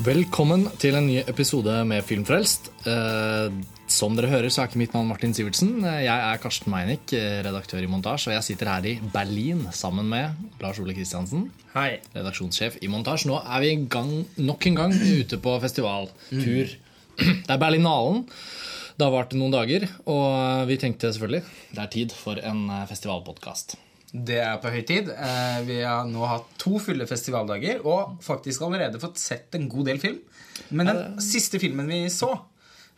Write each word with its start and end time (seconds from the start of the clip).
Velkommen 0.00 0.62
til 0.80 0.94
en 0.96 1.04
ny 1.04 1.18
episode 1.28 1.72
med 1.84 2.00
Filmfrelst. 2.06 2.70
Eh, 2.88 3.52
som 3.90 4.14
dere 4.16 4.30
hører, 4.30 4.46
så 4.48 4.62
er 4.62 4.70
ikke 4.70 4.80
mitt 4.80 4.94
navn 4.96 5.10
Martin 5.10 5.34
Sivertsen. 5.36 5.74
Eh, 5.84 6.04
jeg 6.06 6.14
er 6.14 6.40
Karsten 6.40 6.72
Meinick, 6.72 7.12
eh, 7.12 7.42
redaktør 7.44 7.82
i 7.84 7.90
Montasj, 7.90 8.28
og 8.30 8.36
jeg 8.36 8.46
sitter 8.46 8.70
her 8.70 8.86
i 8.88 8.94
Berlin 9.12 9.66
sammen 9.76 10.08
med 10.08 10.30
Lars 10.62 10.80
Ole 10.80 10.94
Kristiansen, 10.96 11.50
Hei. 11.74 11.98
redaksjonssjef 12.14 12.78
i 12.80 12.88
Montasj. 12.88 13.26
Nå 13.28 13.42
er 13.44 13.60
vi 13.60 13.74
i 13.74 13.84
gang, 13.92 14.14
nok 14.38 14.66
en 14.70 14.80
gang 14.80 14.94
ute 14.94 15.36
på 15.36 15.60
festivaltur. 15.60 16.72
Det 17.20 17.50
er 17.50 17.60
Berlinalen. 17.60 18.24
Det 18.96 19.04
har 19.04 19.12
vart 19.12 19.36
noen 19.36 19.52
dager, 19.52 19.84
og 20.06 20.66
vi 20.68 20.76
tenkte 20.80 21.12
selvfølgelig 21.12 21.44
det 21.76 21.82
er 21.82 21.92
tid 21.92 22.12
for 22.16 22.40
en 22.40 22.68
festivalpodkast. 22.88 23.76
Det 24.10 24.40
er 24.42 24.56
på 24.58 24.72
høy 24.74 24.80
tid. 24.86 25.08
Eh, 25.14 25.60
Vi 25.68 25.80
har 25.86 26.04
nå 26.08 26.24
hatt 26.26 26.48
to 26.58 26.80
fulle 26.82 27.06
festivaldager 27.06 27.84
og 27.86 28.18
faktisk 28.24 28.64
allerede 28.66 28.98
fått 29.02 29.20
sett 29.22 29.54
en 29.54 29.68
god 29.70 29.86
del 29.86 30.00
film. 30.02 30.18
Men 30.74 30.90
den 30.90 31.20
siste 31.22 31.60
filmen 31.62 31.86
vi 31.86 32.02
så, 32.10 32.32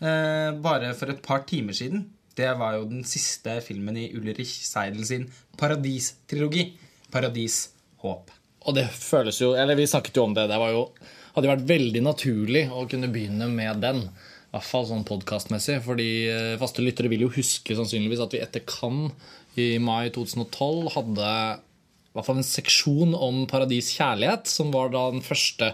eh, 0.00 0.50
bare 0.56 0.94
for 0.94 1.12
et 1.12 1.22
par 1.22 1.44
timer 1.44 1.72
siden, 1.76 2.06
det 2.34 2.48
var 2.58 2.78
jo 2.78 2.86
den 2.88 3.04
siste 3.04 3.60
filmen 3.60 3.96
i 3.96 4.10
Ulrich 4.16 4.64
Seidel 4.64 5.04
sin 5.04 5.30
Paradis-trilogi. 5.58 6.72
Paradis 7.12 7.68
Håp. 8.00 8.30
Og 8.64 8.74
det 8.74 8.86
føles 8.90 9.38
jo 9.38 9.52
Eller 9.54 9.76
vi 9.76 9.84
snakket 9.86 10.16
jo 10.16 10.24
om 10.24 10.34
det. 10.34 10.48
Det 10.48 10.58
var 10.58 10.70
jo, 10.72 10.86
hadde 11.34 11.48
jo 11.48 11.54
vært 11.56 11.68
veldig 11.68 12.02
naturlig 12.02 12.70
å 12.72 12.88
kunne 12.88 13.12
begynne 13.12 13.50
med 13.52 13.82
den. 13.84 14.06
I 14.06 14.56
hvert 14.56 14.68
fall 14.68 14.86
sånn 14.86 15.04
podkastmessig. 15.04 15.82
Fordi 15.84 16.08
eh, 16.30 16.56
faste 16.60 16.82
lyttere 16.84 17.08
vil 17.12 17.26
jo 17.26 17.32
huske 17.36 17.76
sannsynligvis 17.76 18.24
at 18.24 18.32
vi 18.32 18.40
etter 18.40 18.64
Cannes 18.64 19.12
i 19.60 19.76
mai 19.82 20.10
2012 20.14 20.92
hadde 20.94 21.32
i 21.32 22.14
hvert 22.16 22.28
fall 22.28 22.40
en 22.40 22.46
seksjon 22.46 23.14
om 23.16 23.42
Paradis 23.48 23.90
kjærlighet, 23.96 24.48
som 24.48 24.72
var 24.74 24.92
da 24.92 25.06
den 25.12 25.24
første 25.24 25.72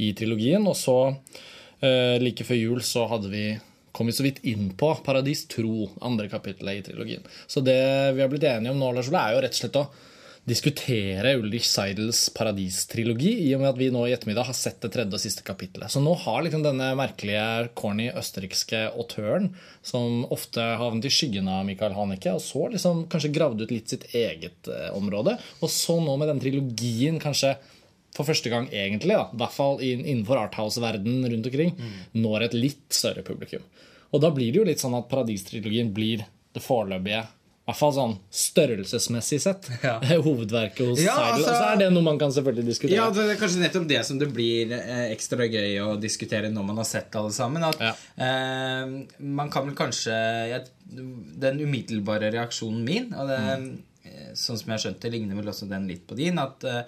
i 0.00 0.12
trilogien. 0.16 0.64
Og 0.68 0.76
så, 0.80 1.16
eh, 1.80 2.16
like 2.22 2.44
før 2.44 2.60
jul, 2.60 2.80
så 2.80 3.08
hadde 3.08 3.30
vi 3.32 3.46
kom 3.94 4.06
vi 4.06 4.12
så 4.12 4.24
vidt 4.26 4.40
inn 4.42 4.72
på 4.74 4.88
Paradis 5.06 5.44
tro, 5.46 5.88
andre 6.02 6.26
kapittelet 6.28 6.80
i 6.80 6.82
trilogien. 6.88 7.22
Så 7.46 7.62
det 7.62 8.14
vi 8.16 8.24
har 8.24 8.28
blitt 8.32 8.42
enige 8.42 8.72
om 8.74 8.80
nå, 8.80 8.90
Lars 8.90 9.08
Ole, 9.08 9.20
er 9.22 9.36
jo 9.36 9.42
rett 9.44 9.54
og 9.54 9.60
slett 9.60 9.78
å 9.78 9.86
diskutere 10.44 11.36
Ulrich 11.38 11.64
Seidels 11.64 12.26
Paradis-trilogi, 12.36 13.32
i 13.46 13.52
og 13.56 13.62
med 13.62 13.70
at 13.70 13.78
vi 13.80 13.88
nå 13.92 14.02
i 14.04 14.12
ettermiddag 14.12 14.50
har 14.50 14.56
sett 14.56 14.82
det 14.84 14.90
tredje 14.92 15.16
og 15.16 15.22
siste 15.22 15.44
kapittelet. 15.46 15.88
Så 15.92 16.02
nå 16.04 16.12
har 16.20 16.42
liksom 16.44 16.64
denne 16.66 16.90
merkelige, 16.98 17.70
corny 17.78 18.10
østerrikske 18.12 18.82
autøren, 18.92 19.54
som 19.80 20.26
ofte 20.34 20.60
havnet 20.80 21.08
i 21.08 21.12
skyggen 21.16 21.48
av 21.48 21.64
Michael 21.64 21.96
Haneke, 21.96 22.34
og 22.36 22.44
så 22.44 22.66
liksom 22.74 23.06
kanskje 23.12 23.32
gravd 23.32 23.64
ut 23.64 23.72
litt 23.72 23.94
sitt 23.94 24.04
eget 24.12 24.68
eh, 24.68 24.90
område, 24.92 25.38
og 25.64 25.72
så 25.72 25.96
nå 26.04 26.18
med 26.20 26.28
den 26.32 26.42
trilogien 26.44 27.16
kanskje 27.22 27.54
for 28.14 28.28
første 28.28 28.52
gang 28.52 28.68
egentlig, 28.68 29.16
da, 29.16 29.30
i 29.32 29.40
hvert 29.40 29.56
fall 29.56 29.80
innenfor 29.82 30.38
arthouse-verdenen 30.44 31.24
rundt 31.32 31.48
omkring, 31.50 31.72
når 32.14 32.46
et 32.46 32.58
litt 32.58 32.84
større 32.94 33.24
publikum. 33.26 33.64
Og 34.14 34.20
da 34.22 34.30
blir 34.30 34.52
det 34.52 34.60
jo 34.60 34.66
litt 34.68 34.82
sånn 34.84 34.94
at 34.94 35.08
Paradis-trilogien 35.10 35.90
blir 35.96 36.22
det 36.54 36.62
foreløpige 36.62 37.24
hvert 37.66 37.78
fall 37.78 37.92
sånn 37.96 38.14
størrelsesmessig 38.34 39.38
sett. 39.40 39.68
Ja. 39.82 39.94
Hovedverket 40.26 40.82
hos 40.90 41.00
Ja, 41.00 41.14
Seidel. 41.16 41.44
altså- 41.44 41.54
så 41.56 41.68
er 41.72 41.78
det 41.80 41.88
noe 41.94 42.02
man 42.04 42.18
kan 42.20 42.32
selvfølgelig 42.34 42.66
diskutere. 42.68 42.98
Ja, 42.98 43.06
det 43.14 43.24
er 43.30 43.40
kanskje 43.40 43.62
nettopp 43.62 43.86
det 43.88 44.02
som 44.04 44.18
det 44.20 44.28
blir 44.36 44.72
eh, 44.76 45.06
ekstra 45.14 45.46
gøy 45.48 45.78
å 45.84 45.94
diskutere 46.00 46.50
når 46.52 46.66
man 46.70 46.76
har 46.82 46.88
sett 46.88 47.16
alle 47.16 47.32
sammen. 47.32 47.64
At 47.64 47.80
Ja. 47.80 47.94
eh, 48.20 49.18
man 49.24 49.50
kan 49.50 49.66
vel 49.66 49.74
kanskje 49.78 50.12
jeg, 50.52 50.64
Den 51.40 51.58
umiddelbare 51.64 52.28
reaksjonen 52.34 52.84
min, 52.84 53.06
og 53.16 53.28
det, 53.32 53.38
mm. 53.40 53.70
sånn 54.36 54.58
som 54.60 54.68
jeg 54.68 54.74
har 54.76 54.82
skjønt 54.84 55.00
det, 55.00 55.10
ligner 55.14 55.34
vel 55.40 55.48
også 55.50 55.66
den 55.68 55.88
litt 55.88 56.04
på 56.06 56.14
din, 56.20 56.38
at 56.38 56.62
eh, 56.68 56.82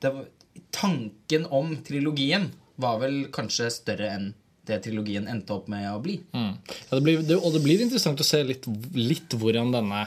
det, 0.00 0.12
var- 0.12 0.28
tanken 0.74 1.46
om 1.54 1.76
trilogien 1.86 2.50
var 2.76 2.98
vel 3.00 3.24
kanskje 3.34 3.70
større 3.72 4.10
enn 4.14 4.28
det 4.68 4.82
trilogien 4.84 5.24
endte 5.32 5.54
opp 5.56 5.68
med 5.72 5.86
å 5.88 5.96
bli. 6.04 6.18
Mm. 6.36 6.50
Ja, 6.68 6.98
det 6.98 7.02
blir, 7.06 7.22
det, 7.24 7.38
og 7.40 7.54
det 7.54 7.62
blir 7.64 7.80
interessant 7.80 8.20
å 8.20 8.26
se 8.26 8.42
litt, 8.44 8.66
litt 8.94 9.32
hvordan 9.40 9.72
denne 9.72 10.02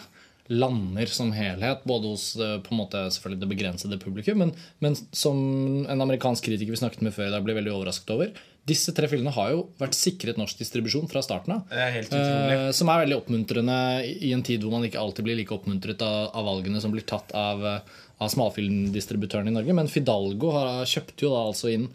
lander 0.51 1.07
som 1.11 1.31
helhet, 1.35 1.83
både 1.87 2.11
hos 2.11 2.35
eh, 2.35 2.57
på 2.63 2.73
en 2.73 2.81
måte 2.81 3.01
selvfølgelig 3.15 3.43
det 3.43 3.51
begrensede 3.53 3.99
publikum, 4.01 4.41
men, 4.43 4.53
men 4.83 4.97
som 5.15 5.37
en 5.87 6.03
amerikansk 6.03 6.49
kritiker 6.49 6.75
vi 6.75 6.81
snakket 6.81 7.05
med 7.05 7.15
før 7.15 7.29
i 7.29 7.35
dag 7.35 7.45
ble 7.45 7.55
veldig 7.57 7.73
overrasket 7.73 8.13
over. 8.15 8.33
Disse 8.67 8.93
tre 8.93 9.07
filmene 9.09 9.33
har 9.33 9.55
jo 9.55 9.63
vært 9.81 9.95
sikret 9.97 10.37
norsk 10.37 10.59
distribusjon 10.61 11.07
fra 11.09 11.23
starten 11.25 11.55
av. 11.55 11.63
Det 11.71 11.81
er 11.81 11.95
helt 11.95 12.11
utrolig. 12.13 12.57
Eh, 12.59 12.67
som 12.77 12.91
er 12.93 13.03
veldig 13.05 13.17
oppmuntrende 13.17 13.77
i 14.27 14.33
en 14.35 14.43
tid 14.45 14.61
hvor 14.61 14.75
man 14.75 14.85
ikke 14.85 15.01
alltid 15.01 15.25
blir 15.25 15.39
like 15.39 15.55
oppmuntret 15.55 16.03
av, 16.05 16.29
av 16.37 16.45
valgene 16.51 16.81
som 16.83 16.93
blir 16.93 17.07
tatt 17.09 17.33
av, 17.37 17.63
eh, 17.65 18.03
av 18.21 18.29
smalfilmdistributørene 18.35 19.49
i 19.49 19.55
Norge. 19.55 19.77
Men 19.77 19.89
Fidalgo 19.89 20.53
har, 20.53 20.83
kjøpte 20.89 21.25
jo 21.25 21.33
da 21.33 21.41
altså 21.47 21.71
inn 21.73 21.87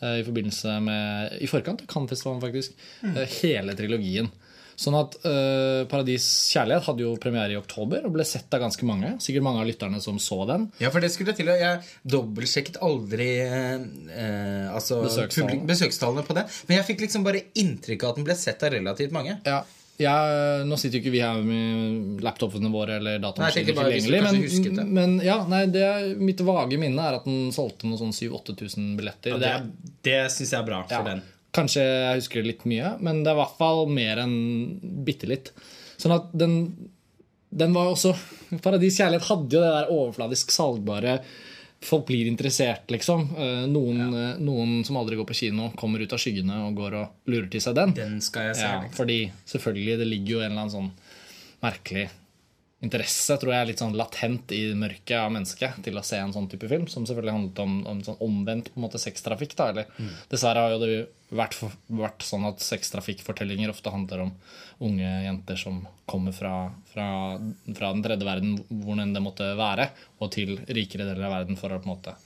eh, 0.00 0.22
i 0.22 0.24
forbindelse 0.24 0.78
med 0.86 1.36
I 1.44 1.50
forkant 1.50 1.84
av 1.84 1.92
Cannes-festivalen, 1.92 2.40
faktisk. 2.46 2.78
eh, 3.10 3.38
hele 3.42 3.76
trilogien. 3.76 4.32
Sånn 4.80 4.96
at 4.98 5.14
uh, 5.22 5.84
Paradis 5.90 6.24
kjærlighet 6.50 6.88
hadde 6.88 7.04
jo 7.04 7.12
premiere 7.22 7.54
i 7.54 7.58
oktober 7.60 8.06
og 8.08 8.14
ble 8.16 8.26
sett 8.26 8.52
av 8.56 8.64
ganske 8.64 8.88
mange. 8.88 9.14
Sikkert 9.22 9.46
mange 9.46 9.62
av 9.62 9.68
lytterne 9.68 10.00
som 10.02 10.18
så 10.22 10.40
den. 10.50 10.66
Ja, 10.82 10.90
for 10.94 11.04
det 11.04 11.12
skulle 11.14 11.34
til 11.36 11.50
Jeg 11.54 11.84
dobbeltsjekket 12.10 12.80
aldri 12.82 13.28
eh, 13.44 13.78
eh, 13.78 14.66
altså, 14.74 15.02
Besøkstallene. 15.04 15.62
besøkstallene 15.68 16.26
på 16.26 16.36
det. 16.36 16.46
Men 16.68 16.80
jeg 16.80 16.88
fikk 16.90 17.06
liksom 17.06 17.24
bare 17.26 17.44
inntrykk 17.60 18.04
av 18.04 18.14
at 18.14 18.20
den 18.20 18.26
ble 18.28 18.36
sett 18.38 18.62
av 18.66 18.74
relativt 18.74 19.14
mange. 19.14 19.38
Ja, 19.46 19.62
jeg, 19.94 20.64
nå 20.66 20.74
sitter 20.80 20.98
jo 20.98 21.04
ikke 21.04 21.12
vi 21.14 21.20
her 21.22 21.42
med 21.46 22.22
laptopene 22.26 22.70
våre 22.74 22.96
eller 22.98 23.20
datamaskiner 23.22 23.76
tilgjengelig. 23.78 24.22
det. 24.66 24.72
Men, 24.74 24.90
men 24.96 25.12
ja, 25.22 25.36
nei, 25.46 25.60
det 25.70 25.84
er, 25.86 26.08
mitt 26.18 26.42
vage 26.42 26.80
minne 26.82 27.04
er 27.04 27.20
at 27.20 27.28
den 27.28 27.52
solgte 27.54 27.86
noe 27.86 28.00
sånn 28.00 28.10
7000-8000 28.10 28.88
billetter. 28.98 29.38
Det, 29.38 29.44
det 29.44 29.52
er 29.54 29.68
det 30.08 30.18
syns 30.34 30.50
jeg 30.56 30.58
er 30.58 30.66
bra 30.66 30.82
for 30.88 30.98
Ja. 30.98 31.04
den. 31.12 31.22
Kanskje 31.54 31.84
jeg 31.84 32.20
husker 32.20 32.42
det 32.42 32.50
litt 32.50 32.66
mye, 32.68 32.96
men 33.04 33.22
det 33.22 33.30
er 33.30 33.38
i 33.38 33.42
hvert 33.42 33.58
fall 33.60 33.84
mer 33.92 34.20
enn 34.24 34.36
bitte 35.06 35.28
litt. 35.30 35.52
Sånn 36.00 36.16
at 36.16 36.32
den, 36.34 36.56
den 37.54 37.74
var 37.76 37.92
også 37.92 38.14
Paradis 38.64 38.98
kjærlighet 38.98 39.28
hadde 39.30 39.56
jo 39.56 39.62
det 39.62 39.74
der 39.76 39.92
overfladisk 39.94 40.54
salgbare 40.54 41.18
Folk 41.84 42.06
blir 42.08 42.24
interessert, 42.30 42.86
liksom. 42.88 43.26
Eh, 43.36 43.64
Noen, 43.68 43.98
ja. 44.00 44.28
noen 44.40 44.78
som 44.88 44.96
aldri 44.96 45.18
går 45.18 45.26
på 45.28 45.34
kino, 45.36 45.66
kommer 45.76 46.00
ut 46.00 46.14
av 46.16 46.20
skyggene 46.22 46.62
og 46.64 46.78
går 46.78 46.94
og 46.96 47.28
lurer 47.28 47.50
til 47.52 47.60
seg 47.60 47.76
den. 47.76 47.92
Den 47.98 48.14
skal 48.24 48.46
jeg 48.48 48.56
se. 48.56 48.70
Ja, 48.70 48.78
liksom. 48.86 48.94
fordi 48.96 49.18
selvfølgelig 49.52 49.98
det 50.00 50.06
ligger 50.08 50.32
jo 50.32 50.40
en 50.40 50.46
eller 50.46 50.62
annen 50.62 50.72
sånn 50.72 50.88
merkelig 51.60 52.06
interesse, 52.84 53.36
tror 53.40 53.52
jeg, 53.54 53.60
er 53.62 53.70
litt 53.70 53.82
sånn 53.82 53.96
latent 53.98 54.52
i 54.54 54.62
mørket 54.78 55.16
av 55.18 55.32
mennesket 55.34 55.80
til 55.84 55.98
å 55.98 56.04
se 56.06 56.20
en 56.20 56.34
sånn 56.34 56.48
type 56.52 56.68
film, 56.70 56.86
som 56.90 57.06
selvfølgelig 57.08 57.36
handlet 57.36 57.62
om, 57.64 57.76
om 57.90 58.02
sånn 58.06 58.20
omvendt 58.24 58.70
på 58.72 58.80
en 58.80 58.86
måte 58.86 59.00
sextrafikk. 59.02 59.56
da, 59.58 59.70
eller 59.72 60.12
Dessverre 60.32 60.64
har 60.64 60.74
jo 60.74 60.82
det 60.82 60.90
vært, 61.34 61.58
vært 61.88 62.26
sånn 62.26 62.46
at 62.48 62.62
sextrafikkfortellinger 62.64 63.72
ofte 63.72 63.92
handler 63.94 64.26
om 64.26 64.34
unge 64.84 65.10
jenter 65.24 65.58
som 65.60 65.82
kommer 66.10 66.34
fra, 66.36 66.54
fra, 66.92 67.08
fra 67.74 67.94
den 67.94 68.04
tredje 68.04 68.28
verden, 68.28 68.58
hvor 68.84 69.00
enn 69.00 69.16
det 69.16 69.24
måtte 69.24 69.54
være, 69.58 69.90
og 70.20 70.32
til 70.34 70.58
rikere 70.68 71.08
deler 71.08 71.26
av 71.28 71.38
verden 71.40 71.60
for 71.60 71.72
å 71.72 71.80
på 71.80 71.88
en 71.88 71.96
måte 71.96 72.16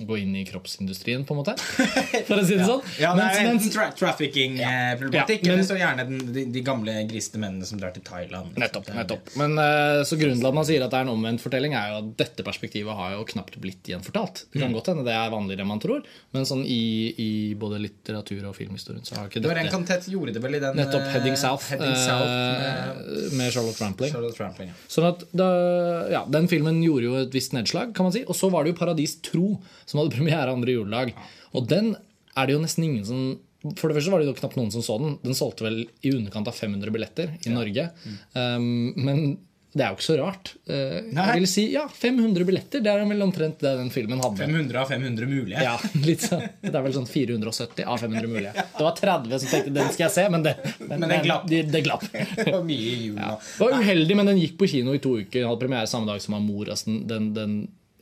gå 0.00 0.16
inn 0.18 0.32
i 0.36 0.44
kroppsindustrien, 0.48 1.24
på 1.28 1.34
en 1.34 1.38
måte. 1.42 1.52
For 2.28 2.40
å 2.40 2.44
si 2.46 2.56
det 2.56 2.64
sånn. 2.64 2.80
Ja, 3.02 3.10
det 3.18 3.24
er 3.26 3.48
enten 3.50 3.72
tra 3.74 3.90
trafficking-problematikk, 3.98 5.42
Ja, 5.44 5.50
men- 5.50 5.58
eller 5.58 5.66
så 5.68 5.76
gjerne 5.76 6.06
den, 6.08 6.32
de, 6.32 6.44
de 6.54 6.62
gamle 6.64 6.94
griste 7.10 7.36
mennene 7.42 7.66
som 7.68 7.78
drar 7.80 7.92
til 7.92 8.02
Thailand. 8.06 8.54
liksom. 8.54 8.62
Nettopp. 8.64 8.88
Nettopp. 8.96 9.28
Men 9.40 9.58
eh, 9.60 10.00
så 10.08 10.16
Grunnen 10.20 10.40
til 10.40 10.48
at 10.48 10.56
man 10.56 10.64
sier 10.68 10.84
at 10.84 10.90
det 10.94 10.98
er 11.02 11.06
en 11.06 11.12
omvendt 11.14 11.40
fortelling, 11.44 11.74
er 11.76 11.92
jo 11.92 11.98
at 12.00 12.08
dette 12.22 12.44
perspektivet 12.46 12.96
har 12.96 13.12
jo 13.18 13.26
knapt 13.28 13.58
blitt 13.60 13.82
gjenfortalt. 13.92 14.44
Det 14.50 14.60
Mm. 14.60 14.64
kan 14.64 14.72
godt 14.78 14.88
hende 14.92 15.04
det 15.04 15.14
er 15.16 15.30
vanligere 15.32 15.60
enn 15.64 15.70
man 15.70 15.80
tror, 15.84 16.02
men 16.32 16.44
sånn 16.48 16.64
i, 16.64 16.80
i 17.20 17.30
både 17.60 17.78
litteratur 17.80 18.48
og 18.48 18.56
filmhistorien 18.56 19.04
så 19.04 19.16
har 19.20 19.28
ikke 19.28 19.40
Det 19.44 19.48
var 19.52 19.60
en 19.60 19.68
kantett 19.72 20.08
gjorde 20.08 20.32
det 20.34 20.42
vel 20.42 20.54
i 20.56 20.60
den 20.64 20.76
Nettopp 20.80 21.04
eh, 21.06 21.12
'Heading 21.14 21.36
South', 21.36 21.68
Heading 21.70 21.96
South 21.96 22.24
med 22.24 22.64
eh, 23.20 23.36
med 23.36 23.52
Charlotte 23.52 23.80
Rampling. 23.84 24.12
Charlotte 24.12 24.40
Rampling. 24.40 24.68
Ja. 24.72 24.74
Sånn 24.88 25.08
at 25.12 25.24
da, 25.32 25.48
ja, 26.10 26.24
Den 26.24 26.48
filmen 26.48 26.80
gjorde 26.82 27.04
jo 27.04 27.14
et 27.20 27.32
visst 27.32 27.52
nedslag, 27.52 27.92
kan 27.94 28.04
man 28.08 28.12
si. 28.12 28.24
Og 28.26 28.34
så 28.36 28.50
var 28.50 28.59
det 28.64 28.72
jo 28.72 28.78
'Paradis 28.80 29.18
tro', 29.24 29.58
som 29.86 30.00
hadde 30.00 30.16
premiere 30.16 30.52
andre 30.52 30.76
juledag. 30.76 31.14
Og 31.54 31.68
den 31.68 31.94
er 32.36 32.46
det 32.46 32.56
jo 32.56 32.64
nesten 32.64 32.86
ingen 32.86 33.06
som 33.06 33.22
For 33.76 33.90
det 33.90 33.98
første 33.98 34.12
var 34.12 34.22
det 34.22 34.30
jo 34.30 34.38
knapt 34.38 34.56
noen 34.56 34.70
som 34.72 34.80
så 34.80 34.94
den. 34.96 35.18
Den 35.20 35.36
solgte 35.36 35.66
vel 35.66 35.82
i 36.00 36.14
underkant 36.16 36.48
av 36.48 36.56
500 36.56 36.88
billetter 36.94 37.34
i 37.44 37.50
Norge. 37.52 37.90
Um, 38.32 38.94
men 38.96 39.18
det 39.70 39.84
er 39.84 39.92
jo 39.92 39.98
ikke 39.98 40.06
så 40.06 40.16
rart. 40.18 40.50
Uh, 40.64 41.12
jeg 41.12 41.34
vil 41.36 41.46
si 41.46 41.64
ja, 41.74 41.84
500 41.86 42.46
billetter. 42.48 42.80
Det 42.82 42.90
er 42.90 43.04
vel 43.06 43.22
omtrent 43.22 43.60
det 43.62 43.74
den 43.78 43.92
filmen 43.92 44.22
hadde. 44.24 44.40
500 44.42 44.80
av 44.80 44.88
500 44.90 45.28
mulige. 45.30 45.62
Ja, 45.62 45.76
litt 46.08 46.24
sånn. 46.24 46.42
Det 46.64 46.72
er 46.72 46.86
vel 46.88 46.96
sånn 46.96 47.06
470 47.06 47.84
av 47.84 48.00
500 48.02 48.32
mulige. 48.32 48.54
Det 48.56 48.86
var 48.86 48.96
30 48.98 49.36
som 49.36 49.52
tenkte 49.52 49.74
den 49.76 49.92
skal 49.92 50.06
jeg 50.08 50.14
se, 50.16 50.24
men 50.32 50.46
det, 50.48 50.56
Men 50.80 51.04
den 51.06 51.22
glapp. 51.28 51.44
Det, 51.52 51.62
det 51.70 51.84
glapp. 51.86 52.08
Det 52.40 52.48
var 52.48 52.64
mye 52.66 52.80
i 52.80 52.96
julen. 53.04 53.20
Ja. 53.22 53.36
Det 53.36 53.68
var 53.68 53.76
uheldig, 53.84 54.16
men 54.18 54.32
den 54.32 54.40
gikk 54.40 54.56
på 54.58 54.70
kino 54.72 54.96
i 54.96 55.02
to 55.04 55.14
uker. 55.20 55.38
Den 55.38 55.50
hadde 55.52 55.62
premiere 55.62 55.92
samme 55.92 56.10
dag 56.10 56.24
som 56.24 56.34
Amor. 56.40 56.72
Altså 56.72 56.90
den, 56.90 57.04
den, 57.10 57.30
den, 57.36 57.54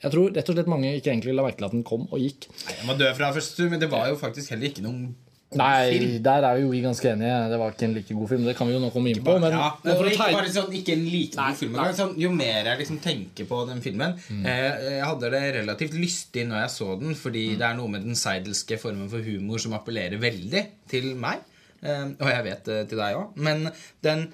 jeg 0.02 0.14
tror 0.14 0.34
rett 0.34 0.50
og 0.50 0.58
slett 0.58 0.70
mange 0.70 0.92
ikke 0.98 1.10
egentlig 1.12 1.34
la 1.34 1.46
merke 1.46 1.60
til 1.60 1.68
at 1.68 1.74
den 1.74 1.86
kom 1.86 2.04
og 2.10 2.20
gikk. 2.22 2.50
Nei, 2.66 2.76
Jeg 2.76 2.86
må 2.90 2.98
dø 2.98 3.08
fra 3.18 3.32
første 3.34 3.58
tur, 3.58 3.72
men 3.72 3.82
det 3.82 3.90
var 3.90 4.10
jo 4.10 4.20
faktisk 4.20 4.54
heller 4.54 4.70
ikke 4.70 4.84
noen 4.86 5.08
Nei, 5.56 6.18
der 6.20 6.44
er 6.44 6.58
jo 6.60 6.68
vi 6.68 6.82
ganske 6.84 7.08
enige. 7.08 7.36
Det 7.48 7.56
var 7.56 7.72
ikke 7.72 7.86
en 7.86 7.94
like 7.96 8.14
god 8.18 8.28
film. 8.28 8.42
Det 8.44 8.54
kan 8.58 8.68
vi 8.68 8.74
jo 8.74 8.80
nå 8.82 8.90
komme 8.92 9.08
inn 9.08 9.22
på. 9.24 9.36
Men, 9.40 9.54
ja, 9.56 9.70
men 9.80 10.10
ikke 10.10 10.26
bare 10.34 10.50
sånn, 10.52 10.74
ikke 10.76 10.92
en 10.92 11.04
like 11.08 11.38
god 11.38 11.56
film. 11.56 11.78
Sånn, 11.96 12.12
jo 12.20 12.32
mer 12.36 12.68
jeg 12.68 12.80
liksom 12.82 12.98
tenker 13.00 13.48
på 13.48 13.62
den 13.70 13.80
filmen 13.84 14.18
eh, 14.28 14.98
Jeg 14.98 15.06
hadde 15.08 15.30
det 15.32 15.40
relativt 15.56 15.96
lystig 15.96 16.44
når 16.50 16.66
jeg 16.66 16.74
så 16.74 16.98
den, 17.00 17.16
fordi 17.16 17.46
det 17.56 17.64
er 17.64 17.78
noe 17.78 17.94
med 17.94 18.04
den 18.04 18.18
seidelske 18.18 18.76
formen 18.82 19.08
for 19.08 19.24
humor 19.24 19.62
som 19.64 19.76
appellerer 19.78 20.20
veldig 20.20 20.66
til 20.92 21.14
meg. 21.16 21.40
Eh, 21.80 22.04
og 22.18 22.28
jeg 22.28 22.44
vet 22.50 22.68
det 22.68 22.78
til 22.90 23.00
deg 23.00 23.16
òg. 23.16 23.40
Men 23.40 23.70
den 24.04 24.26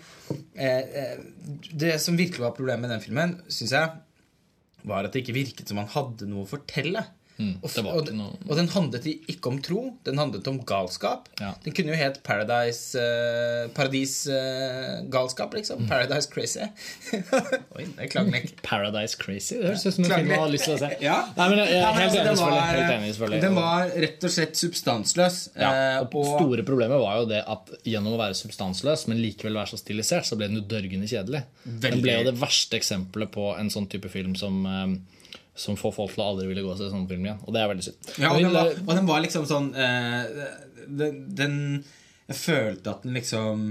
eh, 0.56 0.82
eh, 0.82 1.16
Det 1.70 1.94
som 2.02 2.18
virkelig 2.18 2.42
var 2.42 2.56
problemet 2.56 2.88
med 2.88 2.96
den 2.96 3.04
filmen, 3.04 3.38
syns 3.46 3.76
jeg, 3.76 3.94
var 4.84 5.06
at 5.06 5.14
det 5.14 5.24
ikke 5.24 5.36
virket 5.36 5.70
som 5.70 5.80
han 5.80 5.90
hadde 5.92 6.28
noe 6.28 6.44
å 6.44 6.50
fortelle. 6.50 7.04
Og, 7.34 7.70
var 7.82 7.96
og, 7.98 8.10
noe- 8.14 8.36
og 8.46 8.56
den 8.58 8.68
handlet 8.70 9.06
ikke 9.10 9.50
om 9.50 9.56
tro, 9.64 9.80
den 10.06 10.18
handlet 10.20 10.46
om 10.50 10.60
galskap. 10.66 11.26
Ja. 11.40 11.52
Den 11.64 11.74
kunne 11.74 11.90
jo 11.90 11.98
het 11.98 12.20
Paradise 12.26 12.94
uh, 12.94 13.66
Paradis-galskap, 13.74 15.54
liksom. 15.54 15.86
Paradise 15.88 16.30
Crazy. 16.30 16.60
Oi, 17.76 17.84
det 17.96 18.06
er 18.06 18.10
klanglig. 18.12 18.42
Paradise 18.68 19.18
Crazy. 19.18 19.56
Det 19.58 19.72
høres 19.72 19.86
ut 19.86 19.96
som 19.96 20.04
en 20.06 20.10
film 20.12 20.28
du 20.28 20.32
man 20.34 20.44
har 20.44 20.52
lyst 20.54 20.68
til 20.68 20.76
å 20.76 20.80
se. 20.84 20.90
Ja. 21.02 21.16
Nei, 21.36 21.48
men 21.50 21.62
jeg, 21.64 21.80
helt 21.80 22.04
altså, 22.04 22.20
enig, 22.20 22.36
selvfølgelig. 22.36 22.40
var- 22.44 22.70
Helt 22.74 22.94
enig, 22.94 23.10
selvfølgelig. 23.16 23.42
Den 23.44 23.58
var 23.58 23.94
rett 24.06 24.28
og 24.28 24.34
slett 24.36 24.60
substansløs. 24.60 25.40
Ja, 25.58 25.72
eh, 25.72 25.98
og 26.04 26.10
det 26.14 26.24
store 26.36 26.66
problemet 26.70 27.02
var 27.02 27.18
jo 27.22 27.26
det 27.34 27.42
at 27.56 27.74
gjennom 27.86 28.16
å 28.16 28.20
være 28.20 28.38
substansløs, 28.38 29.06
men 29.10 29.22
likevel 29.22 29.58
være 29.58 29.74
så 29.74 29.80
stilisert, 29.80 30.28
så 30.28 30.38
ble 30.38 30.50
den 30.50 30.60
jo 30.62 30.66
dørgende 30.70 31.10
kjedelig. 31.10 31.44
Den 31.64 32.00
ble 32.04 32.20
jo 32.20 32.28
det 32.30 32.36
verste 32.40 32.78
eksempelet 32.78 33.32
på 33.34 33.50
en 33.58 33.70
sånn 33.74 33.90
type 33.90 34.10
film 34.12 34.34
som, 34.38 34.62
eh, 34.70 34.94
som 35.54 35.76
får 35.78 35.92
folk 35.94 36.14
til 36.14 36.24
å 36.24 36.30
aldri 36.32 36.48
ville 36.50 36.64
gå 36.64 36.70
og 36.72 36.78
se 36.80 36.90
sånn 36.90 37.06
film 37.10 37.26
igjen. 37.28 37.42
Og 37.46 37.54
det 37.54 37.62
er 37.62 37.70
veldig 37.70 37.86
synd. 37.86 38.08
Ja, 38.18 38.32
og 38.32 38.40
den 38.42 38.54
var, 38.54 38.70
eh, 38.72 38.80
og 38.82 38.92
den 38.98 39.10
var 39.10 39.22
liksom 39.22 39.46
sånn 39.48 39.68
uh, 39.76 40.24
den, 40.84 41.20
den 41.38 41.56
Jeg 42.26 42.38
følte 42.40 42.90
at 42.90 43.04
den 43.04 43.14
liksom 43.18 43.62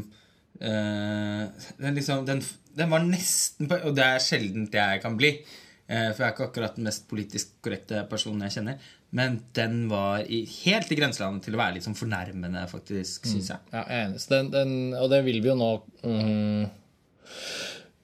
uh, 0.63 1.43
Den 1.81 1.99
liksom 1.99 2.23
den, 2.29 2.39
den 2.77 2.93
var 2.93 3.03
nesten 3.05 3.69
på 3.69 3.81
Og 3.89 3.97
det 3.97 4.05
er 4.05 4.23
sjeldent 4.23 4.79
jeg 4.79 5.03
kan 5.03 5.19
bli. 5.19 5.35
Uh, 5.83 6.09
for 6.13 6.23
jeg 6.23 6.27
er 6.29 6.35
ikke 6.37 6.47
akkurat 6.47 6.79
den 6.79 6.87
mest 6.87 7.09
politisk 7.11 7.57
korrekte 7.65 8.05
personen 8.09 8.47
jeg 8.47 8.57
kjenner. 8.57 8.91
Men 9.13 9.41
den 9.53 9.83
var 9.91 10.23
i, 10.23 10.41
helt 10.63 10.89
i 10.89 10.97
grenselandet 10.97 11.45
til 11.45 11.53
å 11.53 11.59
være 11.59 11.75
litt 11.75 11.85
sånn 11.85 11.99
fornærmende, 11.99 12.63
faktisk, 12.71 13.27
syns 13.29 13.51
jeg. 13.51 13.61
Ja, 13.69 13.83
jeg 13.83 13.99
er 13.99 14.07
enig. 14.07 14.53
Den, 14.55 14.71
og 14.97 15.11
det 15.11 15.19
vil 15.27 15.37
vi 15.43 15.51
jo 15.51 15.57
nå 15.59 15.67
mm, 16.01 16.63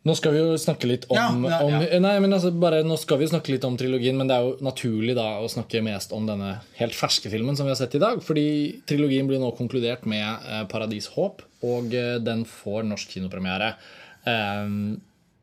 Nå 0.07 0.13
skal 0.15 0.31
vi 0.31 0.39
jo 0.39 0.53
snakke 0.55 0.87
litt 0.87 1.05
om, 1.11 1.17
Ja, 1.17 1.25
ja, 1.51 1.57
om. 1.65 1.73
Nei, 2.05 2.13
men 2.23 2.31
altså 2.31 2.53
bare, 2.55 2.79
Nå 2.87 2.95
skal 3.01 3.19
vi 3.19 3.27
snakke 3.27 3.51
litt 3.51 3.65
om 3.67 3.75
trilogien, 3.77 4.15
men 4.15 4.29
det 4.29 4.37
er 4.37 4.45
jo 4.47 4.53
naturlig 4.63 5.15
da 5.17 5.25
å 5.43 5.49
snakke 5.51 5.81
mest 5.83 6.13
om 6.15 6.23
denne 6.29 6.53
helt 6.79 6.95
ferske 6.95 7.27
filmen 7.33 7.57
som 7.59 7.67
vi 7.67 7.73
har 7.73 7.81
sett 7.81 7.97
i 7.99 8.01
dag. 8.01 8.21
Fordi 8.23 8.45
trilogien 8.87 9.27
blir 9.27 9.41
nå 9.43 9.51
konkludert 9.59 10.07
med 10.07 10.23
eh, 10.47 10.63
Paradis 10.71 11.11
Håp, 11.17 11.43
og 11.67 11.91
eh, 11.93 12.15
den 12.23 12.45
får 12.47 12.87
norsk 12.87 13.11
kinopremiere. 13.17 13.73
Eh, 14.23 14.71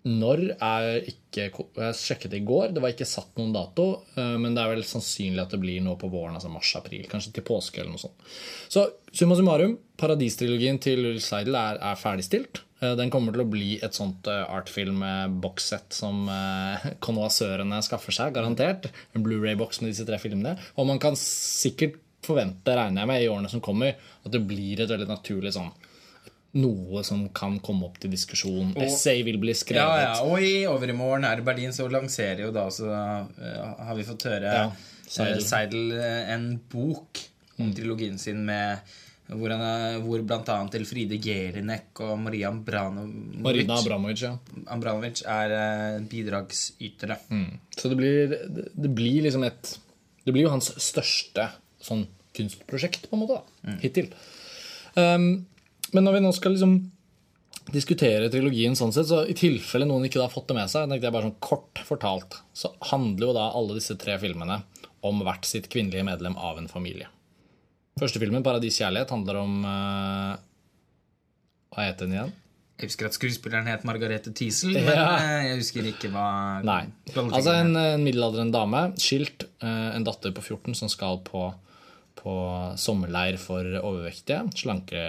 når 0.06 0.42
er 0.62 1.00
ikke 1.10 1.48
Jeg 1.50 1.94
sjekket 1.98 2.30
det 2.30 2.38
i 2.38 2.44
går. 2.46 2.70
Det 2.72 2.80
var 2.80 2.92
ikke 2.94 3.08
satt 3.10 3.32
noen 3.36 3.50
dato. 3.52 4.04
eh, 4.16 4.36
Men 4.40 4.54
det 4.56 4.62
er 4.62 4.72
vel 4.72 4.84
sannsynlig 4.88 5.42
at 5.42 5.52
det 5.52 5.60
blir 5.60 5.82
nå 5.84 5.98
på 6.00 6.08
våren, 6.08 6.38
altså 6.38 6.48
mars-april. 6.48 7.04
Kanskje 7.12 7.34
til 7.36 7.44
påske 7.44 7.82
eller 7.82 7.92
noe 7.92 8.00
sånt. 8.06 8.30
Så 8.72 8.86
summa 9.12 9.36
summarum, 9.36 9.76
Paradistrilogien 10.00 10.78
til 10.80 11.04
Ulf 11.12 11.26
Seidel 11.26 11.58
er, 11.60 11.76
er 11.82 11.98
ferdigstilt. 12.00 12.62
Eh, 12.80 12.94
Den 12.98 13.10
kommer 13.12 13.32
til 13.34 13.44
å 13.44 13.48
bli 13.48 13.76
et 13.84 13.96
sånt 13.96 14.28
eh, 14.30 14.42
artfilm-bokssett 14.52 15.96
som 15.96 16.26
eh, 16.32 16.88
konnoissørene 17.06 17.80
skaffer 17.84 18.14
seg, 18.16 18.34
garantert. 18.36 18.90
En 19.16 19.24
Blu-ray-boks 19.24 19.82
med 19.82 19.94
disse 19.94 20.06
tre 20.08 20.20
filmene. 20.22 20.56
Og 20.76 20.88
man 20.90 21.00
kan 21.02 21.16
sikkert 21.20 22.00
forvente, 22.26 22.74
regner 22.74 23.04
jeg 23.04 23.10
med, 23.12 23.22
i 23.22 23.28
årene 23.30 23.50
som 23.52 23.62
kommer, 23.62 23.94
at 23.96 24.32
det 24.34 24.42
blir 24.48 24.82
et 24.82 24.90
veldig 24.90 25.08
naturlig 25.10 25.54
sånn 25.56 25.70
noe 26.56 27.02
som 27.04 27.26
kan 27.36 27.58
komme 27.60 27.84
opp 27.84 27.98
til 28.00 28.08
diskusjon. 28.14 28.70
Essay 28.80 29.20
vil 29.26 29.36
bli 29.42 29.52
skrevet. 29.52 29.82
Ja, 29.84 30.14
ja, 30.14 30.22
Og 30.24 30.40
i 30.40 30.62
overmorgen 30.64 31.26
er 31.28 31.36
det 31.36 31.44
Berlin, 31.44 31.74
så 31.76 31.84
lanserer 31.92 32.46
jo 32.46 32.52
da 32.54 32.64
så 32.72 32.88
har 32.88 33.92
vi 33.98 34.06
fått 34.08 34.24
høre 34.30 34.54
Ja, 34.54 34.62
Seidel, 35.04 35.42
Seidel. 35.44 35.92
En 36.32 36.46
bok 36.72 37.20
om 37.60 37.74
trilogien 37.76 38.16
sin 38.18 38.40
med 38.48 38.80
hvor, 39.26 39.50
han 39.50 40.02
hvor 40.04 40.22
annet 40.22 40.76
Elfride 40.78 41.18
Gelinek 41.22 41.98
og 42.04 42.14
Maria 42.22 42.50
Ambranovic, 42.52 43.42
Marina 43.42 43.78
Abramovic, 43.80 44.22
ja. 44.22 44.34
Ambranovic 44.70 45.22
er 45.26 45.54
eh, 45.56 45.96
bidragsytere. 46.10 47.18
Mm. 47.30 47.48
Så 47.74 47.90
det 47.90 47.98
blir, 47.98 48.36
det 48.46 48.92
blir 48.94 49.26
liksom 49.26 49.46
et 49.48 49.76
Det 50.26 50.34
blir 50.34 50.46
jo 50.46 50.50
hans 50.50 50.72
største 50.82 51.48
sånn 51.82 52.06
kunstprosjekt, 52.36 53.06
på 53.08 53.16
en 53.16 53.22
måte, 53.22 53.38
da, 53.38 53.76
hittil. 53.80 54.10
Um, 54.98 55.46
men 55.94 56.04
når 56.04 56.16
vi 56.16 56.22
nå 56.24 56.32
skal 56.34 56.56
liksom 56.56 56.74
diskutere 57.74 58.30
trilogien 58.30 58.76
sånn 58.78 58.94
sett, 58.94 59.08
så 59.10 59.22
i 59.26 59.36
tilfelle 59.38 59.86
noen 59.88 60.06
ikke 60.08 60.20
har 60.22 60.32
fått 60.32 60.50
det 60.50 60.58
med 60.58 60.70
seg, 60.70 60.90
tenkte 60.90 61.08
jeg 61.08 61.14
bare 61.14 61.28
sånn 61.28 61.42
kort 61.42 61.82
fortalt, 61.86 62.40
så 62.54 62.72
handler 62.90 63.30
jo 63.30 63.36
da 63.38 63.46
alle 63.58 63.78
disse 63.78 63.96
tre 64.02 64.18
filmene 64.22 64.60
om 65.06 65.22
hvert 65.26 65.46
sitt 65.46 65.70
kvinnelige 65.72 66.06
medlem 66.06 66.36
av 66.38 66.58
en 66.60 66.70
familie. 66.70 67.08
Første 67.96 68.20
filmen, 68.20 68.42
'Paradis 68.44 68.76
kjærlighet', 68.76 69.12
handler 69.14 69.38
om 69.40 69.52
uh, 69.64 70.34
Hva 71.72 71.86
heter 71.86 72.04
den 72.04 72.18
igjen? 72.18 72.32
Jeg 72.76 72.90
husker 72.90 73.08
at 73.08 73.14
skuespilleren 73.16 73.70
het 73.70 73.86
Margarete 73.88 74.34
Thiesel, 74.36 74.74
men 74.76 74.84
Ja. 74.84 75.06
men 75.16 75.46
jeg 75.46 75.60
husker 75.62 75.86
ikke 75.88 76.10
hva 76.12 76.26
Nei. 76.60 76.82
Altså 77.24 77.54
en, 77.56 77.70
en 77.72 78.04
middelaldrende 78.04 78.52
dame, 78.52 78.82
skilt, 79.00 79.46
eh, 79.64 79.94
en 79.96 80.04
datter 80.04 80.34
på 80.36 80.44
14 80.44 80.76
som 80.76 80.90
skal 80.92 81.22
på, 81.24 81.46
på 82.20 82.34
sommerleir 82.76 83.38
for 83.40 83.64
overvektige. 83.80 84.42
Slanke 84.60 85.06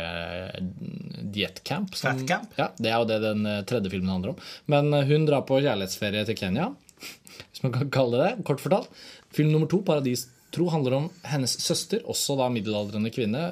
diettcamp. 1.36 1.92
Fatcamp? 1.92 2.56
Ja, 2.56 2.70
det 2.80 2.94
er 2.94 2.96
jo 3.02 3.10
det 3.12 3.20
den 3.26 3.44
eh, 3.52 3.60
tredje 3.68 3.92
filmen 3.92 4.14
handler 4.16 4.38
om. 4.38 4.40
Men 4.72 4.94
eh, 4.96 5.04
hun 5.12 5.28
drar 5.28 5.44
på 5.44 5.60
kjærlighetsferie 5.60 6.24
til 6.32 6.40
Kenya, 6.40 6.70
hvis 7.52 7.68
man 7.68 7.76
kan 7.76 7.92
kalle 8.00 8.16
det 8.24 8.32
det, 8.32 8.48
kort 8.48 8.64
fortalt. 8.64 8.88
Film 9.36 9.52
nummer 9.52 9.68
to, 9.68 9.84
'Paradis 9.84 10.30
tro', 10.52 10.70
handler 10.74 10.98
om 10.98 11.10
hennes 11.28 11.58
søster, 11.62 12.04
også 12.06 12.38
da 12.40 12.50
middelaldrende 12.50 13.12
kvinne. 13.14 13.44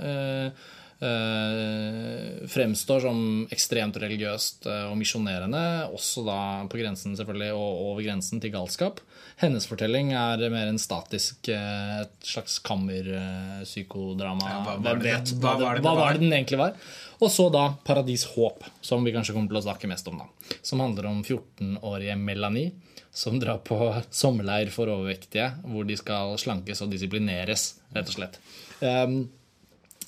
Eh, 1.04 2.48
fremstår 2.52 3.04
som 3.04 3.20
ekstremt 3.54 3.98
religiøst 4.02 4.68
eh, 4.70 4.86
og 4.90 4.98
misjonerende, 5.00 5.62
også 5.96 6.24
da 6.28 6.38
på 6.72 6.80
grensen 6.80 7.18
selvfølgelig, 7.18 7.52
og 7.56 7.82
over 7.90 8.06
grensen 8.06 8.42
til 8.44 8.54
galskap. 8.54 9.02
Hennes 9.42 9.68
fortelling 9.68 10.14
er 10.16 10.46
mer 10.54 10.70
en 10.72 10.80
statisk, 10.80 11.50
eh, 11.52 12.02
et 12.06 12.16
slags 12.24 12.60
kammerpsykodrama. 12.66 14.48
Ja, 14.52 14.62
hva 14.64 14.78
var 14.84 15.02
det- 15.04 15.34
hva 15.36 15.40
hva, 15.42 15.60
var 15.60 15.76
det 15.76 15.82
det 15.82 15.88
hva 15.90 15.96
var 15.98 16.14
det 16.14 16.22
den 16.22 16.34
egentlig 16.34 16.58
var? 16.58 16.74
Og 17.22 17.30
så 17.32 17.52
da 17.52 17.70
Paradis 17.84 18.26
Håp, 18.36 18.64
som 18.82 19.04
vi 19.04 19.12
kanskje 19.12 19.34
kommer 19.34 19.48
til 19.50 19.58
å 19.58 19.64
snakke 19.64 19.88
mest 19.88 20.08
om. 20.08 20.18
da 20.18 20.56
Som 20.62 20.80
handler 20.80 21.06
om 21.08 21.24
14-årige 21.24 22.18
Melanie 22.18 22.72
som 23.16 23.40
drar 23.40 23.60
på 23.64 24.04
sommerleir 24.12 24.70
for 24.70 24.88
overvektige, 24.92 25.48
hvor 25.64 25.88
de 25.88 25.96
skal 25.96 26.36
slankes 26.36 26.82
og 26.84 26.92
disiplineres, 26.92 27.76
rett 27.96 28.10
og 28.12 28.18
slett. 28.18 28.38
Um, 28.82 29.30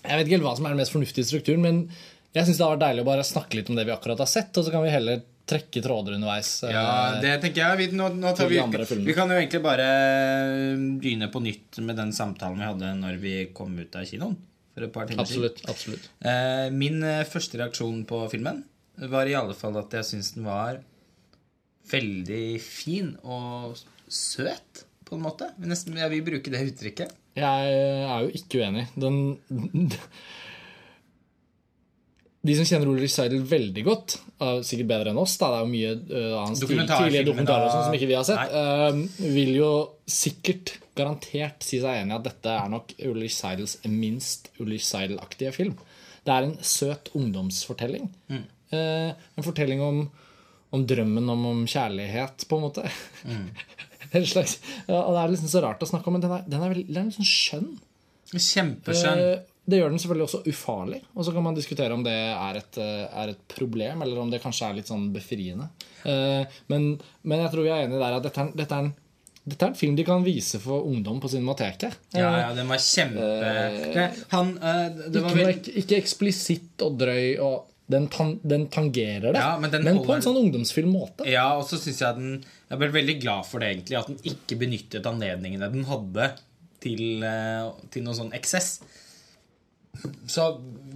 jeg 0.04 0.20
vet 0.20 0.28
ikke 0.28 0.38
helt 0.38 0.48
hva 0.48 0.56
som 0.58 0.68
er 0.68 0.76
den 0.76 0.82
mest 0.84 0.94
fornuftige 0.94 1.28
strukturen, 1.28 1.64
men 1.66 1.82
jeg 2.36 2.46
syns 2.48 2.60
det 2.60 2.66
har 2.66 2.76
vært 2.76 2.86
deilig 2.86 3.04
å 3.04 3.10
bare 3.10 3.26
snakke 3.26 3.58
litt 3.60 3.72
om 3.72 3.80
det 3.80 3.88
vi 3.88 3.96
akkurat 3.96 4.22
har 4.22 4.30
sett, 4.30 4.52
og 4.60 4.66
så 4.68 4.74
kan 4.74 4.84
vi 4.86 4.94
heller 4.94 5.24
trekke 5.48 5.82
tråder 5.84 6.18
underveis. 6.18 6.50
Ja, 6.68 6.84
Eh, 7.16 7.22
det 7.24 7.38
tenker 7.44 7.64
jeg. 7.64 7.78
Vi, 7.80 7.98
nå, 7.98 8.10
nå 8.20 8.34
tar 8.36 8.50
vi, 8.52 8.60
vi 8.60 9.16
kan 9.16 9.32
jo 9.32 9.38
egentlig 9.40 9.62
bare 9.64 9.86
begynne 11.00 11.30
på 11.32 11.40
nytt 11.44 11.80
med 11.88 11.96
den 11.96 12.12
samtalen 12.16 12.60
vi 12.60 12.68
hadde 12.68 12.92
når 13.00 13.20
vi 13.22 13.36
kom 13.56 13.78
ut 13.80 13.96
av 13.96 14.04
kinoen. 14.10 14.36
For 14.76 14.86
et 14.86 14.94
par 14.94 15.08
timer 15.10 15.26
siden. 15.26 15.48
Absolutt. 15.48 15.64
absolutt. 15.72 16.10
Eh, 16.22 16.68
Min 16.76 17.00
eh, 17.02 17.24
første 17.26 17.58
reaksjon 17.62 18.04
på 18.10 18.20
filmen 18.34 18.60
var 19.10 19.30
i 19.30 19.38
alle 19.40 19.56
fall 19.58 19.78
at 19.80 19.96
jeg 19.96 20.06
syns 20.12 20.34
den 20.36 20.46
var 20.50 20.82
veldig 21.90 22.60
fin 22.62 23.14
og 23.24 23.80
søt, 24.12 24.84
på 25.08 25.16
en 25.16 25.24
måte. 25.24 25.48
Nesten, 25.64 25.96
jeg 25.96 26.12
vil 26.12 26.26
bruke 26.28 26.52
det 26.52 26.66
uttrykket. 26.74 27.14
Jeg 27.38 27.74
er 28.08 28.24
jo 28.26 28.32
ikke 28.40 28.64
uenig. 28.64 28.88
Den 28.98 29.18
De 32.48 32.56
som 32.56 32.68
kjenner 32.68 32.90
Ulrich 32.90 33.14
Seidel 33.14 33.44
veldig 33.48 33.84
godt, 33.86 34.18
er 34.44 34.62
sikkert 34.66 34.90
bedre 34.92 35.12
enn 35.12 35.20
oss 35.20 35.36
da, 35.42 35.50
Det 35.52 35.58
er 35.58 35.64
jo 35.66 35.72
mye 35.72 35.94
uh, 35.98 36.34
av 36.38 36.44
hans 36.46 36.62
tidligere 36.64 37.28
dokumentarer 37.28 37.72
sånn 37.74 37.88
som 37.88 37.98
ikke 37.98 38.10
vi 38.10 38.18
har 38.18 38.28
sett. 38.28 38.54
Uh, 38.54 39.32
vil 39.36 39.56
jo 39.58 39.72
sikkert 40.08 40.78
garantert 40.98 41.66
si 41.66 41.82
seg 41.82 42.02
enig 42.02 42.16
i 42.16 42.18
at 42.18 42.28
dette 42.30 42.54
er 42.54 42.70
nok 42.72 42.94
Ulrich 43.10 43.36
Seidels 43.36 43.78
minst 43.90 44.52
Ulrich 44.62 44.86
Seidel-aktige 44.88 45.52
film. 45.56 45.76
Det 46.26 46.34
er 46.34 46.48
en 46.48 46.56
søt 46.66 47.12
ungdomsfortelling. 47.18 48.08
Mm. 48.32 48.46
Uh, 48.72 49.12
en 49.12 49.46
fortelling 49.46 49.84
om, 49.84 50.02
om 50.76 50.88
drømmen 50.88 51.34
om, 51.34 51.46
om 51.52 51.66
kjærlighet, 51.68 52.48
på 52.48 52.60
en 52.60 52.68
måte. 52.70 52.88
Mm. 53.28 53.50
En 54.20 54.26
slags, 54.34 54.58
ja, 54.88 55.02
Det 55.02 55.20
er 55.24 55.34
liksom 55.36 55.52
så 55.52 55.62
rart 55.64 55.84
å 55.86 55.90
snakke 55.90 56.08
om, 56.12 56.18
men 56.18 56.26
den 56.26 56.34
er, 56.38 56.44
den 56.48 56.64
er, 56.64 56.74
veldig, 56.74 56.88
den 56.90 57.04
er 57.04 57.12
liksom 57.12 57.30
skjønn. 57.30 57.70
Kjempeskjønn. 58.34 59.24
Eh, 59.34 59.40
Det 59.68 59.82
gjør 59.82 59.90
den 59.92 60.00
selvfølgelig 60.00 60.26
også 60.30 60.40
ufarlig. 60.48 61.02
Og 61.16 61.26
så 61.28 61.32
kan 61.36 61.44
man 61.44 61.56
diskutere 61.58 61.92
om 61.96 62.04
det 62.06 62.14
er 62.16 62.56
et, 62.62 62.78
eh, 62.80 63.08
er 63.24 63.34
et 63.34 63.42
problem, 63.52 64.02
eller 64.02 64.22
om 64.22 64.30
det 64.32 64.40
kanskje 64.44 64.70
er 64.70 64.78
litt 64.78 64.88
sånn 64.88 65.10
befriende. 65.12 65.68
Eh, 66.06 66.46
Men, 66.72 66.98
men 67.24 67.40
jeg 67.44 67.52
tror 67.52 67.64
vi 67.66 67.74
er 67.74 67.84
enige 67.88 68.00
der 68.00 68.16
at 68.16 68.24
dette 68.24 68.46
er, 68.46 68.54
dette 68.56 68.78
er, 68.78 68.86
en, 68.88 68.94
Dette 69.48 69.64
er 69.64 69.70
en 69.72 69.76
film 69.80 69.96
de 69.96 70.04
kan 70.04 70.24
vise 70.24 70.60
for 70.60 70.84
ungdom 70.84 71.20
på 71.24 71.30
Cinemateket. 71.32 71.94
Ja, 72.16 72.32
ja, 72.48 72.54
den 72.56 72.68
var 72.68 72.78
kjempe 72.84 73.24
Uh, 73.24 74.16
Han 74.34 74.50
var 74.60 74.90
Ikke, 75.08 75.22
noe, 75.22 75.36
vel 75.36 75.62
ikke 75.84 76.00
eksplisitt 76.02 76.84
og 76.84 76.98
drøy, 77.00 77.38
og 77.40 77.64
den, 77.88 78.08
tan 78.12 78.34
den 78.44 78.68
tangerer 78.74 79.32
det. 79.32 79.40
Ja, 79.40 79.56
men 79.62 79.72
den 79.72 80.02
på 80.04 80.16
en 80.16 80.24
sånn 80.26 80.38
ungdomsfilm-måte. 80.42 81.28
Ja, 81.32 81.48
og 81.56 81.64
så 81.70 81.80
syns 81.80 82.02
jeg 82.04 82.18
den 82.18 82.34
Jeg 82.68 82.82
ble 82.82 82.90
veldig 82.92 83.18
glad 83.24 83.48
for 83.48 83.64
det, 83.64 83.70
egentlig. 83.72 83.96
At 84.00 84.10
den 84.12 84.20
ikke 84.28 84.58
benyttet 84.60 85.08
anledningene 85.08 85.70
den 85.72 85.88
hadde, 85.88 86.34
til, 86.84 87.24
eh, 87.24 87.70
til 87.94 88.04
noe 88.06 88.14
sånn 88.18 88.34
eksess. 88.38 88.82
Så 90.30 90.48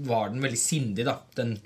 var 0.05 0.29
den 0.29 0.43
veldig 0.43 0.59
sindig, 0.59 1.05
da. 1.07 1.19
Den, 1.39 1.59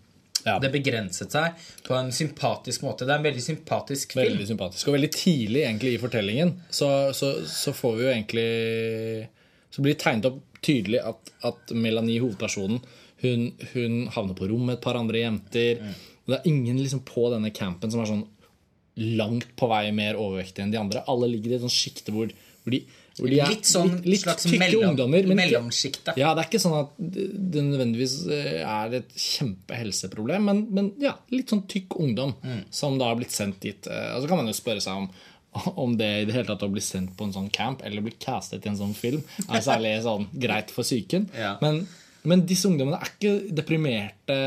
Ja. 0.45 0.59
Det 0.61 0.69
begrenset 0.69 1.33
seg 1.33 1.55
på 1.87 1.95
en 1.97 2.11
sympatisk 2.13 2.83
måte. 2.85 3.01
Det 3.01 3.15
er 3.15 3.17
en 3.17 3.25
veldig 3.25 3.41
sympatisk 3.41 4.11
film. 4.13 4.27
Veldig 4.29 4.45
sympatisk. 4.51 4.87
Og 4.87 4.93
veldig 4.93 5.09
tidlig 5.11 5.63
egentlig 5.63 5.95
i 5.95 6.01
fortellingen 6.03 6.51
så, 6.69 6.89
så, 7.17 7.31
så 7.49 7.73
får 7.73 7.95
vi 7.97 8.03
jo 8.03 8.11
egentlig 8.11 9.29
Så 9.73 9.81
blir 9.81 9.95
det 9.95 10.03
tegnet 10.03 10.27
opp 10.29 10.43
tydelig 10.61 11.01
at, 11.01 11.31
at 11.49 11.73
Melanie, 11.73 12.21
hovedpersonen, 12.21 12.77
hun, 13.25 13.47
hun 13.73 13.97
havner 14.15 14.37
på 14.37 14.47
rom 14.53 14.63
med 14.69 14.77
et 14.77 14.83
par 14.85 14.95
andre 15.01 15.25
jenter. 15.25 15.81
Det 16.25 16.39
er 16.39 16.47
ingen 16.49 16.79
liksom 16.81 17.03
på 17.05 17.27
denne 17.33 17.51
campen 17.53 17.91
som 17.93 18.01
er 18.05 18.09
sånn 18.13 18.23
langt 19.19 19.49
på 19.59 19.67
vei 19.67 19.89
mer 19.91 20.15
overvektige 20.15 20.63
enn 20.63 20.71
de 20.71 20.79
andre. 20.79 21.01
Alle 21.11 21.27
ligger 21.33 21.51
i 21.51 21.57
et 21.57 21.65
sånt 21.65 21.75
sjikte 21.75 22.13
hvor, 22.15 22.29
hvor, 22.63 22.71
de, 22.71 22.79
hvor 23.19 23.27
de 23.29 23.41
er 23.43 23.51
Litt 23.51 23.67
sånn 23.67 23.91
litt, 23.97 24.05
litt 24.13 24.21
slags 24.23 24.45
tykke 24.47 24.59
mellom, 24.61 24.85
ungdommer. 24.93 25.27
Ikke, 25.27 26.15
ja, 26.21 26.31
det 26.37 26.45
er 26.45 26.47
ikke 26.49 26.61
sånn 26.63 26.77
at 26.79 26.93
det 27.01 27.25
det 27.55 27.63
nødvendigvis 27.67 28.15
eh, 28.31 28.61
er 28.63 28.95
et 29.01 29.11
kjempehelseproblem, 29.19 30.47
men, 30.47 30.61
men 30.75 30.89
ja, 31.03 31.15
litt 31.35 31.51
sånn 31.51 31.65
tykk 31.71 31.97
ungdom 32.01 32.33
Mm. 32.45 32.61
som 32.73 32.97
da 32.99 33.07
har 33.11 33.17
blitt 33.19 33.31
sendt 33.35 33.59
dit. 33.63 33.87
Eh, 33.87 34.15
Og 34.15 34.23
så 34.23 34.29
kan 34.31 34.37
man 34.39 34.47
jo 34.49 34.55
spørre 34.57 34.81
seg 34.83 35.03
om 35.03 35.09
om 35.79 35.93
det 35.95 36.07
i 36.21 36.25
det 36.27 36.33
hele 36.35 36.47
tatt 36.49 36.63
å 36.65 36.71
bli 36.71 36.81
sendt 36.83 37.13
på 37.15 37.23
en 37.23 37.31
sånn 37.31 37.45
camp 37.55 37.79
eller 37.87 38.03
bli 38.03 38.11
castet 38.19 38.65
i 38.65 38.69
en 38.69 38.75
sånn 38.75 38.91
film 38.97 39.21
er 39.47 39.61
særlig 39.63 39.93
sånn 40.03 40.25
greit 40.35 40.71
for 40.75 40.83
psyken. 40.83 41.29
Ja. 41.31 41.53
Men, 41.61 41.85
men 42.25 42.45
disse 42.49 42.67
ungdommene 42.69 42.99
er 42.99 43.11
ikke 43.13 43.55
deprimerte 43.55 44.37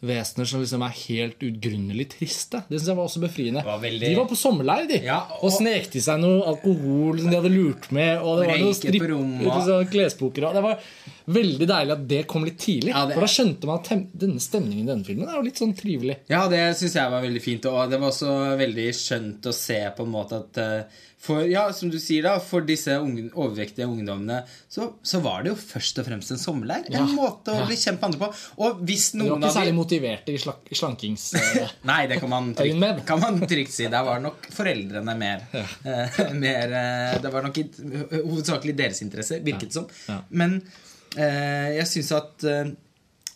vesener 0.00 0.46
som 0.46 0.60
liksom 0.62 0.82
er 0.86 0.92
helt 0.94 1.40
utgrunnelig 1.42 2.04
triste. 2.12 2.60
Det 2.68 2.78
synes 2.78 2.86
jeg 2.92 2.96
var 3.00 3.08
også 3.08 3.22
befriende. 3.24 3.64
var 3.66 3.80
veldig- 3.82 4.08
De 4.08 4.14
var 4.14 4.28
på 4.30 4.36
sommerleir, 4.38 4.86
de. 4.88 5.00
Ja, 5.04 5.20
og, 5.40 5.44
og- 5.48 5.52
snek 5.58 5.90
til 5.90 6.00
seg 6.00 6.20
noe 6.20 6.44
alkohol 6.46 7.18
som 7.18 7.30
de 7.30 7.36
hadde 7.36 7.50
lurt 7.50 7.90
med. 7.90 8.18
Og 8.22 8.40
det 8.42 8.46
var 8.52 8.58
noe 8.58 8.74
stripp, 8.78 9.02
liksom, 9.02 9.90
klespoker. 9.90 10.52
Det 10.54 10.62
var 10.62 10.78
veldig 11.28 11.66
deilig 11.68 11.92
at 11.92 12.06
det 12.08 12.26
kom 12.30 12.44
litt 12.44 12.58
tidlig. 12.58 12.94
Ja, 12.94 13.06
det 13.06 13.14
For 13.18 13.26
da 13.26 13.26
skjønte 13.26 13.64
man 13.66 13.78
at 13.82 14.08
denne 14.16 14.40
stemningen 14.40 14.86
i 14.86 14.92
denne 14.92 15.04
filmen 15.04 15.28
er 15.28 15.34
jo 15.36 15.42
litt 15.42 15.58
sånn 15.60 15.74
trivelig. 15.76 16.16
Ja, 16.30 16.46
det 16.48 16.62
syns 16.78 16.94
jeg 16.94 17.10
var 17.10 17.20
veldig 17.22 17.42
fint. 17.42 17.66
Og 17.66 17.90
det 17.90 17.98
var 18.00 18.08
også 18.14 18.56
veldig 18.56 18.88
skjønt 18.94 19.42
å 19.50 19.52
se 19.52 19.80
på 19.98 20.06
en 20.06 20.12
måte 20.14 20.32
at 20.44 20.58
eh, 20.62 20.82
For 21.20 21.42
ja, 21.50 21.64
som 21.74 21.90
du 21.90 21.98
sier 21.98 22.22
da, 22.22 22.38
for 22.38 22.60
disse 22.62 22.94
unge, 22.94 23.24
overvektige 23.34 23.88
ungdommene 23.90 24.44
så, 24.70 24.92
så 25.02 25.18
var 25.20 25.42
det 25.42 25.50
jo 25.50 25.56
først 25.58 25.98
og 25.98 26.06
fremst 26.06 26.30
en 26.30 26.38
sommerleir. 26.38 26.84
En 26.86 26.94
Ja, 26.94 27.06
måte 27.10 27.50
å 27.58 27.66
bli 27.66 27.74
kjent 27.74 27.98
med 28.00 28.04
andre 28.14 28.20
på. 28.28 28.28
Og 28.62 28.84
hvis 28.86 29.08
noen 29.18 29.42
av 29.42 29.50
de 29.66 29.72
motiverte 29.88 30.34
i 30.36 30.38
slankings... 30.76 31.24
eh, 31.40 31.72
Nei, 31.90 32.02
det 32.10 32.20
kan 32.20 32.30
man 32.30 32.52
trygt, 32.58 33.04
kan 33.10 33.20
man 33.24 33.40
trygt 33.48 33.72
si. 33.74 33.88
Der 33.90 34.04
var 34.06 34.20
nok 34.22 34.46
foreldrene 34.54 35.14
mer, 35.18 35.46
Ja. 35.56 35.64
mer 36.36 36.76
eh, 36.82 37.18
Det 37.24 37.32
var 37.32 37.48
nok 37.48 37.58
hovedsakelig 38.12 38.76
deres 38.78 39.02
interesse, 39.06 39.40
virket 39.44 39.70
det 39.72 39.78
som. 39.80 39.88
Ja. 40.08 40.20
Men 40.30 40.58
eh, 41.16 41.74
jeg 41.80 41.88
syns 41.96 42.12
at 42.20 42.44
eh, 42.48 42.72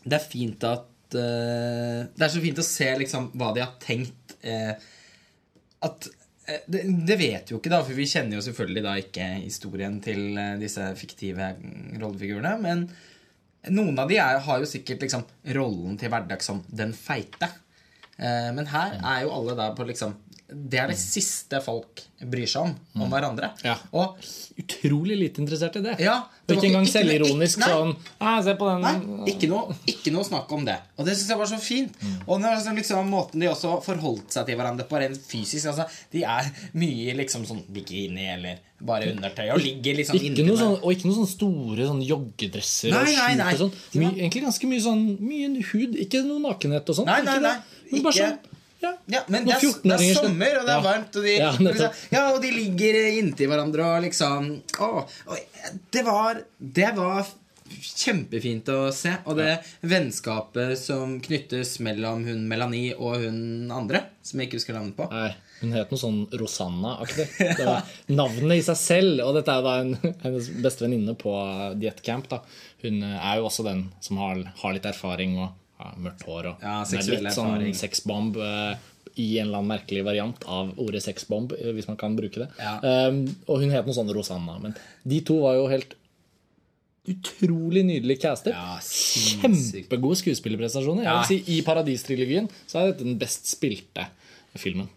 det 0.05 0.19
er 0.19 0.25
fint 0.27 0.65
at 0.67 1.15
eh, 1.19 2.01
Det 2.13 2.27
er 2.27 2.33
så 2.37 2.41
fint 2.43 2.59
å 2.61 2.67
se 2.67 2.89
liksom 3.05 3.31
hva 3.39 3.53
de 3.57 3.63
har 3.65 3.75
tenkt. 3.83 4.37
eh, 4.43 4.75
at 5.83 6.07
eh, 6.47 6.61
det, 6.71 6.85
det 7.09 7.17
vet 7.19 7.51
jo 7.53 7.59
ikke, 7.59 7.71
da, 7.73 7.81
for 7.87 7.97
vi 7.99 8.05
kjenner 8.11 8.37
jo 8.39 8.45
selvfølgelig 8.45 8.83
da 8.85 8.93
ikke 9.01 9.29
historien 9.47 9.97
til 10.05 10.37
eh, 10.39 10.57
disse 10.63 10.85
fiktive 10.99 11.53
rollefigurene. 12.03 12.53
Men 12.63 12.85
noen 13.71 13.99
av 13.99 14.11
de 14.11 14.19
er, 14.19 14.41
har 14.43 14.63
jo 14.63 14.69
sikkert 14.69 15.05
liksom 15.05 15.27
rollen 15.55 15.99
til 16.01 16.11
hverdag 16.11 16.43
som 16.43 16.63
den 16.69 16.95
feite. 16.97 17.51
Eh, 18.19 18.51
men 18.55 18.67
her 18.73 18.99
er 18.99 19.25
jo 19.25 19.35
alle 19.37 19.57
der 19.59 19.77
på 19.79 19.87
liksom 19.87 20.17
Det 20.53 20.81
er 20.83 20.91
det 20.93 20.99
siste 21.01 21.61
folk 21.65 22.03
bryr 22.23 22.47
seg 22.47 22.69
om 22.69 23.03
om 23.03 23.11
hverandre. 23.11 23.51
Ja. 23.67 23.77
Og 23.97 24.19
Utrolig 24.61 25.17
lite 25.17 25.41
interessert 25.43 25.77
i 25.81 25.83
det. 25.83 25.95
ja, 26.03 26.19
det 26.47 26.59
ikke 26.59 26.69
engang 26.69 26.87
selvironisk 26.91 27.59
ikke, 27.59 27.71
sånn 27.73 28.43
se 28.45 28.55
på 28.61 28.69
den. 28.69 28.85
Nei, 28.85 29.31
ikke 29.33 29.49
noe, 29.51 29.77
ikke 29.89 30.13
noe 30.15 30.27
snakk 30.27 30.53
om 30.55 30.67
det. 30.67 30.77
Og 30.99 31.09
det 31.09 31.15
syns 31.17 31.33
jeg 31.33 31.41
var 31.41 31.49
så 31.51 31.59
fint. 31.63 31.97
Mm. 32.03 32.19
Og 32.27 32.43
var 32.43 32.59
liksom, 32.59 32.77
liksom 32.79 33.11
måten 33.11 33.43
de 33.43 33.49
også 33.51 33.79
forholdt 33.87 34.37
seg 34.37 34.47
til 34.49 34.61
hverandre 34.61 34.87
på 34.91 35.01
rent 35.01 35.19
fysisk. 35.25 35.71
Altså, 35.73 35.89
de 36.13 36.27
er 36.29 36.53
mye 36.79 37.17
liksom 37.23 37.49
sånn 37.49 37.65
bikini 37.73 38.29
eller 38.37 38.61
bare 38.83 39.13
undertøy 39.15 39.47
og 39.55 39.61
ligger 39.63 40.01
liksom 40.01 40.17
Ikke 40.19 40.45
noe 40.45 40.59
sånn, 40.59 40.73
og 40.83 40.89
ikke 40.91 41.07
noe 41.07 41.21
sånne 41.21 41.31
store 41.31 41.85
sånn 41.87 42.01
joggedresser 42.03 42.91
Nei, 42.91 42.99
og 42.99 43.07
nei, 43.07 43.35
nei. 43.39 43.53
skjult 43.53 43.53
og 43.55 43.61
sånn. 43.69 44.09
Egentlig 44.11 44.43
ganske 44.49 44.71
mye 44.73 44.83
sånn 44.83 45.05
Mye 45.23 45.69
hud. 45.73 46.01
Ikke 46.03 46.25
noe 46.27 46.43
nakenhet 46.43 46.91
og 46.91 46.99
sånn. 46.99 47.09
Nei, 47.09 47.23
nei, 47.27 47.39
nei. 47.45 47.55
Men 47.93 48.05
bare 48.05 48.19
sånn 48.19 48.52
ja. 48.83 48.93
Ja, 49.15 49.21
men 49.33 49.45
det 49.47 49.55
er, 49.57 49.67
det 49.83 49.99
er 49.99 50.15
sommer, 50.19 50.57
og 50.61 50.67
det 50.67 50.73
er 50.75 50.81
Ja. 50.81 50.81
varmt, 50.87 51.17
og 51.17 51.23
de, 51.29 51.37
Ja, 51.39 51.53
ja, 52.13 52.25
og 52.35 52.41
de 52.43 52.51
ligger 52.55 52.99
inntil 53.19 53.49
hverandre 53.53 53.87
og 53.97 54.03
liksom 54.07 54.51
å, 54.83 54.91
og 55.07 55.39
det, 55.95 56.03
var, 56.07 56.43
det 56.59 56.91
var 56.97 57.25
kjempefint 57.73 58.69
å 58.69 58.81
se. 58.93 59.15
Og 59.31 59.39
det 59.39 59.53
vennskapet 59.89 60.75
som 60.81 61.17
knyttes 61.25 61.79
mellom 61.85 62.25
hun 62.27 62.43
Melanie 62.51 62.93
og 62.99 63.23
hun 63.23 63.71
andre, 63.73 64.03
som 64.27 64.41
jeg 64.43 64.51
ikke 64.51 64.59
husker 64.61 64.77
navnet 64.77 64.99
på. 64.99 65.07
Nei, 65.13 65.31
hun 65.63 65.73
het 65.77 65.93
noe 65.95 66.01
sånn 66.03 66.21
Rosanna-aktig. 66.41 67.27
Det 67.39 67.65
var 67.69 67.89
navnet 68.13 68.59
i 68.59 68.67
seg 68.67 68.79
selv. 68.81 69.23
Og 69.29 69.39
dette 69.39 69.55
er 69.57 69.65
da 69.65 69.77
en, 69.85 69.95
hennes 70.25 70.51
beste 70.65 70.85
venninne 70.85 71.15
på 71.19 71.33
diettcamp. 71.81 72.29
Hun 72.85 73.03
er 73.09 73.39
jo 73.41 73.49
også 73.49 73.65
den 73.71 73.87
som 74.05 74.21
har, 74.21 74.43
har 74.63 74.77
litt 74.77 74.89
erfaring 74.91 75.39
og 75.41 75.53
har 75.83 75.99
mørkt 76.03 76.25
hår. 76.29 76.49
Og 76.53 76.63
Ja, 76.65 76.79
litt 76.85 77.35
sånn 77.37 77.67
sexbomb 77.79 78.37
eh, 78.41 78.77
i 79.21 79.27
en 79.39 79.49
eller 79.49 79.61
annen 79.61 79.73
merkelig 79.75 80.05
variant 80.07 80.45
av 80.49 80.71
ordet 80.81 81.03
sexbomb, 81.05 81.53
eh, 81.59 81.73
hvis 81.77 81.89
man 81.91 81.99
kan 82.01 82.15
bruke 82.17 82.45
det. 82.45 82.49
Ja. 82.59 82.79
Um, 83.09 83.25
og 83.47 83.61
hun 83.61 83.75
het 83.75 83.89
noe 83.89 83.97
sånn 83.97 84.13
Rosanna. 84.15 84.59
Men 84.63 84.77
de 85.05 85.21
to 85.27 85.41
var 85.43 85.59
jo 85.59 85.67
helt 85.73 85.97
utrolig 87.11 87.83
nydelig 87.85 88.21
castet. 88.23 88.55
Ja. 88.55 88.79
Kjempegode 88.79 90.21
skuespillerprestasjoner. 90.23 91.03
Jeg 91.03 91.11
Ja. 91.13 91.23
vil 91.23 91.31
si 91.45 91.59
I 91.59 91.63
Paradistrilogien 91.67 92.49
så 92.67 92.79
er 92.81 92.93
dette 92.93 93.05
den 93.05 93.19
best 93.19 93.47
spilte 93.51 94.07
filmen. 94.55 94.89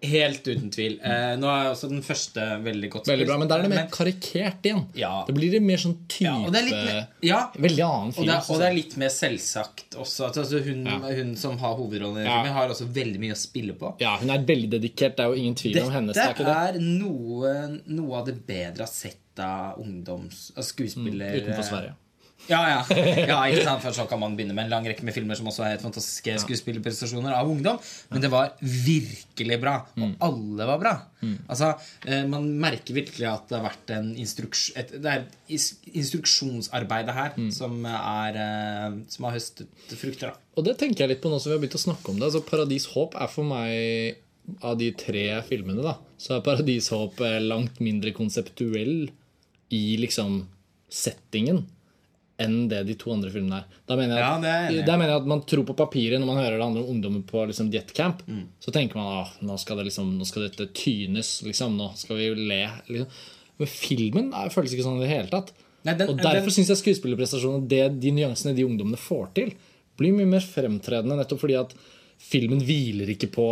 Helt 0.00 0.46
uten 0.46 0.68
tvil. 0.70 0.92
Eh, 1.02 1.32
nå 1.40 1.48
er 1.50 1.72
også 1.72 1.88
den 1.90 2.02
første 2.06 2.38
veldig 2.62 2.88
godt 2.92 3.08
Veldig 3.10 3.24
bra, 3.26 3.38
Men 3.40 3.48
der 3.50 3.58
er 3.58 3.62
det 3.66 3.70
mer 3.72 3.80
Men- 3.82 3.90
karikert 3.90 4.62
igjen. 4.62 4.84
Ja. 4.94 5.24
Det 5.26 5.34
blir 5.34 5.50
det 5.50 5.60
mer 5.60 5.76
sånn 5.82 5.96
type 6.06 6.22
Ja, 6.28 6.36
og 6.38 6.52
det 6.54 6.60
er 6.60 6.66
litt 6.68 6.84
mer, 6.86 7.08
ja, 7.26 7.40
Veldig 7.58 7.82
annen 7.88 8.08
og 8.12 8.14
film. 8.14 8.26
det, 8.28 8.34
er, 8.36 8.52
og 8.54 8.58
det 8.62 8.66
er 8.68 8.74
litt 8.76 8.96
mer 8.96 9.08
selvsagt 9.08 9.96
også. 9.98 10.28
Altså, 10.30 10.62
hun, 10.64 10.86
Ja. 10.86 10.98
hun 11.18 11.34
som 11.36 11.58
har 11.58 11.74
hovedrollen 11.74 12.22
i 12.22 12.28
filmen, 12.28 12.52
har 12.52 12.68
også 12.68 12.86
veldig 12.86 13.18
mye 13.18 13.32
å 13.32 13.36
spille 13.36 13.72
på. 13.74 13.94
ja, 14.00 14.16
hun 14.18 14.30
er 14.30 14.38
veldig 14.38 14.70
dedikert. 14.70 15.16
Det 15.16 15.20
er 15.26 15.34
jo 15.34 15.34
ingen 15.34 15.54
tvil 15.56 15.82
om 15.82 15.90
hennes. 15.90 16.14
Dette 16.14 16.30
er 16.30 16.44
Dette 16.44 16.44
det. 16.44 16.76
er 16.76 16.80
noe, 16.80 17.80
noe 17.86 18.14
av 18.18 18.26
det 18.26 18.46
bedre 18.46 18.76
jeg 18.76 18.86
har 18.86 18.86
sett 18.86 19.38
av 19.40 19.80
ungdoms... 19.80 20.52
Av 20.56 20.62
skuespiller... 20.62 21.42
Utenfor 21.42 21.62
Sverige. 21.64 21.94
Ja, 22.48 22.60
ja. 22.70 22.80
ja 23.30 23.38
ikke 23.48 23.64
sant? 23.66 23.82
For 23.84 23.96
så 23.96 24.06
kan 24.10 24.20
man 24.22 24.36
begynne 24.38 24.56
med 24.56 24.66
en 24.66 24.72
lang 24.72 24.88
rekke 24.88 25.06
med 25.06 25.16
filmer 25.16 25.38
som 25.38 25.48
også 25.50 25.64
er 25.64 25.74
helt 25.74 25.84
fantastiske 25.84 26.36
skuespillerprestasjoner 26.44 27.36
av 27.36 27.50
ungdom. 27.50 27.80
Men 28.12 28.24
det 28.24 28.30
var 28.32 28.54
virkelig 28.62 29.58
bra. 29.62 29.76
Og 29.98 30.14
alle 30.28 30.68
var 30.72 30.82
bra. 30.82 30.94
Altså, 31.50 31.72
eh, 32.06 32.24
Man 32.30 32.46
merker 32.62 32.94
virkelig 32.96 33.26
at 33.28 33.50
det 33.50 33.58
har 33.58 33.66
vært 33.66 33.92
en 33.96 34.12
instruks, 34.16 34.68
et, 34.78 34.92
det 35.02 35.10
er 35.14 35.26
instruksjonsarbeidet 35.48 37.16
her 37.16 37.34
som, 37.54 37.80
er, 37.88 38.38
eh, 38.44 39.00
som 39.10 39.26
har 39.28 39.36
høstet 39.36 39.98
frukter. 39.98 40.30
da 40.32 40.58
Og 40.58 40.68
det 40.68 40.78
tenker 40.78 41.04
jeg 41.04 41.16
litt 41.16 41.24
på 41.24 41.32
nå 41.32 41.40
som 41.42 41.50
vi 41.50 41.58
har 41.58 41.62
begynt 41.64 41.78
å 41.80 41.86
snakke 41.88 42.12
om 42.12 42.20
det. 42.20 42.30
Altså, 42.30 42.44
Paradis 42.46 42.88
Håp 42.94 43.18
er 43.18 43.30
for 43.32 43.48
meg 43.48 44.24
av 44.64 44.78
de 44.80 44.90
tre 44.96 45.24
filmene, 45.48 45.82
da, 45.84 45.98
så 46.20 46.38
er 46.38 46.44
Paradishåp 46.46 47.20
eh, 47.24 47.40
langt 47.44 47.82
mindre 47.84 48.14
konseptuell 48.16 49.10
i 49.74 49.82
liksom 50.00 50.40
settingen 50.88 51.66
enn 52.38 52.68
det 52.70 52.84
de 52.86 52.94
to 52.98 53.10
andre 53.12 53.30
filmene 53.34 53.60
er. 53.62 53.78
Da 53.88 53.96
mener 53.98 54.14
jeg, 54.14 54.22
Ja, 54.22 54.34
at, 54.36 54.74
det 54.86 54.92
er 54.92 54.98
mener 55.00 55.10
jeg 55.14 55.22
at 55.24 55.30
man 55.30 55.40
tror 55.48 55.64
på 55.66 55.74
papiret 55.78 56.20
når 56.22 56.28
man 56.30 56.38
hører 56.38 56.54
det 56.58 56.66
handler 56.66 56.84
om 56.84 56.92
ungdommer 56.94 57.24
på 57.26 57.46
liksom 57.50 57.70
diettcamp. 57.72 58.22
Mm. 58.28 58.44
Så 58.62 58.74
tenker 58.74 59.00
man 59.00 59.24
at 59.24 59.40
nå, 59.42 59.56
liksom, 59.88 60.12
nå 60.20 60.28
skal 60.28 60.46
dette 60.46 60.68
tynes, 60.76 61.32
liksom. 61.46 61.74
Nå 61.80 61.90
skal 61.98 62.20
vi 62.20 62.28
le. 62.38 62.60
Liksom. 62.86 63.08
Men 63.58 63.72
filmen 63.72 64.28
er, 64.38 64.52
føles 64.54 64.74
ikke 64.76 64.86
sånn 64.86 65.00
i 65.00 65.06
det 65.06 65.10
hele 65.10 65.32
tatt. 65.32 65.50
Nei, 65.86 65.94
den- 65.98 66.12
og 66.12 66.22
derfor 66.22 66.54
syns 66.54 66.70
jeg 66.70 66.82
skuespillerprestasjonene, 66.82 67.66
det, 67.70 67.82
de 68.02 68.14
nyansene 68.14 68.54
de 68.54 68.66
ungdommene 68.66 68.98
får 69.00 69.32
til, 69.34 69.52
blir 69.98 70.14
mye 70.14 70.30
mer 70.30 70.44
fremtredende. 70.46 71.18
Nettopp 71.18 71.42
fordi 71.42 71.58
at 71.58 71.74
filmen 72.22 72.62
hviler 72.62 73.10
ikke 73.14 73.30
på 73.34 73.48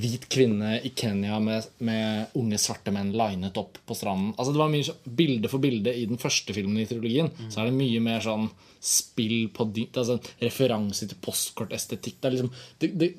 hvit 0.00 0.26
kvinne 0.32 0.76
i 0.84 0.90
Kenya 0.96 1.38
med, 1.42 1.66
med 1.84 2.34
unge 2.40 2.58
svarte 2.60 2.92
menn 2.94 3.12
linet 3.16 3.56
opp 3.60 3.78
på 3.86 3.96
stranden. 3.98 4.32
Altså 4.36 4.54
det 4.54 4.60
var 4.62 4.72
mye 4.72 4.94
Bilde 5.20 5.50
for 5.52 5.62
bilde 5.62 5.92
i 5.94 6.06
den 6.10 6.20
første 6.20 6.56
filmen 6.56 6.80
i 6.82 6.86
trilogien 6.90 7.30
så 7.48 7.62
er 7.62 7.70
det 7.70 7.76
mye 7.78 8.00
mer 8.04 8.24
sånn 8.24 8.48
spill 8.84 9.48
på 9.54 9.66
dy- 9.72 9.88
altså 9.94 10.18
Referanse 10.42 11.08
til 11.08 11.20
postkortestetikk. 11.24 12.18
Det 12.20 12.28
er 12.28 12.36
liksom 12.36 12.50
det, 12.82 12.90
det, 13.00 13.10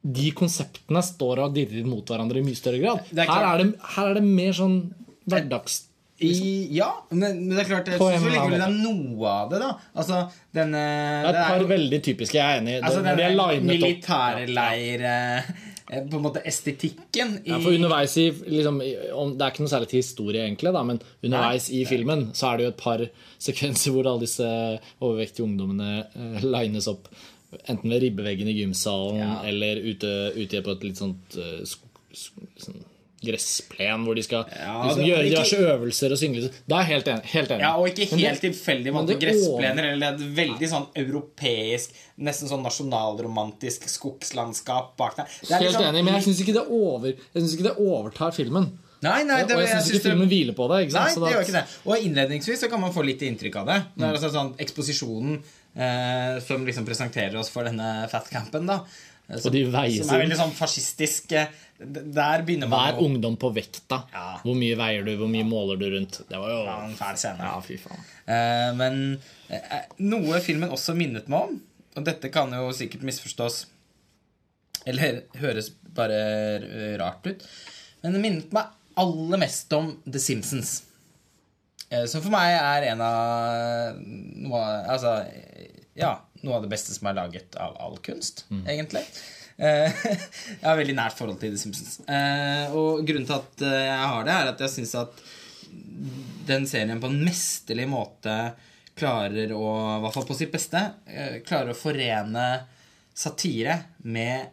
de 0.00 0.30
konseptene 0.36 1.02
står 1.04 1.44
og 1.44 1.54
dirrer 1.56 1.86
mot 1.88 2.04
hverandre 2.08 2.40
i 2.40 2.46
mye 2.46 2.58
større 2.58 2.80
grad. 2.82 3.06
Er 3.14 3.28
her, 3.28 3.46
er 3.52 3.62
det, 3.64 3.70
her 3.96 4.10
er 4.10 4.20
det 4.20 4.26
mer 4.26 4.56
sånn 4.56 4.80
hverdags... 5.28 5.86
I, 6.20 6.66
ja, 6.76 6.90
men, 7.08 7.46
men 7.46 7.54
det 7.56 7.62
er 7.62 7.68
klart 7.70 7.86
Jeg 7.88 7.96
syns 7.96 8.26
likevel 8.28 8.58
det 8.60 8.66
er 8.66 8.74
noe 8.76 9.30
av 9.30 9.46
det, 9.48 9.60
da. 9.62 9.70
Altså, 9.96 10.18
denne 10.52 10.82
Det 10.84 11.30
er 11.30 11.38
et 11.38 11.46
par 11.46 11.62
er, 11.62 11.68
veldig 11.70 12.00
typiske, 12.04 12.36
jeg 12.36 12.44
er 12.44 12.60
enig 12.60 12.74
i. 12.74 12.80
Altså 12.84 13.00
Når 13.06 13.16
de 13.16 13.28
eh, 15.90 16.04
På 16.10 16.16
en 16.20 16.24
måte 16.24 16.42
estetikken 16.46 17.34
i 17.44 17.50
ja, 17.52 17.58
for 17.60 17.74
underveis 17.76 18.14
i 18.22 18.28
liksom, 18.30 18.80
om, 19.18 19.34
Det 19.36 19.44
er 19.46 19.52
ikke 19.54 19.64
noe 19.66 19.72
særlig 19.74 19.90
til 19.92 20.00
historie, 20.02 20.44
egentlig, 20.46 20.72
da, 20.76 20.82
men 20.86 21.02
underveis 21.26 21.66
i 21.74 21.82
filmen 21.88 22.28
så 22.34 22.52
er 22.52 22.56
det 22.62 22.64
jo 22.68 22.72
et 22.74 22.80
par 22.84 23.04
sekvenser 23.50 23.92
hvor 23.96 24.08
alle 24.10 24.24
disse 24.24 24.46
overvektige 25.00 25.44
ungdommene 25.48 26.06
uh, 26.14 26.40
lines 26.46 26.88
opp. 26.90 27.08
Enten 27.66 27.90
ved 27.90 28.04
ribbeveggen 28.06 28.48
i 28.48 28.54
gymsalen 28.60 29.18
Ja. 29.18 29.32
eller 29.50 29.80
ute, 29.82 30.10
ute 30.38 30.60
på 30.62 30.76
et 30.76 30.84
litt 30.86 31.00
sånt 31.02 31.34
uh, 31.40 31.60
sk- 31.66 32.14
sk- 32.14 32.46
sånn 32.62 32.84
gressplen 33.20 34.04
hvor 34.06 34.14
de 34.16 34.22
skal 34.24 34.44
Ja, 34.48 34.82
liksom, 34.84 35.00
det- 35.02 35.08
gjøre 35.10 35.24
ikke- 35.24 35.34
diverse 35.34 35.56
øvelser 35.56 36.12
og 36.12 36.18
synge. 36.18 36.50
Da 36.68 36.76
er 36.76 36.84
jeg 36.84 36.90
helt 36.94 37.08
enig. 37.08 37.24
Helt 37.24 37.50
enig. 37.50 37.60
Ja, 37.60 37.72
og 37.76 37.88
ikke 37.88 38.16
helt 38.16 38.40
det- 38.40 38.52
tilfeldig 38.54 38.92
valgte 38.92 39.20
gressplener. 39.20 39.92
Eller 39.92 40.12
det 40.16 40.20
er 40.20 40.24
et 40.24 40.36
veldig 40.36 40.68
sånn 40.70 40.86
europeisk, 40.96 41.90
nesten 42.18 42.48
sånn 42.48 42.62
nasjonalromantisk 42.64 43.88
skogslandskap 43.88 44.96
bak 44.96 45.16
der. 45.16 45.24
Det 45.40 45.50
er 45.50 45.58
Helt 45.58 45.72
liksom- 45.72 45.94
enig, 45.94 46.04
men 46.04 46.14
jeg 46.14 46.22
syns 46.24 46.40
ikke, 46.40 46.54
det 46.54 46.66
ikke 47.56 47.62
det 47.68 47.76
overtar 47.78 48.32
filmen. 48.34 48.70
Nei, 49.02 49.22
nei, 49.24 49.44
det, 49.44 49.56
og 49.56 49.62
jeg 49.64 49.68
syns 49.68 49.88
ikke 49.88 50.02
det- 50.02 50.12
filmen 50.12 50.28
hviler 50.28 50.52
på 50.54 50.68
det. 50.68 50.92
Nei, 50.92 51.08
det 51.14 51.32
gjør 51.32 51.44
ikke 51.44 51.52
det. 51.52 51.64
Og 51.86 51.96
innledningsvis 51.96 52.58
så 52.64 52.68
kan 52.68 52.80
man 52.80 52.92
få 52.92 53.02
litt 53.04 53.20
inntrykk 53.20 53.56
av 53.56 53.66
det. 53.66 53.84
Det 53.96 54.04
Mm. 54.04 54.12
altså 54.14 54.30
sånn 54.30 54.56
Eksposisjonen 54.58 55.42
eh, 55.76 56.40
som 56.40 56.66
liksom 56.66 56.84
presenterer 56.84 57.36
oss 57.36 57.48
for 57.48 57.64
denne 57.64 58.08
fatcampen, 58.10 58.66
da. 58.66 58.80
Eh, 59.30 59.38
Som, 59.38 59.52
de 59.54 59.64
veier 59.70 60.04
som 60.04 60.14
er 60.16 60.24
veldig 60.26 60.36
sånn 60.40 60.52
fascistisk. 60.58 61.32
eh, 61.32 61.46
Der 61.80 62.42
begynner 62.44 62.68
man 62.68 62.80
Hver 62.94 62.98
å- 63.00 63.06
ungdom 63.08 63.36
på 63.40 63.48
vekta. 63.56 64.02
Ja. 64.12 64.38
Hvor 64.44 64.54
mye 64.58 64.76
veier 64.76 65.04
du, 65.06 65.14
hvor 65.16 65.28
mye 65.32 65.44
måler 65.48 65.78
du 65.80 65.86
rundt? 65.94 66.18
Det 66.28 66.36
var 66.38 66.50
jo 66.50 66.64
Ja, 66.66 66.76
en 66.84 66.96
fæl 66.98 67.16
scene. 67.16 67.38
Ja, 67.38 67.60
fy 67.64 67.78
faen. 67.80 68.02
Eh, 68.28 68.72
men 68.76 69.20
eh, 69.48 69.86
noe 69.98 70.40
filmen 70.44 70.68
også 70.70 70.94
minnet 70.94 71.28
meg 71.28 71.40
om, 71.48 71.60
og 71.96 72.04
dette 72.04 72.28
kan 72.30 72.50
jo 72.52 72.68
sikkert 72.76 73.02
misforstås 73.02 73.64
Eller 74.86 75.22
høres 75.36 75.70
bare 75.96 76.16
eh, 76.64 76.94
rart 77.00 77.26
ut, 77.26 77.42
men 78.02 78.14
det 78.16 78.20
minnet 78.22 78.52
meg 78.56 78.64
aller 79.00 79.38
mest 79.40 79.72
om 79.76 79.90
The 80.10 80.18
Simpsons. 80.18 80.82
Eh, 81.90 82.06
Som 82.06 82.22
for 82.22 82.30
meg 82.30 82.54
er 82.56 82.86
en 82.92 83.00
av 83.04 83.98
noe, 84.00 84.62
altså, 84.88 85.16
eh, 85.28 85.82
ja, 86.00 86.14
noe 86.46 86.56
av 86.56 86.64
det 86.64 86.70
beste 86.72 86.94
som 86.94 87.08
er 87.10 87.18
laget 87.18 87.56
av 87.60 87.76
all 87.82 87.98
kunst, 88.04 88.44
egentlig. 88.64 89.02
Eh, 89.60 89.92
Jeg 90.60 90.64
har 90.64 90.78
veldig 90.78 90.96
nært 90.96 91.18
forhold 91.18 91.40
til 91.42 91.52
The 91.52 91.60
Simpsons. 91.60 91.98
Eh, 92.08 92.72
Og 92.76 93.04
grunnen 93.06 93.28
til 93.28 93.36
at 93.36 93.64
eh, 93.66 93.82
jeg 93.90 94.08
har 94.14 94.24
det, 94.24 94.36
er 94.36 94.52
at 94.54 94.62
jeg 94.64 94.72
syns 94.78 94.94
at 95.02 95.22
den 96.48 96.64
serien 96.66 97.00
på 97.02 97.10
en 97.10 97.20
mesterlig 97.22 97.84
måte 97.90 98.36
klarer 98.98 99.52
å, 99.54 99.66
i 99.98 100.00
hvert 100.02 100.16
fall 100.16 100.26
på 100.28 100.36
sitt 100.36 100.50
beste, 100.52 100.80
klarer 101.46 101.70
å 101.72 101.78
forene 101.78 102.46
satire 103.16 103.76
med 104.02 104.48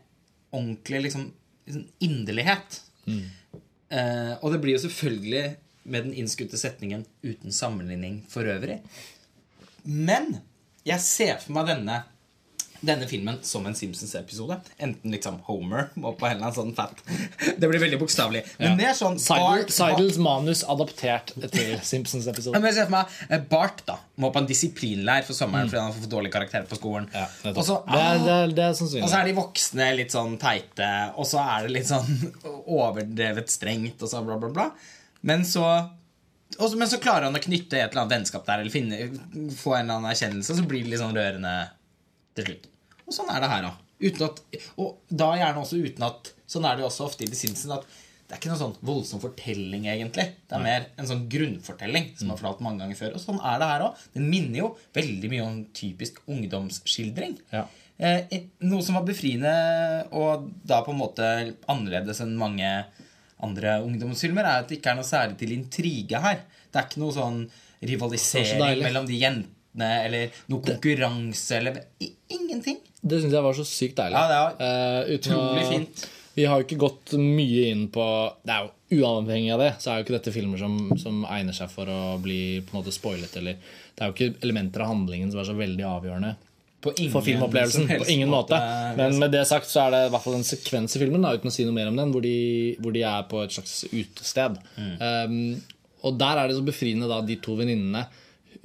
ordentlig 0.53 1.07
liksom, 1.07 1.25
liksom 1.65 1.87
inderlighet. 2.05 2.77
Mm. 3.07 3.23
og 4.43 4.51
det 4.51 4.59
blir 4.59 4.75
jo 4.75 4.83
selvfølgelig 4.83 5.43
med 5.87 6.03
den 6.05 6.13
innskutte 6.19 6.59
setningen 6.59 7.05
'uten 7.23 7.51
sammenligning 7.55 8.21
for 8.29 8.43
øvrig'. 8.43 8.83
Men 9.83 10.41
jeg 10.87 11.03
ser 11.03 11.41
for 11.43 11.57
meg 11.59 11.73
denne 11.73 12.03
denne 12.79 13.07
filmen 13.09 13.39
som 13.41 13.65
en 13.65 13.75
Simpsons-episode. 13.75 14.59
Enten 14.77 15.13
liksom 15.13 15.39
Homer 15.47 15.89
må 15.97 16.11
på 16.17 16.27
en 16.27 16.35
eller 16.37 16.49
annen 16.49 16.57
sånn 16.57 16.73
fat 16.77 16.99
Det 17.57 17.69
blir 17.69 17.81
veldig 17.81 17.99
bokstavelig. 18.01 18.43
Men 18.61 18.77
mer 18.79 18.93
sånn 18.97 19.17
Bart- 19.17 19.73
Seidels 19.73 20.19
manus 20.21 20.63
adaptert 20.67 21.33
til 21.53 21.73
Simpsons-episode. 21.81 22.59
men 22.59 22.69
jeg 22.69 22.77
ser 22.79 22.89
for 22.89 22.97
meg 22.99 23.17
eh, 23.29 23.43
Bart 23.49 23.83
da 23.87 23.97
må 24.21 24.31
på 24.33 24.43
en 24.43 24.49
disiplinleir 24.49 25.25
for 25.27 25.37
sommeren 25.37 25.69
fordi 25.69 25.81
han 25.81 25.91
har 25.91 25.97
fått 25.97 26.11
dårlige 26.11 26.35
karakterer 26.37 26.69
på 26.69 26.77
skolen. 26.79 27.09
Ja, 27.13 27.25
og, 27.51 27.63
så, 27.65 27.79
er, 27.87 28.21
det, 28.53 28.67
ah, 28.67 28.73
og 28.77 29.09
så 29.09 29.19
er 29.19 29.29
de 29.29 29.37
voksne 29.37 29.91
litt 29.97 30.13
sånn 30.13 30.37
teite, 30.41 30.89
og 31.17 31.27
så 31.29 31.41
er 31.43 31.67
det 31.67 31.75
litt 31.79 31.89
sånn 31.89 32.33
overdrevet 32.77 33.49
strengt, 33.53 34.01
og 34.01 34.11
så 34.11 34.21
bla, 34.25 34.37
bla, 34.41 34.53
bla. 34.53 34.69
Men 35.27 35.45
så 35.47 35.65
og 36.55 36.63
så, 36.71 36.77
men 36.79 36.89
så 36.89 36.99
klarer 37.03 37.27
han 37.27 37.35
å 37.35 37.43
knytte 37.43 37.75
et 37.75 37.91
eller 37.91 38.05
annet 38.05 38.15
vennskap 38.15 38.47
der, 38.47 38.63
eller 38.63 38.73
finne, 38.73 38.97
få 39.57 39.75
en 39.75 39.83
eller 39.83 39.99
annen 39.99 40.11
erkjennelse, 40.13 40.55
så 40.57 40.65
blir 40.67 40.85
det 40.85 40.93
litt 40.93 41.03
sånn 41.03 41.15
rørende 41.17 41.53
til 42.37 42.47
slutt. 42.49 42.69
Og 43.03 43.15
sånn 43.15 43.31
er 43.33 43.43
det 43.43 43.51
her, 43.51 43.67
da. 43.67 43.73
At, 44.27 44.41
og 44.77 45.15
da 45.21 45.31
gjerne 45.39 45.63
også 45.63 45.79
uten 45.81 46.05
at 46.05 46.33
Sånn 46.47 46.63
er 46.63 46.77
det 46.77 46.83
jo 46.83 46.87
også 46.87 47.07
ofte 47.09 47.25
i 47.25 47.35
Simpsons 47.35 47.73
at 47.75 47.87
det 48.27 48.35
er 48.35 48.39
ikke 48.39 48.49
noen 48.51 48.59
sånn 48.59 48.85
voldsom 48.87 49.19
fortelling, 49.23 49.85
egentlig. 49.87 50.23
Det 50.47 50.55
er 50.55 50.63
mer 50.63 50.85
en 50.99 51.07
sånn 51.07 51.25
grunnfortelling 51.31 52.09
som 52.19 52.31
har 52.31 52.39
fortalt 52.39 52.63
mange 52.63 52.83
ganger 52.83 52.99
før. 52.99 53.13
Og 53.15 53.23
sånn 53.23 53.39
er 53.39 53.61
det 53.61 53.67
her 53.69 53.83
òg. 53.85 54.01
Den 54.15 54.25
minner 54.27 54.59
jo 54.61 54.69
veldig 54.95 55.29
mye 55.31 55.45
om 55.45 55.61
typisk 55.75 56.19
ungdomsskildring. 56.27 57.37
Ja. 57.51 57.65
Eh, 57.97 58.35
noe 58.67 58.83
som 58.83 58.99
var 58.99 59.05
befriende, 59.07 59.53
og 60.11 60.49
da 60.67 60.81
på 60.83 60.91
en 60.91 60.99
måte 60.99 61.29
annerledes 61.71 62.19
enn 62.23 62.35
mange 62.39 62.67
andre 63.45 63.77
ungdomsfilmer, 63.85 64.45
er 64.45 64.63
at 64.63 64.71
det 64.71 64.79
ikke 64.79 64.93
er 64.93 64.99
noe 64.99 65.07
særlig 65.07 65.37
til 65.41 65.53
intrige 65.55 66.21
her. 66.23 66.43
Det 66.71 66.81
er 66.81 66.89
ikke 66.89 67.03
noe 67.03 67.15
sånn 67.15 67.39
rivalisering 67.87 68.57
så 68.57 68.69
mellom 68.81 69.07
de 69.09 69.21
jentene, 69.21 69.89
eller 70.07 70.37
noe 70.49 70.65
konkurranse, 70.65 71.59
eller 71.59 71.81
Ingenting. 72.33 72.79
Det 73.01 73.21
syns 73.21 73.35
jeg 73.37 73.45
var 73.45 73.55
så 73.55 73.63
sykt 73.67 73.99
deilig. 73.99 74.17
Ja, 74.17 74.29
det 74.31 74.39
var 74.43 74.55
Eh, 74.67 75.11
utrolig 75.15 75.63
uh, 75.63 75.69
fint. 75.69 76.07
Vi 76.37 76.45
har 76.45 76.59
jo 76.59 76.65
ikke 76.67 76.79
gått 76.81 77.13
mye 77.17 77.69
inn 77.71 77.87
på 77.89 78.03
Det 78.45 78.53
er 78.53 78.65
jo 78.65 78.73
Uavhengig 78.87 79.49
av 79.51 79.59
det, 79.59 79.71
så 79.83 79.91
er 79.91 79.97
jo 79.97 80.05
ikke 80.05 80.15
dette 80.15 80.31
filmer 80.31 80.59
som, 80.61 80.75
som 80.95 81.25
egner 81.27 81.55
seg 81.55 81.67
for 81.67 81.89
å 81.91 82.15
bli 82.23 82.61
på 82.63 82.71
en 82.71 82.77
måte 82.79 82.93
spoilet. 82.95 83.33
Eller, 83.35 83.57
det 83.91 84.03
er 84.03 84.11
jo 84.11 84.15
ikke 84.15 84.45
elementer 84.47 84.85
av 84.85 84.93
handlingen 84.93 85.33
som 85.33 85.41
er 85.41 85.49
så 85.49 85.55
veldig 85.57 85.83
avgjørende 85.83 86.29
ingen 86.95 87.11
for 87.11 87.25
filmopplevelsen. 87.25 87.87
På 87.87 88.05
ingen 88.11 88.29
måte. 88.29 88.59
Men 88.97 89.17
med 89.19 89.33
det 89.33 89.45
sagt 89.49 89.69
så 89.69 89.87
er 89.87 89.95
det 89.95 90.01
i 90.07 90.11
hvert 90.13 90.23
fall 90.23 90.37
en 90.37 90.45
sekvens 90.47 90.95
i 90.95 91.01
filmen, 91.01 91.25
da, 91.25 91.33
uten 91.37 91.49
å 91.49 91.53
si 91.53 91.65
noe 91.65 91.75
mer 91.75 91.89
om 91.91 91.97
den, 91.97 92.13
hvor 92.13 92.23
de, 92.25 92.37
hvor 92.83 92.93
de 92.95 93.03
er 93.07 93.25
på 93.31 93.41
et 93.43 93.57
slags 93.57 93.79
utested. 93.89 94.59
Mm. 94.77 94.93
Um, 95.01 95.83
og 96.07 96.17
der 96.21 96.39
er 96.39 96.49
det 96.49 96.57
så 96.59 96.65
befriende, 96.65 97.09
da, 97.09 97.19
de 97.25 97.39
to 97.43 97.57
venninnene. 97.59 98.05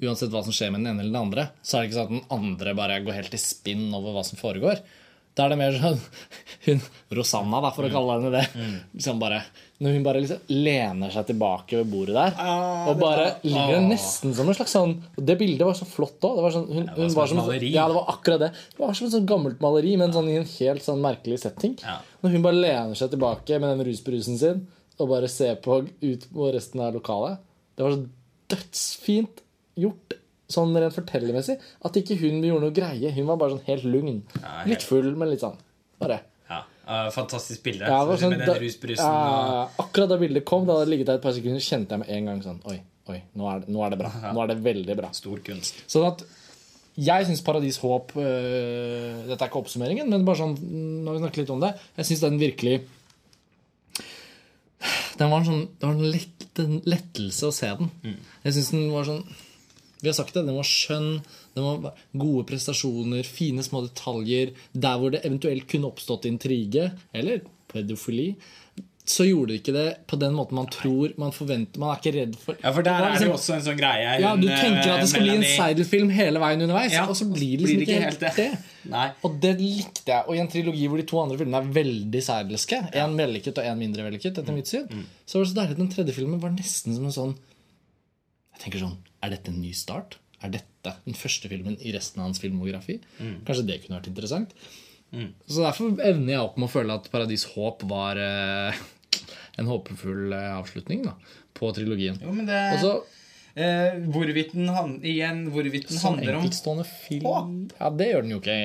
Uansett 0.02 0.32
hva 0.32 0.42
som 0.44 0.54
skjer 0.54 0.72
med 0.74 0.82
den 0.82 0.92
ene 0.92 1.04
eller 1.04 1.14
den 1.14 1.22
andre, 1.22 1.46
så 1.62 1.78
er 1.78 1.82
det 1.82 1.90
ikke 1.90 1.98
sånn 2.00 2.10
at 2.10 2.16
den 2.16 2.36
andre 2.36 2.74
bare 2.78 3.00
går 3.06 3.18
helt 3.20 3.36
i 3.38 3.40
spinn 3.40 3.86
over 3.94 4.16
hva 4.16 4.24
som 4.26 4.40
foregår. 4.40 4.82
Da 5.32 5.46
er 5.46 5.54
det 5.54 5.60
mer 5.62 5.76
sånn 5.80 6.00
hun, 6.66 6.82
Rosanna, 7.16 7.62
da, 7.64 7.72
for 7.74 7.88
å 7.88 7.92
kalle 7.92 8.18
henne 8.18 8.32
det. 8.34 8.44
Mm. 8.52 8.74
Liksom 8.98 9.22
bare, 9.22 9.40
når 9.82 9.96
hun 9.96 10.04
bare 10.06 10.20
liksom 10.22 10.38
lener 10.48 11.10
seg 11.10 11.26
tilbake 11.32 11.76
ved 11.80 11.88
bordet 11.90 12.14
der 12.14 12.36
Ah, 12.38 12.86
og 12.92 13.00
bare 13.00 13.24
var- 13.26 13.40
ligger 13.42 13.76
ah. 13.80 13.86
nesten 13.88 14.34
som 14.38 14.48
en 14.48 14.54
slags 14.54 14.72
sånn 14.76 14.92
Det 15.18 15.34
bildet 15.40 15.66
var 15.66 15.74
så 15.74 15.84
flott 15.88 16.20
òg. 16.22 16.36
Det 16.38 16.42
var, 16.46 16.52
sånn, 16.54 16.68
hun, 16.72 16.86
hun 16.96 17.10
som 17.10 17.16
var 17.18 17.24
et 17.24 17.30
som 17.34 17.38
et- 17.38 17.46
maleri. 17.48 17.72
Ja, 17.74 17.86
det 17.90 17.94
var 17.98 18.06
akkurat 18.14 18.38
det. 18.44 18.50
Det 18.76 18.78
var 18.78 18.94
som 18.94 19.06
et 19.08 19.12
sånn 19.16 19.26
gammelt 19.26 19.60
maleri, 19.60 19.96
men 19.98 20.12
sånn 20.14 20.28
i 20.30 20.36
en 20.38 20.46
helt 20.46 20.82
sånn 20.86 21.02
merkelig 21.02 21.40
setting. 21.42 21.76
Ja. 21.82 21.98
Når 22.22 22.30
hun 22.36 22.42
bare 22.46 22.60
lener 22.62 22.94
seg 22.94 23.10
tilbake 23.10 23.58
med 23.60 23.68
den 23.78 23.86
rusbrusen 23.90 24.38
sin 24.38 24.66
og 25.00 25.08
bare 25.08 25.26
ser 25.28 25.56
på 25.56 25.80
ut 26.02 26.26
på 26.32 26.52
resten 26.54 26.80
av 26.80 26.94
lokalet. 26.94 27.38
Det 27.76 27.82
var 27.82 27.92
så 27.96 28.06
dødsfint 28.52 29.40
gjort 29.80 30.14
sånn 30.52 30.74
rent 30.76 30.94
fortellermessig 30.94 31.58
at 31.84 31.96
ikke 31.96 32.18
hun 32.20 32.42
gjorde 32.44 32.66
noe 32.66 32.74
greie. 32.76 33.10
Hun 33.16 33.26
var 33.30 33.38
bare 33.40 33.54
sånn 33.56 33.64
helt 33.66 33.84
lugn. 33.88 34.22
Ja, 34.40 34.62
Litt 34.68 34.82
full, 34.84 35.14
men 35.16 35.30
litt 35.32 35.40
sånn. 35.40 35.56
Bare. 36.02 36.20
Eh, 36.82 37.08
fantastisk 37.14 37.62
bilde. 37.62 37.86
Ja, 37.86 38.02
sånn, 38.18 38.34
med 38.34 38.42
den 38.42 38.58
rusbrusen. 38.64 39.06
ja, 39.06 39.64
og... 39.68 39.82
akkurat 39.84 40.10
da 40.10 40.18
bildet 40.18 40.46
kom, 40.48 40.64
da 40.66 40.80
hadde 40.80 40.90
ligget 40.90 41.12
der 41.12 41.20
et 41.20 41.24
par 41.24 41.34
sekunder, 41.36 41.62
kjente 41.62 41.94
jeg 41.94 42.02
med 42.02 42.10
en 42.10 42.30
gang 42.30 42.40
sånn 42.42 42.58
Oi, 42.72 42.78
oi, 43.12 43.18
nå 43.38 43.50
er 43.52 43.62
det, 43.62 43.74
nå 43.74 43.84
er 43.86 43.94
det 43.94 43.98
bra. 44.00 44.10
Nå 44.34 44.42
er 44.42 44.50
det 44.50 44.56
veldig 44.64 44.96
bra. 44.98 45.12
Stor 45.14 45.44
kunst. 45.46 45.78
Sånn 45.90 46.08
at 46.08 46.24
jeg 46.92 47.24
syns 47.24 47.40
Paradis 47.40 47.78
Håp 47.80 48.10
øh, 48.20 49.22
Dette 49.24 49.38
er 49.38 49.48
ikke 49.48 49.62
oppsummeringen, 49.62 50.10
men 50.12 50.26
bare 50.26 50.42
sånn 50.42 50.58
Nå 50.60 51.06
har 51.08 51.16
vi 51.16 51.22
snakket 51.22 51.40
litt 51.40 51.52
om 51.54 51.62
det. 51.62 51.70
Jeg 51.96 52.08
syns 52.10 52.24
den 52.26 52.36
virkelig 52.42 52.74
Den 55.16 55.32
var 55.32 55.38
en 55.38 55.48
sånn 55.48 55.62
Det 55.70 55.88
var 55.88 55.94
en, 55.94 56.10
lett, 56.12 56.60
lettelse 56.84 57.48
å 57.48 57.54
se 57.56 57.70
den. 57.78 57.88
Jeg 58.44 58.58
syns 58.58 58.68
den 58.74 58.90
var 58.92 59.08
sånn 59.08 59.22
Vi 60.02 60.10
har 60.10 60.18
sagt 60.18 60.36
det, 60.36 60.44
den 60.44 60.58
var 60.58 60.68
skjønn. 60.68 61.22
Den 61.54 61.64
var 61.82 61.92
gode 62.16 62.46
prestasjoner, 62.48 63.22
fine 63.28 63.62
små 63.62 63.82
detaljer. 63.88 64.54
Der 64.74 64.98
hvor 64.98 65.10
det 65.12 65.24
eventuelt 65.24 65.66
kunne 65.68 65.90
oppstått 65.92 66.24
intrige, 66.30 66.92
eller 67.14 67.42
pedofili, 67.72 68.34
så 69.04 69.24
gjorde 69.26 69.48
det 69.50 69.56
ikke 69.64 69.72
det 69.74 70.06
på 70.06 70.14
den 70.16 70.32
måten 70.32 70.54
man 70.54 70.68
tror 70.70 71.10
man 71.18 71.32
forventer. 71.34 71.80
Man 71.82 71.90
er 71.90 71.98
ikke 71.98 72.12
redd 72.14 72.36
for 72.38 72.54
Ja, 72.62 72.70
for 72.70 72.82
der 72.86 72.92
er 72.94 73.00
det 73.02 73.08
liksom- 73.18 73.26
jo 73.26 73.32
også 73.34 73.54
en 73.56 73.62
sånn 73.66 73.78
greie. 73.80 74.20
ja, 74.20 74.36
Du 74.36 74.46
tenker 74.46 74.92
at 74.94 75.00
det 75.00 75.08
skal 75.08 75.22
bli 75.22 75.34
en 75.34 75.42
Seidel-film 75.42 76.08
hele 76.10 76.38
veien 76.38 76.62
underveis, 76.62 76.92
Ja, 76.92 77.06
og 77.08 77.16
så 77.16 77.26
blir 77.26 77.58
det 77.58 77.66
liksom 77.66 77.82
ikke 77.82 78.00
helt 78.00 78.20
det. 78.20 78.58
Nei. 78.88 79.10
Og 79.24 79.40
det 79.40 79.58
likte 79.58 80.06
jeg. 80.06 80.24
Og 80.28 80.36
i 80.36 80.38
en 80.38 80.46
trilogi 80.48 80.86
hvor 80.88 80.96
de 80.98 81.02
to 81.02 81.18
andre 81.18 81.36
filmene 81.36 81.56
er 81.66 81.72
veldig 81.82 82.22
seidelske, 82.22 82.94
en 82.94 83.16
vellykket 83.16 83.58
og 83.58 83.64
en 83.64 83.78
mindre 83.78 84.04
vellykket, 84.08 84.38
etter 84.38 84.54
mitt 84.54 84.66
syn, 84.68 84.86
Mm. 84.88 85.04
så 85.26 85.34
var 85.34 85.44
det 85.44 85.50
så 85.52 85.54
deilig 85.56 85.70
at 85.72 85.76
den 85.78 85.88
tredje 85.88 86.14
filmen 86.14 86.40
var 86.40 86.50
nesten 86.50 86.94
som 86.94 87.04
en 87.04 87.10
sånn 87.10 87.34
Jeg 88.54 88.70
tenker 88.72 88.86
sånn 88.86 88.96
Er 89.20 89.30
dette 89.30 89.48
en 89.48 89.60
ny 89.60 89.72
start? 89.72 90.16
Er 90.42 90.54
dette 90.58 90.96
den 91.04 91.18
første 91.18 91.50
filmen 91.50 91.76
i 91.78 91.92
resten 91.94 92.22
av 92.22 92.30
hans 92.30 92.42
filmografi? 92.42 92.98
Mm. 93.18 93.42
Kanskje 93.46 93.68
det 93.68 93.82
kunne 93.82 94.00
vært 94.00 94.10
interessant. 94.10 94.56
Så 95.46 95.60
derfor 95.60 95.98
evner 96.00 96.36
jeg 96.36 96.42
opp 96.42 96.54
med 96.56 96.70
å 96.70 96.72
føle 96.72 96.94
at 96.96 97.08
Paradis 97.12 97.44
Håp 97.52 97.84
var 97.90 98.18
eh, 98.20 98.78
en 99.60 99.68
håpefull 99.68 100.32
eh, 100.32 100.52
avslutning 100.56 101.02
da, 101.04 101.16
på 101.56 101.68
trilogien. 101.76 102.16
Jo, 102.22 102.32
men 102.32 102.48
det 102.48 102.60
Også, 102.78 102.94
eh, 103.52 103.98
Hvorvidt 104.14 104.54
den, 104.56 104.70
han, 104.72 104.96
igjen, 105.04 105.44
hvorvidt 105.52 105.90
den 105.90 106.00
sånn 106.00 106.16
handler 106.16 106.38
om 106.38 106.46
enkeltstående 106.46 106.88
film 106.88 107.28
Ja, 107.76 107.92
det 107.92 108.08
gjør 108.08 108.24
den 108.24 108.34
jo 108.38 108.40
ikke. 108.40 108.58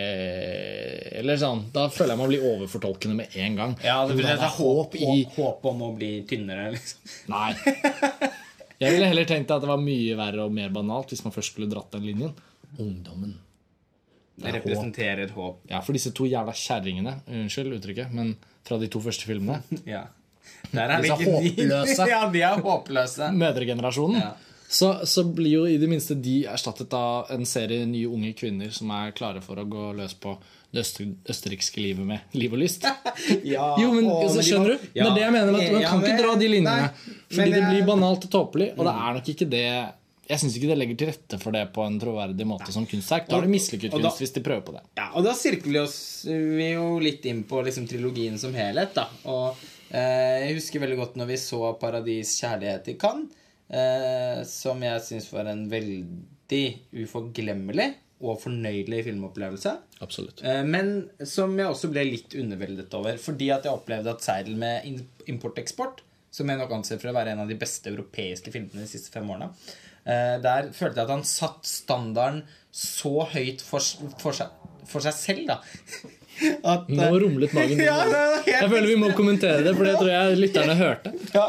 Eller 1.19 1.43
sånn, 1.43 1.65
Da 1.75 1.89
føler 1.91 2.15
jeg 2.15 2.23
man 2.23 2.31
blir 2.31 2.49
overfortolkende 2.53 3.19
med 3.19 3.39
en 3.43 3.59
gang. 3.59 3.77
Ja, 3.83 3.99
det, 4.07 4.15
det, 4.21 4.29
det, 4.29 4.39
er 4.39 4.57
håp, 4.61 4.95
håp, 4.95 4.99
i 5.03 5.27
håp 5.35 5.71
om 5.73 5.87
å 5.89 5.93
bli 5.99 6.13
tynnere, 6.31 6.71
liksom. 6.77 7.17
Nei. 7.35 7.51
Jeg 8.79 8.93
ville 8.93 9.07
heller 9.09 9.25
tenkt 9.25 9.49
at 9.51 9.63
det 9.63 9.69
var 9.71 9.79
mye 9.81 10.15
verre 10.19 10.43
og 10.45 10.53
mer 10.53 10.69
banalt 10.75 11.09
hvis 11.13 11.23
man 11.25 11.33
først 11.33 11.53
skulle 11.55 11.69
dratt 11.71 11.91
den 11.95 12.05
linjen. 12.05 12.33
Ungdommen. 12.77 13.35
Det 14.37 14.51
representerer 14.53 15.31
håp. 15.33 15.63
Ja, 15.71 15.79
for 15.81 15.97
disse 15.97 16.11
to 16.13 16.27
jævla 16.29 16.53
kjerringene, 16.53 17.15
unnskyld 17.25 17.73
uttrykket, 17.79 18.11
men 18.13 18.35
fra 18.67 18.77
de 18.77 18.89
to 18.93 19.01
første 19.01 19.25
filmene, 19.29 19.63
Ja. 19.95 20.03
Der 20.71 20.91
er 20.93 21.01
Disse 21.03 21.15
håpløse. 21.17 22.05
ja, 22.13 22.19
de 22.31 22.41
er 22.45 22.61
håpløse. 22.63 23.31
mødregenerasjonen, 23.35 24.21
Ja. 24.21 24.29
så, 24.69 24.93
så 25.09 25.23
blir 25.25 25.51
jo 25.57 25.63
i 25.67 25.77
det 25.81 25.89
minste 25.91 26.15
de 26.15 26.37
erstattet 26.47 26.93
av 26.95 27.31
en 27.33 27.43
serie 27.49 27.85
nye 27.89 28.07
unge 28.07 28.31
kvinner 28.37 28.69
som 28.75 28.91
er 28.95 29.11
klare 29.17 29.41
for 29.43 29.59
å 29.59 29.65
gå 29.67 29.89
løs 29.97 30.13
på 30.21 30.37
det 30.71 30.83
øster, 30.85 31.09
østerrikske 31.31 31.81
livet 31.81 32.05
med 32.07 32.37
liv 32.37 32.53
og 32.53 32.61
lyst. 32.61 32.85
Ja, 33.47 33.73
Jo, 33.81 33.89
men 33.95 34.05
å, 34.11 34.21
så, 34.29 34.37
men 34.37 34.45
skjønner 34.47 34.75
du? 34.75 34.87
Det 34.93 35.03
er 35.03 35.13
det 35.17 35.23
jeg 35.25 35.33
mener. 35.35 35.57
At 35.57 35.73
man 35.73 35.87
kan 35.89 36.03
ikke 36.05 36.21
dra 36.21 36.35
de 36.39 36.49
linjene. 36.53 36.89
Nei, 36.91 37.16
Fordi 37.29 37.51
det 37.53 37.63
blir 37.69 37.85
banalt 37.87 38.25
og 38.27 38.31
tåpelig. 38.31 38.69
Og 38.77 38.85
det 38.87 38.93
er 38.93 39.15
nok 39.17 39.31
ikke 39.33 39.49
det 39.51 39.63
Jeg 40.27 40.39
syns 40.41 40.55
ikke 40.59 40.67
det 40.67 40.75
legger 40.77 40.97
til 40.99 41.07
rette 41.07 41.37
for 41.39 41.55
det 41.55 41.61
på 41.71 41.85
en 41.87 41.97
troverdig 42.01 42.43
måte 42.47 42.71
som 42.75 42.83
kunstverk. 42.85 43.29
Da 43.29 43.37
er 43.37 43.45
det 43.47 43.51
mislykket 43.53 43.93
kunst 43.93 44.03
da- 44.03 44.11
hvis 44.19 44.33
de 44.35 44.41
prøver 44.43 44.61
på 44.67 44.73
det. 44.75 44.81
Ja, 44.99 45.05
og 45.15 45.23
da 45.23 45.31
sirkler 45.31 45.87
vi 46.57 46.67
jo 46.73 46.99
litt 46.99 47.23
inn 47.31 47.45
på 47.47 47.61
liksom, 47.63 47.87
trilogien 47.87 48.35
som 48.37 48.51
helhet. 48.53 48.91
da 48.93 49.05
Og 49.23 49.55
eh, 49.89 50.47
jeg 50.49 50.57
husker 50.59 50.83
veldig 50.83 50.97
godt 50.99 51.15
når 51.15 51.27
vi 51.31 51.37
så 51.39 51.61
'Paradis 51.79 52.33
kjærlighet' 52.43 52.89
i 52.91 52.97
Cannes, 52.99 53.31
eh, 53.71 54.43
som 54.43 54.83
jeg 54.83 54.99
syns 55.01 55.31
var 55.31 55.47
en 55.47 55.69
veldig 55.71 56.63
uforglemmelig 57.05 57.93
og 58.25 58.39
fornøyelig 58.41 59.03
filmopplevelse. 59.05 59.75
Absolutt. 60.01 60.41
Eh, 60.43 60.63
Men 60.65 61.09
som 61.23 61.55
jeg 61.57 61.67
også 61.69 61.89
ble 61.93 62.03
litt 62.03 62.33
underveldet 62.35 62.93
over. 62.97 63.17
Fordi 63.21 63.51
at 63.53 63.63
jeg 63.63 63.71
opplevde 63.73 64.09
at 64.09 64.21
seidel 64.25 64.55
med 64.57 65.03
import-eksport, 65.29 66.01
som 66.37 66.49
jeg 66.51 66.59
nok 66.61 66.75
anser 66.77 67.01
for 67.01 67.11
å 67.11 67.15
være 67.17 67.33
en 67.33 67.43
av 67.43 67.49
de 67.49 67.57
beste 67.59 67.89
europeiske 67.91 68.53
filmene 68.53 68.83
de 68.85 68.89
siste 68.91 69.13
fem 69.13 69.27
årene, 69.33 69.49
eh, 70.05 70.35
der 70.43 70.69
følte 70.75 71.01
jeg 71.01 71.07
at 71.07 71.15
han 71.15 71.25
satt 71.27 71.65
standarden 71.67 72.43
så 72.77 73.15
høyt 73.31 73.63
for, 73.65 73.81
for, 74.21 74.37
seg, 74.37 74.53
for 74.85 75.03
seg 75.05 75.17
selv, 75.17 75.49
da. 75.49 75.61
At, 76.69 76.85
Nå 76.93 77.01
eh, 77.01 77.15
rumlet 77.23 77.53
magen 77.57 77.79
din. 77.79 77.85
Ja, 77.87 77.95
Jeg 78.45 78.69
føler 78.69 78.85
vi 78.91 78.97
må 79.01 79.07
kommentere 79.17 79.63
det, 79.65 79.73
for 79.73 79.87
det 79.87 79.95
tror 79.97 80.11
jeg 80.11 80.37
lytterne 80.37 80.75
hørte. 80.77 81.13
ja, 81.33 81.47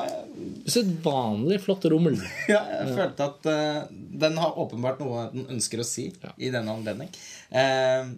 Usedvanlig 0.69 1.59
flott 1.65 1.85
rummel. 1.93 2.17
ja, 2.53 2.63
jeg 2.73 2.95
følte 2.97 3.27
at 3.27 3.49
uh, 3.49 3.99
den 4.25 4.37
har 4.41 4.57
åpenbart 4.65 5.01
noe 5.05 5.27
den 5.33 5.47
ønsker 5.57 5.81
å 5.81 5.87
si 5.87 6.09
Ja. 6.23 6.33
i 6.37 6.51
denne 6.53 6.73
anledning. 6.73 7.13
Uh, 7.53 8.13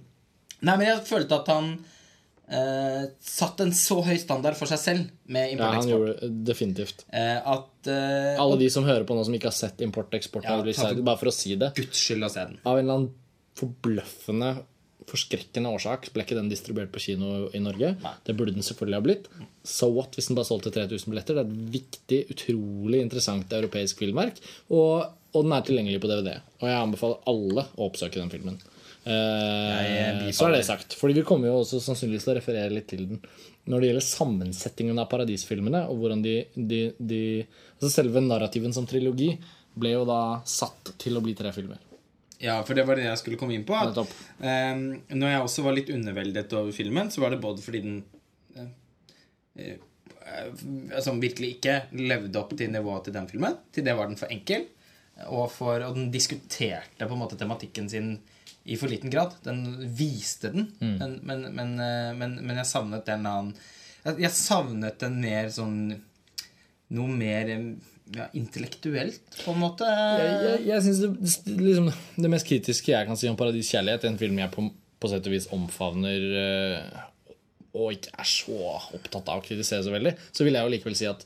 nei, 0.63 0.75
men 0.77 0.87
jeg 0.89 1.03
følte 1.11 1.41
at 1.41 1.51
han 1.51 1.73
uh, 2.51 3.05
satt 3.23 3.61
en 3.65 3.73
så 3.77 4.01
høy 4.07 4.17
standard 4.21 4.59
for 4.59 4.71
seg 4.71 4.81
selv 4.83 5.07
med 5.31 5.53
Ja, 5.55 5.71
han 5.71 5.85
import-eksport. 5.85 5.93
gjorde 5.95 6.17
det 6.21 6.45
definitivt. 6.51 7.05
Eh, 7.13 7.39
at 7.55 7.91
eh, 7.91 8.41
Alle 8.43 8.59
de 8.61 8.69
som 8.73 8.85
hører 8.89 9.07
på 9.09 9.15
nå 9.17 9.25
som 9.27 9.37
ikke 9.39 9.51
har 9.53 9.57
sett 9.57 9.81
import-eksport, 9.87 10.45
Ja, 10.45 10.59
bare 11.01 11.21
for 11.21 11.31
å 11.31 11.35
si 11.35 11.55
det 11.61 11.73
Guds 11.79 12.03
skyld 12.03 12.27
å 12.27 12.33
se 12.33 12.45
den. 12.51 12.59
Av 12.65 12.79
en 12.79 12.85
eller 12.85 12.99
annen 12.99 13.15
forbløffende, 13.61 14.51
forskrekkende 15.11 15.71
årsak 15.75 16.11
ble 16.15 16.23
ikke 16.25 16.37
den 16.39 16.51
distribuert 16.53 16.93
på 16.95 17.01
kino 17.03 17.49
i 17.57 17.61
Norge. 17.63 17.95
Nei. 18.03 18.13
Det 18.27 18.35
burde 18.39 18.55
den 18.55 18.67
selvfølgelig 18.67 18.99
ha 18.99 19.05
blitt. 19.07 19.31
So 19.67 19.89
what 19.95 20.15
hvis 20.17 20.29
den 20.31 20.39
bare 20.39 20.49
solgte 20.49 20.73
3000 20.75 21.11
billetter? 21.11 21.39
Det 21.39 21.43
er 21.43 21.49
et 21.51 21.73
viktig, 21.75 22.21
utrolig 22.37 23.01
interessant 23.03 23.53
europeisk 23.57 24.03
filmverk. 24.05 24.39
Og, 24.71 25.09
og 25.35 25.47
den 25.47 25.57
er 25.57 25.67
tilgjengelig 25.67 26.03
på 26.05 26.11
DVD. 26.13 26.37
Og 26.61 26.69
jeg 26.71 26.79
anbefaler 26.79 27.25
alle 27.33 27.67
å 27.75 27.89
oppsøke 27.91 28.21
den 28.23 28.31
filmen. 28.33 28.61
Eh, 29.05 30.31
så 30.37 30.49
er 30.49 30.57
det 30.57 30.65
sagt. 30.69 30.97
Fordi 30.99 31.17
vi 31.21 31.27
kommer 31.27 31.51
jo 31.51 31.61
også 31.63 31.81
sannsynligvis 31.83 32.27
til 32.27 32.35
å 32.35 32.39
referere 32.41 32.75
litt 32.75 32.89
til 32.93 33.07
den. 33.09 33.23
Når 33.71 33.81
det 33.81 33.91
gjelder 33.91 34.07
sammensetningen 34.07 35.01
av 35.01 35.09
Paradisfilmene, 35.11 35.85
og 35.91 36.03
hvordan 36.03 36.25
de, 36.25 36.37
de, 36.55 36.83
de 36.99 37.23
altså 37.79 37.93
Selve 38.01 38.23
narrativen 38.25 38.75
som 38.77 38.89
trilogi 38.89 39.35
ble 39.81 39.95
jo 39.95 40.07
da 40.09 40.41
satt 40.49 40.95
til 41.01 41.17
å 41.17 41.23
bli 41.25 41.37
tre 41.39 41.53
filmer. 41.55 41.81
Ja, 42.41 42.57
for 42.65 42.77
det 42.77 42.87
var 42.89 42.97
det 42.97 43.05
jeg 43.05 43.21
skulle 43.21 43.39
komme 43.41 43.55
inn 43.57 43.67
på. 43.69 43.77
At, 43.77 43.99
eh, 44.41 44.73
når 45.13 45.33
jeg 45.35 45.45
også 45.45 45.65
var 45.67 45.77
litt 45.77 45.93
underveldet 45.93 46.57
over 46.57 46.73
filmen, 46.73 47.13
så 47.13 47.21
var 47.25 47.35
det 47.35 47.43
både 47.43 47.65
fordi 47.65 47.83
den 47.85 48.03
eh, 48.57 48.71
eh, 49.61 49.79
Som 51.05 51.21
virkelig 51.21 51.57
ikke 51.57 51.75
levde 52.01 52.39
opp 52.41 52.55
til 52.57 52.73
nivået 52.73 53.09
til 53.09 53.17
den 53.17 53.29
filmen. 53.29 53.57
Til 53.75 53.85
det 53.85 53.97
var 53.99 54.09
den 54.09 54.21
for 54.21 54.33
enkel. 54.33 54.69
Og, 55.29 55.51
for, 55.53 55.83
og 55.85 55.97
den 55.99 56.09
diskuterte 56.15 57.05
på 57.05 57.17
en 57.17 57.21
måte 57.21 57.37
tematikken 57.37 57.91
sin 57.93 58.15
i 58.65 58.77
for 58.77 58.93
liten 58.93 59.11
grad. 59.13 59.33
Den 59.45 59.63
viste 59.97 60.51
den, 60.53 60.67
men, 60.81 61.19
men, 61.25 61.47
men, 61.57 61.71
eh, 61.81 62.11
men, 62.19 62.35
men 62.45 62.57
jeg 62.61 62.69
savnet 62.69 63.07
den 63.09 63.25
annen 63.27 63.55
jeg- 64.05 64.33
savnet 64.37 64.99
den 65.03 65.21
mer 65.21 65.49
sånn 65.53 65.79
Noe 66.91 67.07
mer 67.15 67.47
eh, 67.55 67.65
ja, 68.17 68.25
intellektuelt, 68.35 69.21
på 69.45 69.53
en 69.55 69.61
måte. 69.63 69.87
Jeg, 69.87 70.31
jeg, 70.43 70.63
jeg 70.67 70.83
synes 70.83 71.01
det, 71.05 71.35
det, 71.47 71.61
liksom, 71.69 71.91
det 72.25 72.31
mest 72.33 72.49
kritiske 72.49 72.91
jeg 72.91 73.07
kan 73.07 73.17
si 73.21 73.29
om 73.31 73.37
Paradis 73.39 73.69
kjærlighet, 73.71 74.09
en 74.09 74.19
film 74.19 74.41
jeg 74.43 74.51
på, 74.51 74.65
på 74.99 75.11
sett 75.13 75.29
og 75.31 75.35
vis 75.37 75.47
omfavner 75.55 76.25
eh, 76.41 77.05
og 77.79 77.93
ikke 77.95 78.11
er 78.19 78.27
så 78.27 78.57
opptatt 78.99 79.31
av 79.31 79.39
å 79.39 79.45
kritisere 79.47 79.85
så 79.87 79.93
veldig, 79.95 80.17
så 80.35 80.43
vil 80.43 80.59
jeg 80.59 80.67
jo 80.67 80.73
likevel 80.75 80.97
si 80.99 81.07
at 81.07 81.23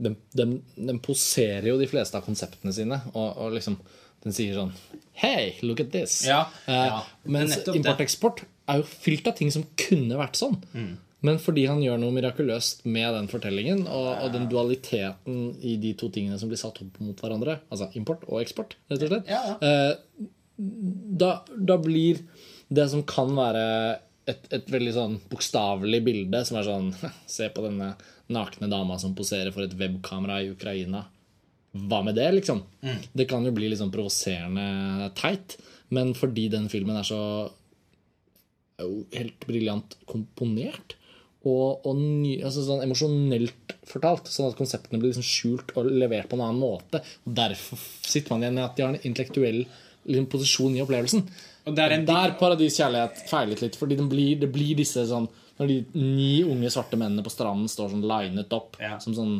den, 0.00 0.16
den, 0.36 0.56
den 0.76 0.98
poserer 1.04 1.68
jo 1.70 1.76
de 1.80 1.88
fleste 1.88 2.16
av 2.18 2.24
konseptene 2.26 2.72
sine. 2.76 2.98
Og, 3.12 3.28
og 3.36 3.54
liksom 3.56 3.76
den 4.24 4.32
sier 4.36 4.54
sånn 4.58 4.72
Hey, 5.16 5.54
look 5.64 5.80
at 5.80 5.90
this. 5.94 6.26
Ja, 6.28 6.42
Eh, 6.68 6.74
ja, 6.90 6.98
mens 7.24 7.54
import-eksport 7.72 8.42
er 8.68 8.82
jo 8.82 8.84
fylt 8.84 9.26
av 9.30 9.36
ting 9.38 9.48
som 9.54 9.62
kunne 9.80 10.18
vært 10.18 10.36
sånn. 10.36 10.58
Mm. 10.74 10.90
Men 11.24 11.38
fordi 11.40 11.64
han 11.66 11.80
gjør 11.80 11.96
noe 12.02 12.12
mirakuløst 12.12 12.84
med 12.84 13.14
den 13.16 13.30
fortellingen, 13.32 13.86
og, 13.88 14.10
og 14.26 14.34
den 14.34 14.44
dualiteten 14.52 15.54
i 15.64 15.78
de 15.80 15.94
to 15.96 16.10
tingene 16.12 16.36
som 16.38 16.50
blir 16.52 16.60
satt 16.60 16.82
opp 16.84 17.00
mot 17.00 17.16
hverandre, 17.24 17.56
altså 17.72 17.88
import 17.96 18.26
og 18.28 18.42
eksport, 18.42 18.76
rett 18.92 19.06
og 19.06 19.14
slett, 19.14 19.32
Ja, 19.32 19.40
ja. 19.48 19.56
eh, 19.64 20.28
da, 21.24 21.30
da 21.56 21.78
blir 21.80 22.20
det 22.68 22.86
som 22.92 23.02
kan 23.08 23.32
være 23.36 23.64
et, 24.28 24.46
et 24.52 24.68
veldig 24.72 24.92
sånn 24.96 25.16
bokstavelig 25.32 26.00
bilde, 26.06 26.44
som 26.44 26.60
er 26.60 26.68
sånn 26.68 26.92
Se 27.38 27.48
på 27.54 27.64
denne 27.64 27.94
nakne 28.32 28.68
dama 28.68 28.96
som 29.00 29.14
poserer 29.16 29.52
for 29.54 29.64
et 29.64 29.74
webkamera 29.78 30.40
i 30.42 30.50
Ukraina. 30.52 31.04
Hva 31.88 32.02
med 32.04 32.14
det, 32.18 32.28
liksom? 32.38 32.62
Det 33.14 33.28
kan 33.28 33.44
jo 33.44 33.52
bli 33.56 33.68
litt 33.68 33.80
sånn 33.80 33.92
provoserende 33.94 35.10
teit, 35.18 35.56
men 35.90 36.14
fordi 36.14 36.48
den 36.52 36.68
filmen 36.72 36.96
er 36.98 37.06
så 37.06 37.20
helt 39.16 39.46
briljant 39.48 39.96
komponert 40.08 40.96
og, 41.46 41.84
og 41.86 41.94
ny, 42.00 42.40
altså 42.42 42.64
sånn 42.66 42.82
emosjonelt 42.82 43.76
fortalt, 43.86 44.26
sånn 44.32 44.48
at 44.50 44.56
konseptene 44.58 44.98
blir 44.98 45.12
liksom 45.12 45.24
skjult 45.26 45.70
og 45.78 45.86
levert 45.94 46.26
på 46.28 46.34
en 46.34 46.42
annen 46.48 46.58
måte. 46.58 47.00
Og 47.24 47.36
Derfor 47.38 47.78
sitter 48.02 48.34
man 48.34 48.42
igjen 48.42 48.56
med 48.58 48.64
at 48.66 48.74
de 48.76 48.82
har 48.82 48.90
en 48.96 49.06
intellektuell 49.06 49.60
liksom, 49.62 50.26
posisjon 50.32 50.74
i 50.74 50.82
opplevelsen. 50.82 51.22
Og 51.70 51.78
er 51.78 51.94
en- 51.94 52.04
Der 52.06 52.34
Paradis 52.40 52.76
kjærlighet 52.80 53.22
feilet 53.30 53.62
litt, 53.62 53.76
fordi 53.78 53.96
det 53.96 54.08
blir, 54.10 54.40
det 54.42 54.50
blir 54.52 54.74
disse 54.78 55.06
sånn 55.06 55.28
Når 55.58 55.68
de 55.68 55.76
ni 55.96 56.42
unge 56.44 56.68
svarte 56.68 56.98
mennene 57.00 57.22
på 57.24 57.30
stranden 57.32 57.64
står 57.72 57.88
sånn 57.94 58.02
linet 58.04 58.52
opp 58.52 58.76
Ja. 58.78 58.98
som 58.98 59.14
sånn 59.14 59.38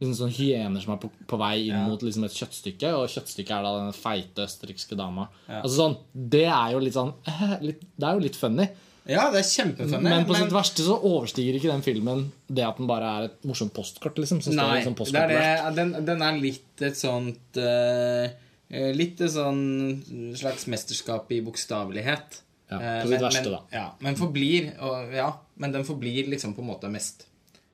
Liksom 0.00 0.16
sånn 0.18 0.32
hyener 0.36 0.82
som 0.84 0.92
er 0.92 0.98
på, 1.00 1.08
på 1.26 1.38
vei 1.40 1.54
inn 1.68 1.72
Ja. 1.76 1.86
mot 1.88 2.02
liksom 2.04 2.24
et 2.26 2.34
kjøttstykke, 2.36 2.90
og 2.98 3.06
kjøttstykket 3.08 3.54
er 3.56 3.62
da 3.64 3.70
den 3.78 3.94
feite 3.96 4.44
østerrikske 4.44 4.96
dama. 4.98 5.28
Ja. 5.48 5.62
Altså 5.62 5.76
sånn, 5.78 5.96
Det 6.12 6.44
er 6.44 6.72
jo 6.74 6.82
litt 6.84 6.94
sånn 6.98 7.14
litt, 7.66 7.80
Det 7.96 8.04
er 8.10 8.18
jo 8.18 8.24
litt 8.26 8.36
funny. 8.36 8.68
Ja, 9.06 9.28
det 9.30 9.38
er 9.40 9.46
kjempefunny. 9.46 10.02
Men 10.02 10.24
på 10.26 10.34
sitt 10.34 10.50
verste 10.50 10.82
så 10.82 10.96
overstiger 10.98 11.54
ikke 11.56 11.70
den 11.70 11.84
filmen 11.86 12.24
det 12.50 12.64
at 12.66 12.80
den 12.80 12.88
bare 12.90 13.10
er 13.20 13.28
et 13.28 13.44
morsomt 13.46 13.72
postkort. 13.72 14.18
liksom 14.18 14.40
som 14.42 14.56
Nei, 14.58 14.80
i 14.82 14.90
postkort 14.98 15.30
det 15.30 15.38
er 15.38 15.62
det, 15.70 15.76
den, 15.76 15.92
den 16.08 16.24
er 16.26 16.40
litt 16.42 16.82
et 16.82 16.98
sånt 16.98 17.56
eh, 17.62 18.26
eh, 18.68 18.90
Litt 18.98 19.20
et 19.22 19.30
sånn 19.30 20.34
slags 20.36 20.66
mesterskap 20.66 21.30
i 21.32 21.40
bokstavelighet. 21.46 22.42
Ja, 22.66 22.80
Eh, 22.82 23.02
på 23.04 23.06
sitt 23.06 23.12
men, 23.14 23.22
verste, 23.22 23.42
men, 23.46 23.52
da. 23.52 23.78
Ja, 23.78 23.86
men 24.02 24.16
forblir 24.18 24.72
og, 24.82 25.12
Ja, 25.14 25.28
men 25.62 25.70
den 25.70 25.84
forblir 25.86 26.26
liksom 26.26 26.52
på 26.56 26.64
en 26.64 26.72
måte 26.72 26.90
mest 26.90 27.28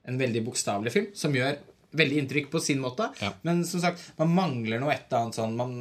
en 0.04 0.18
veldig 0.20 0.42
bokstavelig 0.44 0.92
film, 0.92 1.06
som 1.16 1.32
gjør 1.32 1.56
veldig 1.98 2.20
inntrykk 2.22 2.50
på 2.52 2.60
sin 2.62 2.82
måte. 2.82 3.08
Ja. 3.22 3.32
Men 3.46 3.64
som 3.68 3.82
sagt, 3.82 4.04
man 4.20 4.34
mangler 4.34 4.82
noe 4.82 4.94
et 4.94 5.06
eller 5.08 5.26
annet 5.26 5.38
sånn 5.38 5.56
Man, 5.58 5.74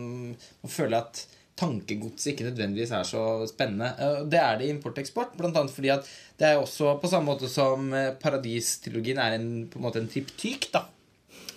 man 0.64 0.74
føler 0.74 1.00
at 1.02 1.26
tankegodset 1.62 2.32
ikke 2.32 2.48
nødvendigvis 2.48 2.94
er 2.98 3.06
så 3.08 3.26
spennende. 3.50 3.92
Eh, 4.00 4.24
Det 4.32 4.40
er 4.40 4.58
det 4.58 4.70
i 4.70 4.74
import-eksport, 4.76 5.36
annet 5.38 5.74
fordi 5.74 5.92
at 5.94 6.08
det 6.40 6.50
er 6.50 6.62
også 6.62 6.96
på 7.02 7.12
samme 7.12 7.30
måte 7.34 7.50
som 7.52 7.92
Paradistrilogien 7.94 8.16
Paradis-trilogien 8.22 9.22
er 9.22 9.38
en, 9.38 9.52
på 9.70 9.80
en 9.80 9.86
måte 9.86 10.02
en 10.02 10.10
triptyk, 10.12 10.72
da 10.74 10.88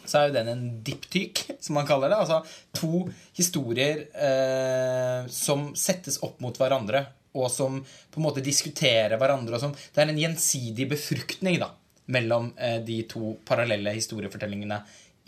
så 0.04 0.18
er 0.20 0.28
jo 0.28 0.34
den 0.34 0.48
en 0.52 0.64
diptyk, 0.84 1.40
som 1.64 1.78
man 1.78 1.86
kaller 1.88 2.12
det. 2.12 2.18
Altså 2.20 2.42
to 2.76 3.06
historier 3.38 4.02
eh, 4.12 5.28
som 5.32 5.70
settes 5.78 6.18
opp 6.26 6.42
mot 6.44 6.58
hverandre 6.60 7.06
og 7.34 7.48
som 7.50 7.80
på 7.82 8.20
en 8.20 8.26
måte 8.28 8.44
diskuterer 8.44 9.16
hverandre. 9.18 9.58
som, 9.60 9.72
Det 9.74 10.02
er 10.02 10.12
en 10.12 10.20
gjensidig 10.20 10.86
befruktning 10.92 11.58
da, 11.62 11.72
mellom 12.06 12.52
eh, 12.58 12.80
de 12.84 13.02
to 13.08 13.34
parallelle 13.46 13.94
historiefortellingene 13.96 14.80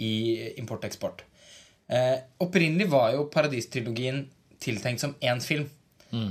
i 0.04 0.12
import-eksport. 0.60 1.24
Eh, 1.88 2.18
opprinnelig 2.42 2.88
var 2.92 3.12
jo 3.14 3.28
Paradistrilogien 3.32 4.24
tiltenkt 4.60 5.00
som 5.00 5.14
én 5.20 5.40
film. 5.40 5.68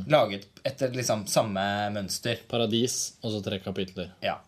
Laget 0.10 0.48
etter 0.66 0.94
liksom 0.96 1.26
samme 1.30 1.62
mønster. 1.94 2.40
Paradis 2.50 3.16
og 3.22 3.36
så 3.36 3.42
tre 3.46 3.60
kapitler 3.62 4.14
Ja. 4.24 4.40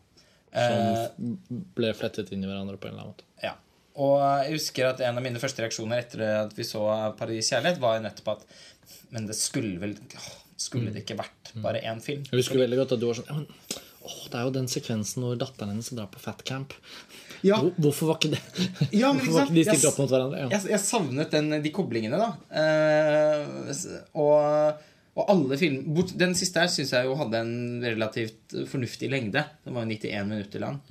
Eh, 0.52 0.70
som 0.72 1.36
ble 1.78 1.92
flettet 1.94 2.32
inn 2.34 2.46
i 2.46 2.50
hverandre 2.50 2.80
på 2.80 2.88
en 2.88 2.96
eller 2.96 3.04
annen 3.04 3.14
måte. 3.14 3.28
Ja. 3.44 3.54
Og 4.02 4.16
jeg 4.24 4.56
husker 4.56 4.90
at 4.90 5.04
en 5.06 5.20
av 5.20 5.26
mine 5.26 5.42
første 5.42 5.62
reaksjoner 5.62 6.02
etter 6.02 6.24
at 6.46 6.56
vi 6.58 6.66
så 6.66 6.86
Paradis 7.20 7.52
kjærlighet, 7.52 7.82
var 7.84 8.02
nettopp 8.02 8.38
at 8.38 8.48
Men 9.12 9.28
det 9.28 9.36
skulle 9.36 9.80
vel 9.80 9.96
Skulle 10.58 10.92
det 10.92 11.04
ikke 11.04 11.20
vært 11.20 11.52
bare 11.62 11.84
én 11.86 12.00
film? 12.02 12.24
Jeg 12.32 12.40
husker 12.40 12.60
veldig 12.60 12.80
godt 12.82 12.96
at 12.96 13.02
du 13.04 13.06
var 13.10 13.20
sånn 13.20 13.30
ja, 13.30 13.38
men, 13.42 13.84
åh, 14.08 14.18
Det 14.32 14.40
er 14.40 14.48
jo 14.48 14.54
den 14.56 14.70
sekvensen 14.72 15.24
hvor 15.26 15.38
datteren 15.40 15.74
hennes 15.76 15.92
drar 15.94 16.10
på 16.14 16.22
fatcamp. 16.24 16.74
Ja. 17.46 17.60
Hvor, 17.62 17.74
hvorfor 17.78 18.10
var 18.14 18.18
ikke 18.18 18.32
det 18.34 18.42
Ja, 18.98 19.12
men 19.14 19.22
Hvorfor 19.22 19.36
var 19.44 19.52
ikke 19.52 19.60
de 19.60 19.66
stilt 19.68 19.90
opp 19.92 20.00
mot 20.02 20.10
hverandre? 20.10 20.40
Ja. 20.46 20.50
Jeg, 20.56 20.72
jeg 20.74 20.82
savnet 20.82 21.34
den, 21.36 21.52
de 21.62 21.74
koblingene, 21.76 22.18
da. 22.18 22.32
Eh, 22.64 23.84
og, 24.18 24.82
og 25.18 25.30
alle 25.36 25.60
film 25.62 25.84
bort, 25.94 26.16
Den 26.18 26.34
siste 26.38 26.64
her 26.64 26.72
syns 26.74 26.96
jeg 26.96 27.06
jo 27.10 27.16
hadde 27.20 27.44
en 27.46 27.54
relativt 27.86 28.58
fornuftig 28.72 29.12
lengde. 29.14 29.46
Den 29.68 29.78
var 29.78 29.86
jo 29.86 29.94
91 29.94 30.28
minutter 30.34 30.64
lang. 30.66 30.82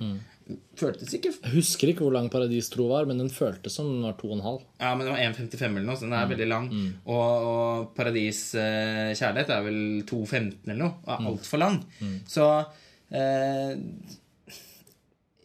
Føltes 0.79 1.11
ikke 1.17 1.33
Jeg 1.33 1.51
husker 1.57 1.89
ikke 1.91 2.05
hvor 2.05 2.13
lang 2.15 2.29
Paradis 2.31 2.69
tro 2.71 2.85
var, 2.87 3.03
men 3.09 3.19
den 3.19 3.27
føltes 3.33 3.73
som 3.75 3.89
den 3.89 4.05
var 4.07 4.13
to 4.15 4.29
og 4.29 4.37
en 4.37 4.45
halv. 4.45 4.61
Ja, 4.79 4.93
men 4.95 5.03
det 5.03 5.11
var 5.11 5.23
1,55 5.25 5.65
eller 5.67 5.87
noe, 5.89 5.97
så 5.99 6.07
den 6.07 6.15
er 6.15 6.29
veldig 6.31 6.47
lang. 6.47 6.69
Og, 7.03 7.47
og 7.51 7.89
Paradis 7.97 8.41
eh, 8.55 9.11
kjærlighet 9.17 9.51
er 9.57 9.65
vel 9.67 9.79
2,15 10.07 10.53
eller 10.69 10.79
noe. 10.85 10.93
Er 11.03 11.27
altfor 11.33 11.59
lang. 11.65 11.81
Så 12.31 12.47
eh, 12.61 12.85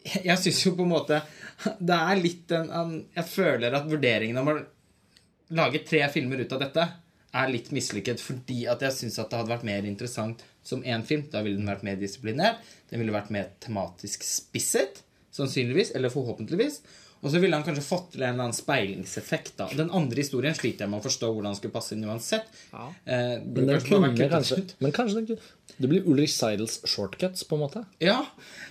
Jeg 0.02 0.38
syns 0.42 0.64
jo 0.66 0.72
på 0.74 0.82
en 0.82 0.90
måte 0.90 1.20
Det 1.78 1.94
er 1.94 2.18
litt 2.18 2.50
en, 2.56 2.70
en 2.74 2.94
Jeg 3.14 3.28
føler 3.30 3.76
at 3.78 3.86
vurderingen 3.90 4.40
om 4.42 4.50
å 4.50 4.56
lage 5.52 5.82
tre 5.86 6.00
filmer 6.10 6.40
ut 6.42 6.52
av 6.56 6.62
dette 6.64 6.88
er 7.36 7.50
litt 7.52 7.70
mislykket 7.72 8.20
fordi 8.20 8.64
at 8.72 8.82
jeg 8.84 8.94
syns 8.96 9.18
at 9.20 9.30
det 9.30 9.38
hadde 9.38 9.52
vært 9.52 9.66
mer 9.68 9.86
interessant 9.88 10.40
som 10.64 10.82
én 10.84 11.04
film. 11.04 11.26
Da 11.32 11.42
ville 11.44 11.58
den 11.60 11.68
vært 11.68 11.84
mer 11.84 11.98
disiplinert. 12.00 12.60
Den 12.90 13.02
ville 13.02 13.12
vært 13.14 13.30
mer 13.32 13.50
tematisk 13.60 14.24
spisset, 14.24 15.02
sannsynligvis, 15.32 15.94
eller 15.96 16.12
forhåpentligvis. 16.12 16.80
Og 17.22 17.30
så 17.30 17.38
ville 17.38 17.54
han 17.54 17.64
kanskje 17.64 17.84
fått 17.86 18.08
til 18.14 18.24
en 18.24 18.32
eller 18.32 18.48
annen 18.48 18.56
speilingseffekt. 18.56 19.52
da. 19.60 19.68
Den 19.78 19.92
andre 19.94 20.24
historien 20.24 20.56
sliter 20.58 20.84
jeg 20.84 20.90
med 20.92 20.98
å 20.98 21.06
forstå 21.06 21.28
hvordan 21.30 21.52
den 21.52 21.58
skulle 21.60 21.76
passe 21.76 21.94
inn 21.94 22.08
uansett. 22.08 22.48
Ja. 22.72 22.88
Eh, 23.06 23.36
Men, 23.44 23.68
kanskje 23.76 24.00
kunne 24.02 24.30
kanskje, 24.32 24.58
men 24.82 24.96
kanskje 24.96 25.36
det, 25.82 25.90
blir 25.90 26.06
Ulrich 26.08 26.34
Seidels 26.36 26.78
shortcuts, 26.88 27.44
på 27.48 27.58
en 27.58 27.64
måte. 27.64 27.84
Ja, 28.02 28.20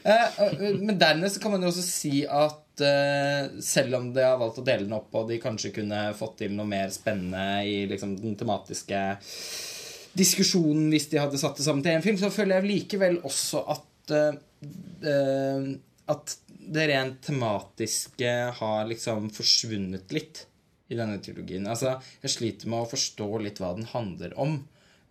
eh, 0.04 0.39
eh, 0.45 0.63
men 0.80 0.97
dernest 1.02 1.41
kan 1.43 1.54
man 1.54 1.65
jo 1.65 1.71
også 1.71 1.84
si 1.86 2.24
at 2.26 2.82
eh, 2.82 3.52
selv 3.63 4.00
om 4.00 4.10
de 4.15 4.24
har 4.26 4.39
valgt 4.41 4.62
å 4.62 4.65
dele 4.65 4.88
den 4.88 4.97
opp, 4.97 5.12
og 5.15 5.30
de 5.30 5.41
kanskje 5.43 5.74
kunne 5.76 6.08
fått 6.17 6.39
til 6.43 6.56
noe 6.56 6.69
mer 6.69 6.89
spennende 6.93 7.62
i 7.67 7.84
liksom, 7.91 8.15
den 8.24 8.39
tematiske 8.39 9.04
diskusjonen 10.17 10.89
hvis 10.91 11.10
de 11.12 11.21
hadde 11.21 11.39
satt 11.39 11.60
det 11.60 11.65
sammen 11.65 11.84
til 11.86 11.95
én 11.95 12.04
film, 12.04 12.19
så 12.19 12.32
føler 12.34 12.60
jeg 12.60 12.69
likevel 12.71 13.21
også 13.28 13.65
at 13.76 14.15
eh, 14.17 14.39
eh, 15.08 15.67
At 16.12 16.38
det 16.71 16.86
rent 16.89 17.21
tematiske 17.26 18.32
har 18.58 18.88
liksom 18.89 19.30
forsvunnet 19.34 20.12
litt 20.13 20.45
i 20.91 20.97
denne 21.00 21.17
trilogien. 21.24 21.65
Altså, 21.71 21.95
jeg 22.21 22.34
sliter 22.34 22.69
med 22.69 22.84
å 22.84 22.89
forstå 22.91 23.28
litt 23.41 23.62
hva 23.62 23.71
den 23.78 23.88
handler 23.93 24.36
om. 24.39 24.58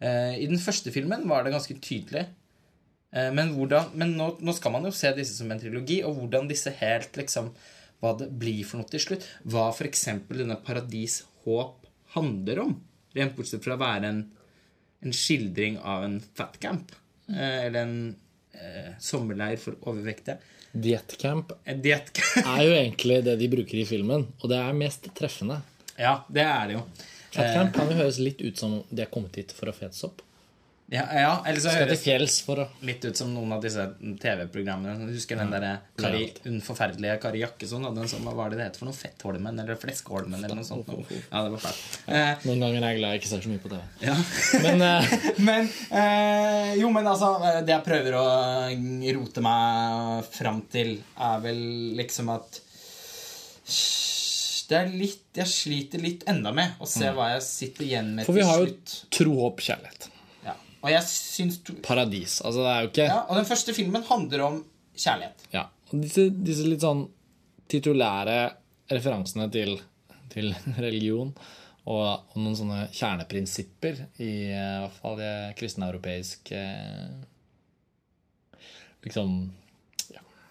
Eh, 0.00 0.36
I 0.40 0.46
den 0.50 0.60
første 0.62 0.92
filmen 0.94 1.26
var 1.28 1.44
det 1.44 1.52
ganske 1.54 1.76
tydelig. 1.82 2.26
Eh, 3.12 3.30
Men, 3.36 3.52
hvordan, 3.56 3.90
men 3.94 4.14
nå, 4.16 4.30
nå 4.40 4.54
skal 4.56 4.72
man 4.72 4.86
jo 4.88 4.92
se 4.94 5.10
disse 5.16 5.36
som 5.36 5.50
en 5.52 5.60
trilogi, 5.60 6.00
og 6.06 6.16
hvordan 6.18 6.48
disse 6.50 6.72
helt 6.80 7.16
liksom 7.20 7.52
Hva 8.00 8.14
det 8.16 8.30
blir 8.40 8.62
for 8.64 8.80
noe 8.80 8.88
til 8.88 9.02
slutt. 9.02 9.26
Hva 9.44 9.66
f.eks. 9.74 10.06
denne 10.32 10.56
Paradis 10.64 11.18
Håp 11.44 11.84
handler 12.14 12.62
om. 12.62 12.70
Rent 13.12 13.34
bortsett 13.36 13.60
fra 13.64 13.74
å 13.76 13.80
være 13.82 14.08
en, 14.08 14.22
en 15.04 15.12
skildring 15.12 15.76
av 15.84 16.06
en 16.06 16.14
fatcamp. 16.38 16.94
Eh, 17.28 17.66
eller 17.66 17.82
en 17.82 18.16
eh, 18.56 18.94
sommerleir 19.04 19.60
for 19.60 19.76
overvektige. 19.84 20.38
Dietcamp 20.70 21.52
Diet 21.82 22.20
er 22.40 22.60
jo 22.62 22.72
egentlig 22.76 23.16
det 23.26 23.32
de 23.40 23.48
bruker 23.50 23.80
i 23.82 23.86
filmen, 23.88 24.28
og 24.38 24.48
det 24.52 24.60
er 24.62 24.76
mest 24.78 25.08
treffende. 25.18 25.56
ja, 25.98 26.20
det 26.30 26.44
er 26.46 26.68
det 26.70 26.76
jo. 26.76 26.82
Fatcamp 27.34 27.74
kan 27.76 27.92
jo 27.92 28.00
høres 28.00 28.18
litt 28.22 28.42
ut 28.42 28.58
som 28.58 28.80
de 28.90 29.04
er 29.04 29.12
kommet 29.12 29.36
hit 29.38 29.54
for 29.56 29.70
å 29.70 29.76
fete 29.76 29.96
sopp. 29.96 30.20
opp. 30.20 30.26
Ja, 30.90 31.04
ja 31.14 31.34
eller 31.46 31.62
så 31.62 31.70
høres 31.70 32.00
å 32.50 32.64
litt 32.82 33.04
ut 33.06 33.14
som 33.18 33.28
noen 33.30 33.52
av 33.54 33.60
disse 33.62 33.84
TV-programmene. 34.02 35.06
Husker 35.12 35.38
den 35.38 35.52
der 35.52 35.66
Kari, 36.00 36.24
den 36.42 36.58
forferdelige 36.66 37.14
Kari 37.22 37.44
Jakkesson 37.44 37.86
hadde 37.86 38.02
en 38.02 38.10
sånn, 38.10 38.24
Hva 38.26 38.34
var 38.34 38.50
det 38.50 38.58
det 38.58 38.66
het 38.66 38.78
for 38.80 38.88
noe? 38.90 38.96
Fettholmen 38.98 39.62
eller 39.62 39.78
Fleskeholmen 39.78 40.42
eller 40.42 40.58
noe 40.58 40.66
sånt. 40.66 40.90
noe. 40.90 41.20
Ja, 41.20 41.44
det 41.46 41.52
var 41.54 41.62
fælt. 41.68 41.84
Eh, 42.10 42.42
Noen 42.48 42.64
ganger 42.66 42.82
er 42.82 42.96
jeg 42.96 42.98
glad 42.98 43.14
jeg 43.14 43.22
ikke 43.22 43.30
ser 43.30 43.46
så 43.46 43.52
mye 43.52 43.62
på 43.62 43.70
TV. 43.70 43.84
ja. 44.08 44.16
Men 44.66 44.84
eh, 44.88 45.14
men 45.50 45.70
eh, 46.00 46.72
Jo, 46.80 46.90
men 46.90 47.06
altså 47.06 47.30
eh, 47.38 47.60
Det 47.62 47.76
jeg 47.76 47.86
prøver 47.86 48.18
å 48.18 48.26
rote 49.20 49.46
meg 49.46 50.34
fram 50.34 50.64
til, 50.74 50.96
er 51.30 51.46
vel 51.46 51.62
liksom 52.02 52.34
at 52.34 52.60
Det 54.70 54.78
er 54.78 54.90
litt 54.94 55.40
Jeg 55.40 55.50
sliter 55.50 56.02
litt 56.02 56.24
enda 56.30 56.52
med 56.54 56.78
å 56.78 56.86
se 56.88 57.10
hva 57.14 57.32
jeg 57.32 57.44
sitter 57.46 57.86
igjen 57.88 58.12
med 58.14 58.26
til 58.26 58.30
slutt. 58.30 58.30
For 58.30 58.38
vi 58.38 58.48
har 58.48 58.62
jo 58.62 59.08
tro, 59.18 59.36
håp, 59.44 59.62
kjærlighet. 59.66 60.08
Ja. 60.46 60.54
Og 60.80 60.92
jeg 60.92 61.06
syns 61.10 61.60
Paradis. 61.86 62.38
Altså, 62.44 62.62
det 62.62 62.72
er 62.72 62.84
jo 62.84 62.90
ikke 62.92 63.08
ja, 63.08 63.20
Og 63.26 63.40
den 63.40 63.48
første 63.48 63.74
filmen 63.76 64.06
handler 64.06 64.46
om 64.46 64.60
kjærlighet. 64.94 65.46
Ja. 65.54 65.66
Og 65.90 66.04
disse, 66.04 66.28
disse 66.30 66.68
litt 66.68 66.84
sånn 66.84 67.08
titulære 67.70 68.38
referansene 68.90 69.46
til, 69.54 69.76
til 70.32 70.52
religion 70.86 71.34
og, 71.90 72.30
og 72.30 72.38
noen 72.38 72.56
sånne 72.58 72.80
kjerneprinsipper 72.94 74.04
i 74.22 74.32
eh, 74.52 74.76
hvert 74.84 74.98
fall 75.00 75.18
det 75.20 75.34
kristeneuropeisk 75.58 76.54
eh, 76.56 77.10
Liksom 79.00 79.30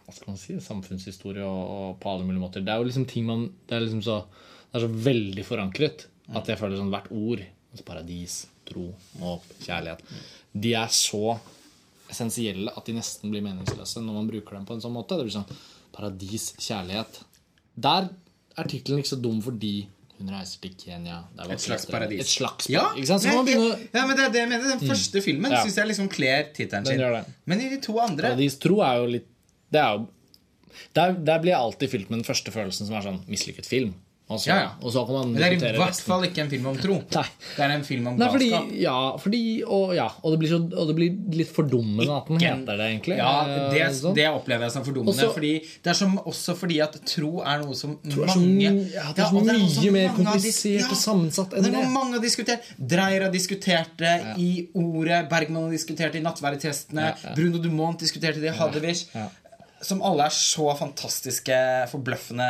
Hva 0.10 0.16
skal 0.18 0.32
man 0.32 0.40
si? 0.42 0.56
Samfunnshistorie 0.66 1.46
og, 1.46 1.74
og 1.76 1.90
på 2.02 2.10
alle 2.10 2.26
mulige 2.26 2.42
måter. 2.42 2.64
Det 2.66 2.74
er 2.74 2.82
jo 2.82 2.88
liksom 2.90 3.06
ting 3.10 3.28
man 3.28 3.44
Det 3.70 3.78
er 3.78 3.84
liksom 3.86 4.02
så, 4.06 4.24
det 4.72 4.80
er 4.80 4.86
så 4.88 4.90
veldig 5.10 5.46
forankret 5.46 6.08
at 6.30 6.50
jeg 6.50 6.60
føler 6.60 6.78
sånn 6.78 6.92
hvert 6.94 7.12
ord 7.14 7.42
altså 7.70 7.86
Paradis, 7.86 8.34
tro, 8.70 8.88
håp, 9.22 9.46
kjærlighet 9.66 10.02
De 10.66 10.74
er 10.78 10.92
så 10.94 11.38
essensielle 12.10 12.74
at 12.74 12.90
de 12.90 12.96
nesten 12.98 13.30
blir 13.30 13.46
meningsløse 13.46 14.02
når 14.02 14.18
man 14.18 14.30
bruker 14.30 14.58
dem 14.58 14.66
på 14.66 14.74
en 14.78 14.82
sånn 14.82 14.96
måte. 14.96 15.18
Det 15.18 15.28
blir 15.28 15.36
sånn 15.36 15.50
Paradis, 15.94 16.52
kjærlighet. 16.58 17.22
Der 17.78 18.10
er 18.58 18.70
tittelen 18.70 19.02
ikke 19.02 19.14
så 19.14 19.22
dum 19.22 19.42
fordi 19.46 19.74
hun 20.20 20.32
reiser 20.34 20.60
til 20.64 20.74
Kenya. 20.76 21.22
Det 21.36 21.46
Et 21.54 21.62
slags 21.64 21.86
paradis. 21.88 22.22
Et 22.26 22.28
slags 22.28 22.68
man 22.68 22.98
ja, 23.00 23.44
begynner, 23.48 23.84
ja, 23.94 24.06
men 24.06 24.18
det 24.18 24.24
er 24.26 24.32
det 24.34 24.42
jeg 24.42 24.50
mener. 24.52 24.72
Den 24.74 24.90
første 24.90 25.22
filmen 25.24 25.52
Ja. 25.52 25.62
synes 25.64 25.78
jeg 25.80 25.88
liksom 25.88 26.10
kler 26.12 26.50
tittelen 26.54 26.86
sin. 26.86 27.36
Men 27.46 27.62
i 27.62 27.70
de 27.70 27.80
to 27.82 27.98
andre 28.00 28.34
Paradis 28.34 28.58
tro 28.60 28.82
er 28.84 28.98
jo 29.00 29.06
litt 29.16 29.30
Det 29.72 29.80
er 29.82 29.98
jo 29.98 30.08
der, 30.96 31.12
der 31.26 31.40
blir 31.44 31.52
jeg 31.56 31.60
alltid 31.60 31.90
fylt 31.92 32.10
med 32.10 32.20
den 32.22 32.28
første 32.30 32.52
følelsen 32.54 32.88
som 32.88 32.96
er 32.96 33.02
sånn 33.10 33.24
mislykket 33.30 33.66
film. 33.68 33.96
Altså, 34.30 34.46
Ja, 34.52 34.56
ja. 34.62 34.70
Og 34.86 34.92
så 34.94 35.02
kan 35.08 35.16
man 35.18 35.32
Men 35.34 35.42
det 35.42 35.46
er 35.66 35.74
i 35.74 35.78
hvert 35.80 35.90
resten. 35.90 36.06
fall 36.06 36.22
ikke 36.28 36.42
en 36.44 36.50
film 36.52 36.66
om 36.70 36.76
tro. 36.78 37.00
Nei. 37.18 37.24
Det 37.56 37.64
er 37.66 37.72
en 37.74 37.84
film 37.88 38.08
om 38.12 38.20
Nei, 38.22 38.28
fordi, 38.30 38.50
ja, 38.78 38.94
fordi 39.18 39.40
og, 39.66 39.96
ja, 39.98 40.06
og, 40.22 40.36
det 40.36 40.38
blir 40.44 40.52
så, 40.54 40.60
og 40.70 40.92
det 40.92 40.96
blir 41.00 41.16
litt 41.40 41.50
fordummende 41.56 42.06
at 42.14 42.30
den 42.30 42.38
heter 42.44 42.78
det, 42.78 42.90
egentlig. 42.92 43.18
Ja, 43.18 43.32
det, 43.50 43.82
Eh, 43.82 43.90
sånn. 43.98 44.14
det 44.20 44.28
opplever 44.30 44.68
jeg 44.68 44.76
som 44.76 44.86
fordummende. 44.86 45.16
Også- 45.18 45.34
fordi 45.34 45.52
det 45.82 45.90
er 45.96 45.98
som, 45.98 46.14
også 46.30 46.56
fordi 46.62 46.78
at 46.86 47.00
tro 47.10 47.32
er 47.42 47.58
noe 47.66 47.74
som 47.82 47.98
er 48.06 48.30
mange 48.30 48.70
ja, 48.94 49.08
det 49.18 49.26
er 49.26 49.34
så 49.34 49.42
mye 49.42 49.88
er 49.90 49.98
mer 49.98 50.14
komplisert 50.14 50.92
og 50.94 51.02
sammensatt 51.02 51.58
enn 51.58 51.64
det. 51.66 51.74
er 51.74 51.78
noe 51.80 51.88
det. 51.90 51.94
mange 51.98 52.14
har 52.20 52.22
diskutert. 52.30 52.62
Dreyer 52.78 53.22
har 53.26 53.32
diskutert 53.34 53.98
det 53.98 54.16
i 54.38 54.70
Ordet. 54.78 55.24
Bergman 55.34 55.64
har 55.64 55.72
diskutert 55.74 56.14
det 56.14 56.22
i 56.22 56.24
Nattverdtestene. 56.30 57.16
Bruno 57.34 57.58
Dumont 57.58 57.98
diskuterte 58.00 58.38
det 58.40 58.54
i 58.54 58.58
Hadewish. 58.62 59.08
Som 59.86 60.02
alle 60.06 60.28
er 60.28 60.36
så 60.36 60.68
fantastiske, 60.80 61.60
forbløffende 61.92 62.50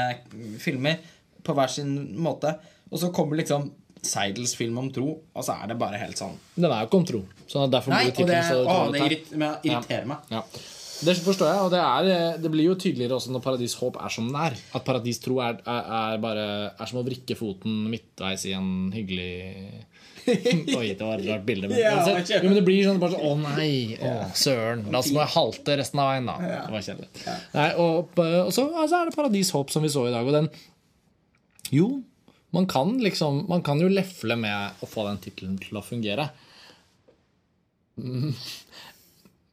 filmer 0.62 0.98
på 1.46 1.56
hver 1.58 1.72
sin 1.72 1.94
måte. 2.18 2.56
Og 2.90 3.02
så 3.02 3.12
kommer 3.14 3.40
liksom 3.40 3.70
Seidels 4.00 4.54
film 4.56 4.78
om 4.80 4.88
tro, 4.96 5.10
og 5.36 5.44
så 5.44 5.58
er 5.60 5.74
det 5.74 5.76
bare 5.80 5.98
helt 6.00 6.16
sånn 6.16 6.38
Den 6.56 6.70
er 6.70 6.86
jo 6.86 6.88
ikke 6.88 7.00
om 7.02 7.08
tro. 7.10 7.20
Så 7.52 7.66
derfor 7.68 7.92
Nei, 7.92 8.06
blir 8.06 8.16
tittelen 8.16 8.46
så 8.48 8.62
det 8.62 8.72
å, 8.72 8.78
det 8.94 9.02
irriterer 9.68 10.06
meg. 10.08 10.30
Ja. 10.32 10.44
Det 11.06 11.16
forstår 11.24 11.48
jeg, 11.48 11.60
og 11.64 11.70
det, 11.72 11.80
er, 11.80 12.40
det 12.44 12.50
blir 12.52 12.68
jo 12.68 12.76
tydeligere 12.80 13.16
også 13.16 13.32
når 13.32 13.44
Paradis 13.46 13.76
Håp 13.80 14.00
er 14.02 14.12
som 14.14 14.28
den 14.28 14.36
er. 14.40 14.58
At 14.76 14.84
Paradis 14.88 15.22
Tro 15.24 15.38
er, 15.44 15.62
er, 15.64 15.92
er 16.00 16.24
bare 16.24 16.48
Er 16.74 16.90
som 16.90 17.00
å 17.00 17.06
vrikke 17.08 17.38
foten 17.40 17.86
midtveis 17.92 18.44
i 18.50 18.56
en 18.58 18.90
hyggelig 18.96 19.30
Oi, 20.30 20.92
det 20.94 21.06
var 21.06 21.22
et 21.22 21.30
rart 21.30 21.46
bilde. 21.48 21.70
Men, 21.72 21.80
Ja, 21.80 21.94
uansett, 21.98 22.34
jo, 22.36 22.42
men 22.50 22.60
det 22.60 22.66
blir 22.68 22.84
sånn 22.86 23.00
bare 23.02 23.16
sånn 23.16 23.30
Å 23.30 23.54
nei, 23.56 23.96
å 24.04 24.12
søren. 24.38 24.84
La 24.94 25.02
må 25.06 25.24
jeg 25.24 25.34
halte 25.38 25.78
resten 25.80 26.04
av 26.04 26.12
veien, 26.12 26.28
da. 26.30 26.36
Det 26.44 26.76
var 26.76 26.86
kjedelig. 26.90 27.10
Nei, 27.56 27.70
og, 27.82 28.20
og 28.20 28.52
så 28.56 28.68
altså 28.68 29.00
er 29.00 29.10
det 29.10 29.16
Paradis 29.16 29.54
Håp, 29.56 29.74
som 29.74 29.86
vi 29.86 29.94
så 29.94 30.06
i 30.10 30.14
dag, 30.14 30.28
og 30.28 30.36
den 30.36 30.52
Jo, 31.74 31.88
man 32.56 32.68
kan 32.70 32.96
liksom 33.02 33.44
Man 33.50 33.64
kan 33.66 33.82
jo 33.82 33.90
lefle 33.92 34.38
med 34.40 34.84
å 34.84 34.90
få 34.90 35.08
den 35.08 35.24
tittelen 35.24 35.58
til 35.62 35.80
å 35.80 35.86
fungere. 35.86 36.30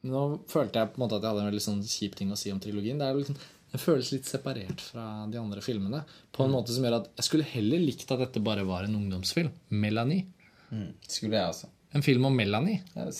Nå 0.06 0.22
følte 0.50 0.80
jeg 0.82 0.92
på 0.92 1.00
en 1.00 1.04
måte 1.06 1.18
at 1.18 1.22
jeg 1.26 1.32
hadde 1.32 1.44
en 1.44 1.50
veldig 1.50 1.64
sånn 1.66 1.82
kjip 1.86 2.16
ting 2.18 2.32
å 2.32 2.38
si 2.40 2.52
om 2.54 2.60
trilogien. 2.62 2.98
Det 3.00 3.06
er 3.08 3.14
jo 3.16 3.22
liksom, 3.24 3.36
Den 3.72 3.82
føles 3.82 4.12
litt 4.14 4.28
separert 4.30 4.80
fra 4.80 5.04
de 5.30 5.38
andre 5.40 5.60
filmene. 5.60 6.04
På 6.32 6.44
en 6.46 6.52
måte 6.54 6.72
som 6.72 6.84
gjør 6.86 7.00
at 7.02 7.08
Jeg 7.18 7.24
skulle 7.28 7.48
heller 7.50 7.82
likt 7.82 8.10
at 8.14 8.22
dette 8.22 8.40
bare 8.44 8.64
var 8.64 8.86
en 8.86 8.94
ungdomsfilm. 9.00 9.50
Melanie. 9.70 10.26
Skulle 11.08 11.36
jeg 11.36 11.50
også. 11.50 11.68
En 11.96 12.02
film 12.06 12.24
om 12.28 12.36
Melanie. 12.36 12.82
Jeg 12.94 13.12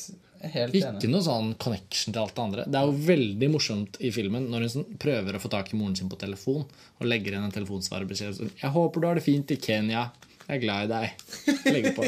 er 0.43 0.53
helt 0.53 0.75
Ikke 0.77 0.91
enig. 0.93 1.11
noe 1.11 1.25
sånn 1.25 1.55
connection 1.59 2.13
til 2.13 2.21
alt 2.23 2.35
det 2.37 2.43
andre. 2.45 2.65
Det 2.69 2.79
er 2.79 2.87
jo 2.91 2.97
veldig 3.07 3.49
morsomt 3.55 3.97
i 4.05 4.11
filmen 4.13 4.49
når 4.53 4.67
hun 4.67 4.73
sånn 4.75 4.99
prøver 5.01 5.37
å 5.39 5.41
få 5.43 5.51
tak 5.51 5.73
i 5.73 5.79
moren 5.81 5.97
sin 5.97 6.11
på 6.13 6.19
telefon 6.21 6.67
og 6.67 7.07
legger 7.09 7.35
inn 7.39 7.47
en 7.47 7.55
telefonsvarebeskjed. 7.55 8.37
Sånn, 8.37 8.51
'Jeg 8.61 8.71
håper 8.75 9.01
du 9.01 9.07
har 9.07 9.15
det 9.15 9.25
fint 9.25 9.51
i 9.51 9.57
Kenya. 9.57 10.11
Jeg 10.47 10.57
er 10.57 10.63
glad 10.63 10.87
i 10.87 10.91
deg.' 10.93 11.73
Legge 11.75 11.93
på. 11.97 12.05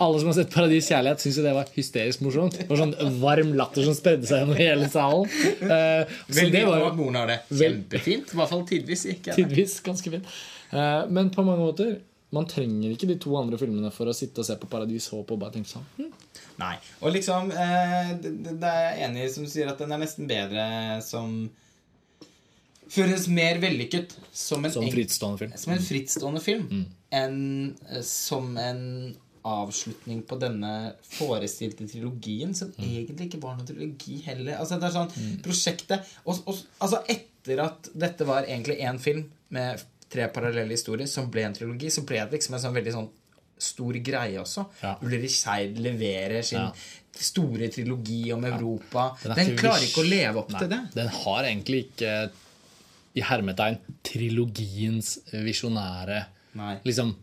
Alle 0.00 0.20
som 0.20 0.30
har 0.30 0.36
sett 0.38 0.52
Paradis 0.54 0.88
kjærlighet, 0.88 1.24
syns 1.24 1.40
jo 1.40 1.44
det 1.44 1.56
var 1.56 1.72
hysterisk 1.74 2.22
morsomt. 2.24 2.56
Det 2.62 2.68
var 2.70 2.80
sånn 2.80 3.18
varm 3.20 3.52
latter 3.58 3.84
som 3.84 3.96
spredde 3.96 4.28
seg 4.28 4.42
gjennom 4.42 4.60
hele 4.60 4.88
salen. 4.92 5.28
Uh, 5.60 6.14
Veldig 6.32 6.54
det 6.54 6.64
var 6.68 6.80
bra 6.80 6.88
at 6.92 6.96
moren 7.00 7.20
har 7.20 7.28
det 7.34 7.40
kjempefint. 7.50 8.32
I 8.32 8.40
hvert 8.40 8.54
fall 8.54 8.64
tidvis. 8.68 9.04
Ikke 9.12 9.36
tidvis 9.36 9.76
ganske 9.84 10.14
fint. 10.16 10.32
Uh, 10.72 11.04
Men 11.12 11.28
på 11.34 11.44
mange 11.44 11.60
måter 11.66 12.00
man 12.32 12.48
trenger 12.48 12.94
ikke 12.94 13.10
de 13.10 13.18
to 13.20 13.34
andre 13.36 13.58
filmene 13.60 13.90
for 13.92 14.08
å 14.08 14.14
sitte 14.16 14.40
og 14.40 14.48
se 14.48 14.56
på 14.56 14.68
Paradis 14.72 15.10
Håp 15.12 15.34
og 15.34 15.40
bare 15.42 15.52
tenke 15.52 15.68
sånn 15.68 15.84
hm, 15.98 16.12
Nei. 16.62 16.76
Og 17.04 17.12
liksom 17.12 17.50
eh, 17.52 18.14
det, 18.22 18.30
det 18.44 18.54
det 18.62 18.70
er 18.70 18.86
jeg 18.86 19.08
enig 19.08 19.26
i 19.26 19.32
som 19.34 19.48
sier 19.50 19.68
at 19.68 19.80
den 19.82 19.92
er 19.92 20.00
nesten 20.00 20.28
bedre 20.30 20.64
som 21.04 21.42
Føles 22.92 23.26
mer 23.32 23.58
vellykket 23.62 24.14
som 24.36 24.64
en, 24.64 24.72
Som 24.74 24.84
frittstående 24.92 25.38
film. 25.40 25.52
som 25.56 25.72
en 25.72 25.78
frittstående 25.86 26.42
film 26.44 26.66
Mm. 26.70 26.86
enn 27.12 27.76
eh, 27.90 28.02
som 28.02 28.56
en 28.60 28.82
avslutning 29.44 30.20
på 30.28 30.36
denne 30.38 30.92
forestilte 31.02 31.86
trilogien, 31.90 32.54
som 32.54 32.68
Mm. 32.78 32.84
egentlig 33.06 33.26
ikke 33.30 33.40
var 33.42 33.56
noen 33.56 33.66
trilogi 33.66 34.22
heller. 34.24 34.58
Altså 34.58 34.78
det 34.78 34.84
er 34.90 34.98
sånn 34.98 35.42
Prosjektet 35.42 36.04
og, 36.26 36.42
og, 36.46 36.58
Altså 36.80 37.02
Etter 37.08 37.58
at 37.64 37.88
dette 37.94 38.24
var 38.28 38.44
egentlig 38.44 38.78
én 38.80 39.00
film 39.00 39.24
med 39.50 39.82
tre 40.12 40.28
parallelle 40.28 40.70
historier 40.70 41.06
som 41.08 41.30
ble 41.30 41.42
en 41.48 41.54
trilogi, 41.54 41.88
så 41.90 42.04
ble 42.06 42.18
det 42.20 42.30
liksom 42.38 42.54
en 42.54 42.60
sånn 42.60 42.74
veldig 42.76 42.92
sånn 42.92 43.08
stor 43.58 43.92
greie 43.94 44.38
også. 44.38 44.66
Ja. 44.82 44.96
Ulrich 45.02 45.36
Seid 45.40 45.76
leverer 45.78 46.42
sin 46.44 46.58
Ja. 46.58 46.72
store 47.12 47.68
trilogi 47.68 48.32
om 48.32 48.44
Europa. 48.44 49.16
Den 49.22 49.34
Den, 49.34 49.50
er 49.52 49.56
klarer 49.58 49.82
ikke 49.82 50.02
å 50.04 50.08
leve 50.08 50.36
opp 50.36 50.50
Nei, 50.50 50.58
til 50.60 50.68
det. 50.68 50.80
Den 50.94 51.08
har 51.08 51.42
egentlig 51.44 51.86
ikke 51.90 52.30
i 53.14 53.24
hermetegn 53.28 53.78
trilogiens 54.06 55.18
visjonære 55.32 56.24
Liksom 56.84 57.14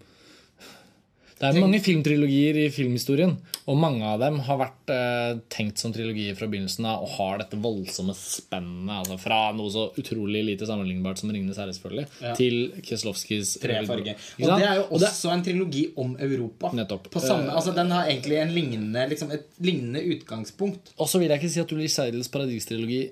Det 1.39 1.47
er 1.47 1.61
mange 1.61 1.79
filmtrilogier 1.79 2.57
i 2.59 2.69
filmhistorien, 2.73 3.37
og 3.71 3.77
mange 3.79 4.03
av 4.03 4.17
dem 4.19 4.41
har 4.43 4.57
vært 4.59 4.91
eh, 4.91 5.37
tenkt 5.47 5.79
som 5.79 5.93
trilogier 5.95 6.35
fra 6.35 6.49
begynnelsen 6.51 6.83
av 6.89 7.05
og 7.05 7.13
har 7.13 7.39
dette 7.39 7.55
voldsomme 7.63 8.11
spennet. 8.17 8.91
Altså 8.97 9.15
fra 9.21 9.37
noe 9.55 9.71
så 9.71 9.85
utrolig 10.01 10.41
lite 10.49 10.67
sammenlignbart 10.67 11.21
som 11.21 11.31
'Ringenes 11.31 11.61
herre', 11.61 11.71
selvfølgelig, 11.77 12.07
Ja. 12.19 12.33
til 12.35 12.73
Kieslowskis 12.83 13.53
Tre 13.61 13.85
farger. 13.87 14.19
Og 14.41 14.51
det 14.59 14.67
er 14.67 14.75
jo 14.81 14.83
også 14.99 15.31
en 15.31 15.45
trilogi 15.45 15.85
om 15.95 16.17
Europa. 16.19 16.73
Nettopp. 16.75 17.07
På 17.09 17.21
samme, 17.23 17.47
Eh, 17.47 17.55
altså 17.55 17.71
Den 17.73 17.91
har 17.91 18.03
egentlig 18.11 18.41
en 18.41 18.53
lignende, 18.53 19.07
liksom 19.07 19.31
et 19.31 19.47
lignende 19.61 20.03
utgangspunkt. 20.03 20.91
Og 20.99 21.07
så 21.07 21.19
vil 21.19 21.29
jeg 21.29 21.39
ikke 21.39 21.53
si 21.53 21.59
at 21.61 21.71
Ulrich 21.71 21.95
Seidels 21.95 22.27
paradistrilogi 22.27 23.11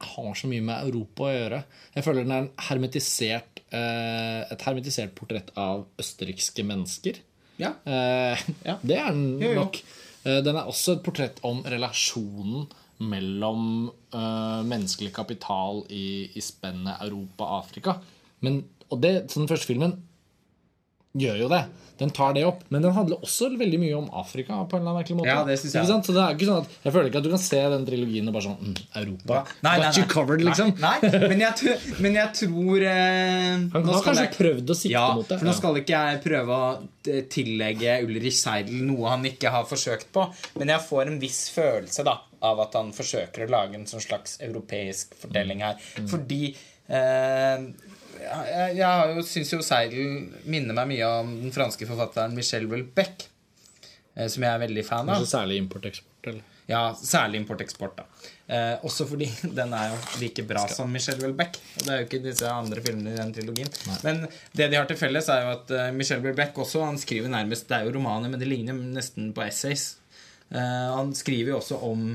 har 0.00 0.34
så 0.38 0.48
mye 0.50 0.62
med 0.62 0.88
Europa 0.88 1.26
å 1.26 1.32
gjøre. 1.34 1.62
Jeg 1.94 2.04
føler 2.06 2.24
den 2.26 2.34
er 2.34 2.42
en 2.44 2.50
hermetisert, 2.68 3.62
eh, 3.74 4.42
et 4.52 4.62
hermetisert 4.66 5.14
portrett 5.18 5.50
av 5.58 5.86
østerrikske 5.98 6.64
mennesker. 6.64 7.18
Ja. 7.58 7.74
Eh, 7.84 8.38
Ja. 8.64 8.78
Det 8.82 8.96
er 8.98 9.10
den 9.10 9.38
nok. 9.58 9.80
Eh, 10.24 10.40
den 10.42 10.56
er 10.56 10.68
også 10.70 10.96
et 10.96 11.02
portrett 11.02 11.40
om 11.42 11.62
relasjonen 11.64 12.68
mellom 12.98 13.90
eh, 14.12 14.62
menneskelig 14.66 15.12
kapital 15.14 15.84
i, 15.90 16.30
i 16.34 16.40
spennet 16.42 17.02
Europa-Afrika. 17.02 17.98
Men, 18.40 18.64
og 18.90 19.00
det, 19.02 19.30
så 19.30 19.40
den 19.40 19.48
første 19.50 19.66
filmen 19.70 19.96
gjør 21.20 21.44
jo 21.44 21.52
det. 21.52 21.64
Den 21.98 22.10
tar 22.14 22.34
det 22.36 22.44
opp. 22.46 22.60
Men 22.70 22.84
den 22.84 22.92
handler 22.94 23.18
også 23.26 23.48
veldig 23.58 23.78
mye 23.82 23.94
om 23.98 24.04
Afrika. 24.14 24.60
på 24.70 24.76
en 24.76 24.82
eller 24.84 24.92
annen 24.92 25.00
merkelig 25.00 25.16
måte. 25.18 25.32
Ja, 25.32 25.40
det 25.46 25.56
synes 25.58 25.74
jeg. 25.74 25.86
Så 26.06 26.14
det 26.14 26.22
er 26.22 26.36
ikke 26.36 26.46
sånn 26.46 26.60
at, 26.62 26.76
Jeg 26.84 26.94
føler 26.94 27.08
ikke 27.10 27.18
at 27.18 27.26
du 27.26 27.30
kan 27.32 27.42
se 27.42 27.62
den 27.72 27.86
trilogien 27.88 28.30
og 28.30 28.36
bare 28.36 28.46
sånn 28.46 28.60
mm, 28.60 28.76
Europa. 29.00 29.40
Got 29.66 29.98
you 29.98 30.04
covered, 30.12 30.44
liksom. 30.46 30.70
Nei, 30.78 30.94
nei, 31.02 31.22
men 31.32 31.42
jeg, 31.42 31.74
men 31.98 32.18
jeg 32.20 32.32
tror 32.38 32.86
eh, 32.92 33.66
Han 33.74 33.90
har 33.90 34.06
kanskje 34.06 34.28
jeg- 34.28 34.36
prøvd 34.38 34.70
å 34.70 34.78
sikte 34.78 34.94
ja, 34.94 35.04
mot 35.18 35.26
det. 35.26 35.40
For 35.40 35.50
nå 35.50 35.56
skal 35.58 35.82
ikke 35.82 36.04
jeg 36.06 36.22
prøve 36.28 36.60
å 36.62 36.70
eh, 37.10 37.20
tillegge 37.34 37.98
Ulrich 38.06 38.38
Seidel 38.38 38.86
noe 38.86 39.10
han 39.16 39.26
ikke 39.26 39.50
har 39.50 39.66
forsøkt 39.66 40.12
på, 40.14 40.28
men 40.62 40.70
jeg 40.76 40.86
får 40.86 41.10
en 41.10 41.18
viss 41.26 41.42
følelse 41.50 42.06
da 42.06 42.20
av 42.46 42.60
at 42.62 42.78
han 42.78 42.92
forsøker 42.94 43.48
å 43.48 43.50
lage 43.50 43.74
en 43.74 43.88
sånn 43.90 44.04
slags 44.04 44.38
europeisk 44.46 45.18
fortelling 45.18 45.66
her. 45.66 45.80
Mm. 45.98 46.06
Fordi 46.14 46.42
eh, 46.86 47.64
jeg, 48.28 48.76
jeg 48.78 49.24
syns 49.28 49.52
jo 49.54 49.62
Seidel 49.64 50.28
minner 50.48 50.76
meg 50.76 50.92
mye 50.92 51.08
om 51.22 51.34
den 51.44 51.54
franske 51.54 51.88
forfatteren 51.88 52.36
Michel 52.36 52.68
Welbeck. 52.70 53.28
eh, 54.14 54.28
som 54.28 54.44
jeg 54.44 54.52
er 54.52 54.62
veldig 54.66 54.84
fan 54.86 55.10
av. 55.10 55.26
Særlig 55.28 55.58
import-eksport. 55.64 56.30
eller? 56.32 56.54
Ja, 56.68 56.82
særlig 56.92 57.40
import-eksport. 57.40 57.96
da 57.96 58.04
eh, 58.54 58.84
Også 58.84 59.06
fordi 59.08 59.30
den 59.60 59.72
er 59.72 59.92
jo 59.94 59.98
like 60.20 60.44
bra 60.44 60.66
som 60.68 60.90
Michel 60.92 61.20
Welbeck. 61.22 61.56
Og 61.78 61.86
det 61.86 61.92
er 61.94 62.02
jo 62.02 62.08
ikke 62.08 62.22
disse 62.26 62.50
andre 62.52 62.82
filmene 62.84 63.14
i 63.14 63.18
den 63.18 63.32
trilogien. 63.32 63.70
Men 64.04 64.26
det 64.52 64.68
de 64.68 64.76
har 64.76 64.88
til 64.90 65.00
felles, 65.00 65.30
er 65.32 65.46
jo 65.46 65.54
at 65.54 65.72
uh, 65.72 65.86
Michel 65.96 66.20
Welbeck 66.24 66.58
også 66.60 66.84
Han 66.84 67.00
skriver 67.00 67.32
nærmest 67.32 67.68
Det 67.70 67.78
er 67.78 67.88
jo 67.88 67.94
romaner, 67.96 68.28
men 68.28 68.40
det 68.40 68.50
ligner 68.50 68.76
nesten 68.76 69.32
på 69.32 69.46
essays. 69.46 69.94
Eh, 70.48 70.88
han 70.96 71.14
skriver 71.16 71.54
jo 71.54 71.60
også 71.62 71.80
om 71.88 72.08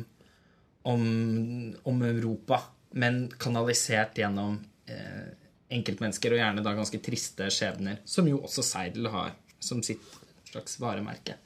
om, 0.84 1.76
om 1.84 2.02
Europa, 2.04 2.60
men 2.99 3.32
kanalisert 3.39 4.17
gjennom 4.19 4.58
eh, 4.86 5.30
enkeltmennesker, 5.73 6.36
og 6.36 6.41
gjerne 6.41 6.63
da 6.65 6.75
ganske 6.77 6.99
triste 7.03 7.49
skjebner, 7.53 7.99
som 8.05 8.27
jo 8.29 8.41
også 8.43 8.65
Seidel 8.65 9.09
har 9.13 9.33
som 9.63 9.81
sitt 9.86 10.03
slags 10.49 10.77
varemerke. 10.81 11.38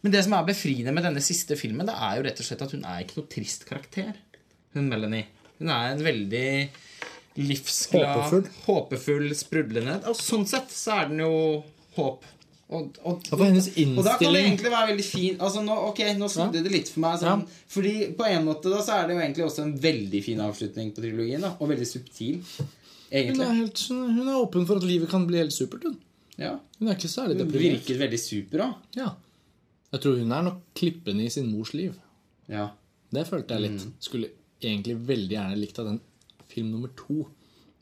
Men 0.00 0.14
det 0.14 0.22
som 0.24 0.34
er 0.36 0.46
befriende 0.48 0.92
med 0.96 1.04
denne 1.04 1.22
siste 1.24 1.56
filmen, 1.60 1.88
det 1.88 1.96
er 1.96 2.16
jo 2.18 2.24
rett 2.26 2.40
og 2.40 2.46
slett 2.46 2.64
at 2.64 2.72
hun 2.76 2.86
er 2.88 3.04
ikke 3.04 3.20
noe 3.20 3.32
trist 3.32 3.66
karakter. 3.68 4.14
Hun 4.76 4.88
Melanie. 4.88 5.28
Hun 5.60 5.68
er 5.74 5.92
en 5.92 6.04
veldig 6.04 6.46
livsglad, 7.40 8.08
Håpefull. 8.16 8.46
håpefull 8.66 9.32
sprudlende 9.38 10.00
Og 10.10 10.16
sånn 10.18 10.46
sett 10.48 10.72
så 10.74 10.96
er 10.98 11.10
den 11.12 11.20
jo 11.22 11.34
håp. 11.96 12.24
Og, 12.70 12.98
og, 13.02 13.24
og, 13.34 13.40
og 13.42 14.04
da 14.06 14.12
kan 14.14 14.30
det 14.30 14.44
egentlig 14.44 14.70
være 14.70 14.92
veldig 14.92 15.02
fin 15.02 15.40
Altså 15.42 15.58
nå, 15.66 15.74
Ok, 15.88 16.04
nå 16.14 16.28
snudde 16.30 16.60
det 16.62 16.70
litt 16.70 16.90
for 16.92 17.02
meg. 17.02 17.16
Sånn, 17.18 17.40
Fordi 17.70 17.94
på 18.14 18.28
en 18.28 18.44
måte 18.46 18.70
da 18.70 18.78
så 18.86 19.00
er 19.00 19.08
det 19.08 19.16
jo 19.16 19.22
egentlig 19.24 19.46
også 19.48 19.64
en 19.64 19.72
veldig 19.82 20.20
fin 20.22 20.42
avslutning 20.44 20.92
på 20.94 21.02
trilogien. 21.02 21.42
da 21.42 21.56
Og 21.58 21.72
veldig 21.72 21.88
subtil, 21.90 22.38
hun 23.10 23.40
er, 23.40 23.54
helt, 23.54 23.80
hun 23.90 24.28
er 24.28 24.36
åpen 24.38 24.66
for 24.66 24.76
at 24.76 24.84
livet 24.86 25.08
kan 25.10 25.26
bli 25.26 25.38
helt 25.42 25.52
supert. 25.56 25.82
Hun, 25.84 25.98
Ja 26.38 26.54
hun 26.78 26.88
er 26.88 26.94
ikke 26.96 27.08
særlig 27.12 27.36
Hun 27.42 27.50
virker 27.52 27.98
veldig 28.00 28.18
super 28.22 28.58
òg. 28.64 28.74
Ja. 28.96 29.08
Jeg 29.92 30.00
tror 30.00 30.18
hun 30.18 30.32
er 30.32 30.42
nok 30.46 30.60
klippen 30.78 31.20
i 31.20 31.28
sin 31.28 31.50
mors 31.52 31.72
liv. 31.74 31.94
Ja. 32.48 32.68
Det 33.12 33.26
følte 33.26 33.54
jeg 33.54 33.60
Mm. 33.70 33.76
litt. 33.76 33.88
Skulle 34.00 34.28
egentlig 34.62 34.96
veldig 35.06 35.34
gjerne 35.36 35.56
likt 35.58 35.78
at 35.78 35.86
den 35.86 36.00
film 36.48 36.70
nummer 36.70 36.88
to 36.96 37.26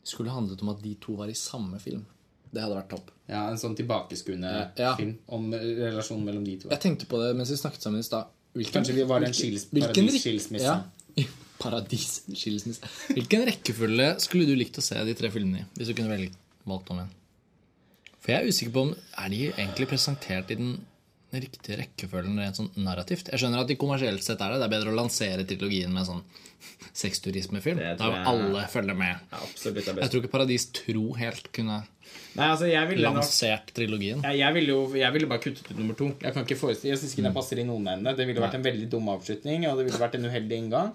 skulle 0.03 0.31
handlet 0.31 0.61
om 0.61 0.69
at 0.69 0.81
de 0.81 0.95
to 0.95 1.13
var 1.15 1.27
i 1.29 1.33
samme 1.33 1.79
film. 1.79 2.05
Det 2.51 2.61
hadde 2.61 2.75
vært 2.75 2.89
topp. 2.89 3.11
ja, 3.29 3.47
En 3.51 3.57
sånn 3.57 3.75
tilbakeskuende 3.77 4.71
Ja. 4.77 4.95
film 4.95 5.17
om 5.27 5.53
eh, 5.53 5.59
relasjonen 5.59 6.25
mellom 6.25 6.43
de 6.45 6.57
to. 6.57 6.69
Jeg 6.69 6.79
tenkte 6.81 7.05
på 7.05 7.19
det 7.21 7.35
mens 7.37 7.49
vi 7.51 7.55
snakket 7.57 7.81
sammen 7.81 7.99
i 7.99 8.03
stad. 8.03 8.25
Kanskje 8.55 8.93
vi 8.95 9.03
var 9.03 9.21
en 9.21 9.31
skils- 9.31 9.69
hvilken. 9.71 10.59
Ja. 10.59 10.83
Paradisskilsmisse. 11.59 12.91
Hvilken 13.15 13.45
rekkefølge 13.49 14.11
skulle 14.23 14.47
du 14.47 14.55
likt 14.57 14.79
å 14.79 14.85
se 14.85 14.99
de 15.05 15.15
tre 15.17 15.31
filmene 15.33 15.63
i? 15.63 15.67
Hvis 15.79 15.91
du 15.91 15.97
kunne 15.97 16.13
velge 16.13 16.35
valgt 16.69 16.93
om 16.93 17.03
en? 17.03 17.11
For 18.19 18.33
jeg 18.33 18.39
er 18.39 18.51
usikker 18.51 18.73
på 18.75 18.81
om 18.89 18.95
Er 18.95 19.29
de 19.31 19.43
egentlig 19.49 19.87
presentert 19.89 20.51
i 20.51 20.57
den 20.59 20.73
riktige 21.29 21.77
rekkefølgen 21.77 22.39
rent 22.41 22.57
sånn 22.57 22.71
narrativt? 22.81 23.29
Jeg 23.29 23.41
skjønner 23.41 23.63
at 23.63 23.69
de 23.69 23.77
kommersielt 23.79 24.25
sett 24.25 24.41
er 24.41 24.55
det. 24.55 24.61
Det 24.63 24.67
er 24.69 24.73
bedre 24.73 24.93
å 24.93 24.97
lansere 24.97 25.45
trilogien 25.47 25.93
med 25.93 26.07
sånn 26.07 26.23
sexturismefilm. 26.97 27.79
Da 27.99 28.09
vil 28.09 28.27
alle 28.31 28.65
følge 28.71 28.95
med. 28.97 29.21
Ja, 29.29 29.41
absolutt 29.45 29.91
Jeg 29.91 30.11
tror 30.11 30.23
ikke 30.23 30.33
Paradis 30.33 30.67
Tro 30.75 31.05
helt 31.19 31.51
kunne 31.55 31.83
Nei, 32.33 32.45
altså, 32.45 32.65
jeg 32.69 32.87
ville 32.89 33.05
nok 33.05 33.19
lansert 33.19 33.71
trilogien. 33.75 34.21
jeg, 34.25 34.39
jeg, 34.39 34.53
ville 34.55 34.73
jo, 34.73 34.81
jeg 34.97 35.13
ville 35.13 35.27
bare 35.29 35.41
kuttet 35.43 35.67
ut 35.69 35.77
nummer 35.77 35.97
to. 35.97 36.07
Jeg 36.23 36.33
kan 36.33 36.45
ikke 36.45 36.57
forestille 36.57 36.93
Jeg 36.93 37.01
syns 37.01 37.13
ikke 37.13 37.25
den 37.27 37.35
passer 37.35 37.61
i 37.61 37.65
noen 37.67 37.89
ende. 37.93 38.13
Det 38.17 38.25
ville 38.29 38.41
vært 38.41 38.57
en 38.57 38.65
veldig 38.65 38.87
dum 38.89 39.09
avslutning, 39.13 39.65
og 39.69 39.77
det 39.77 39.85
ville 39.89 40.01
vært 40.01 40.17
en 40.17 40.25
uheldig 40.29 40.59
inngang. 40.63 40.91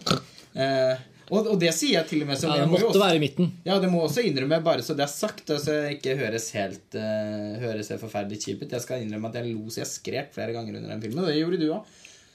Eh, 0.55 0.97
og, 1.33 1.47
og 1.55 1.59
det 1.59 1.71
sier 1.75 1.97
jeg 1.99 2.07
til 2.11 2.21
og 2.23 2.29
med 2.29 2.37
som 2.39 2.51
Ja, 2.53 2.57
Det 2.61 2.65
det 2.67 2.71
må 2.71 2.77
måtte 2.79 2.91
også- 2.93 3.01
være 3.07 3.17
i 3.17 3.23
midten. 3.23 3.53
Ja, 3.65 3.79
det 3.81 3.89
må 3.91 4.03
også 4.05 4.23
innrømme, 4.29 4.59
bare 4.63 4.83
så 4.85 4.95
det 4.95 5.07
er 5.07 5.13
sagt, 5.13 5.49
og 5.51 5.59
så 5.59 5.73
det 5.83 5.95
ikke 5.99 6.17
høres 6.21 6.51
helt 6.53 6.95
uh, 7.01 7.55
Høres 7.65 7.89
helt 7.89 8.01
forferdelig 8.05 8.43
kjip 8.45 8.63
ut. 8.63 8.71
Jeg 8.77 8.83
skal 8.85 9.03
innrømme 9.03 9.29
at 9.33 9.35
jeg 9.41 9.55
lo 9.55 9.65
så 9.73 9.81
jeg 9.83 9.91
skrek 9.91 10.35
flere 10.37 10.53
ganger 10.53 10.77
under 10.77 10.89
den 10.93 11.01
filmen. 11.03 11.25
Og 11.25 11.31
det 11.33 11.39
gjorde 11.41 11.61
du 11.63 11.71
òg. 11.73 11.95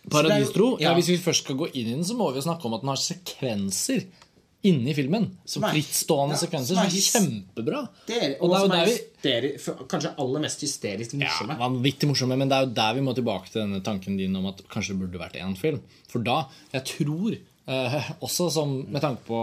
Paradistro? 0.10 0.72
Ja, 0.80 0.90
ja. 0.90 0.96
Hvis 0.98 1.10
vi 1.14 1.18
først 1.22 1.44
skal 1.46 1.56
gå 1.60 1.68
inn 1.74 1.88
i 1.88 1.94
den, 1.94 2.04
så 2.08 2.16
må 2.18 2.32
vi 2.34 2.40
jo 2.42 2.48
snakke 2.48 2.66
om 2.66 2.74
at 2.74 2.82
den 2.82 2.90
har 2.90 2.98
sekvenser 3.04 4.06
inni 4.66 4.92
filmen. 4.98 5.30
Som 5.48 5.64
er- 5.64 5.72
frittstående 5.78 6.36
ja, 6.36 6.40
sekvenser 6.42 6.76
som 6.76 6.84
er 6.84 6.90
er 6.90 7.04
kjempebra. 7.06 7.82
Er, 8.10 8.34
Og 8.42 8.50
og, 8.50 8.56
er 8.56 8.60
som 8.60 8.72
er 8.72 8.76
der 8.76 8.90
vi 8.90 8.96
hysteri, 8.98 9.86
kanskje 9.88 10.12
aller 10.20 10.40
mest 10.44 10.62
hysterisk 10.66 11.14
morsomme. 11.14 11.56
ja, 11.56 11.62
vanvittig 11.62 12.10
morsomme, 12.10 12.38
men 12.38 12.50
det 12.50 12.58
er 12.58 12.66
jo 12.66 12.74
der 12.74 12.94
vi 12.98 13.02
må 13.06 13.14
tilbake 13.16 13.52
til 13.54 13.62
denne 13.62 13.84
tanken 13.84 14.18
din 14.18 14.36
om 14.36 14.46
at 14.48 14.60
kanskje 14.68 14.98
det 14.98 15.00
burde 15.06 15.22
vært 15.22 15.40
én 15.40 15.56
film. 15.58 15.80
For 16.10 16.20
da, 16.20 16.48
jeg 16.74 16.84
tror 16.86 17.38
eh, 17.70 18.10
også 18.26 18.48
som 18.54 18.72
med 18.90 19.02
tanke 19.04 19.22
på, 19.28 19.40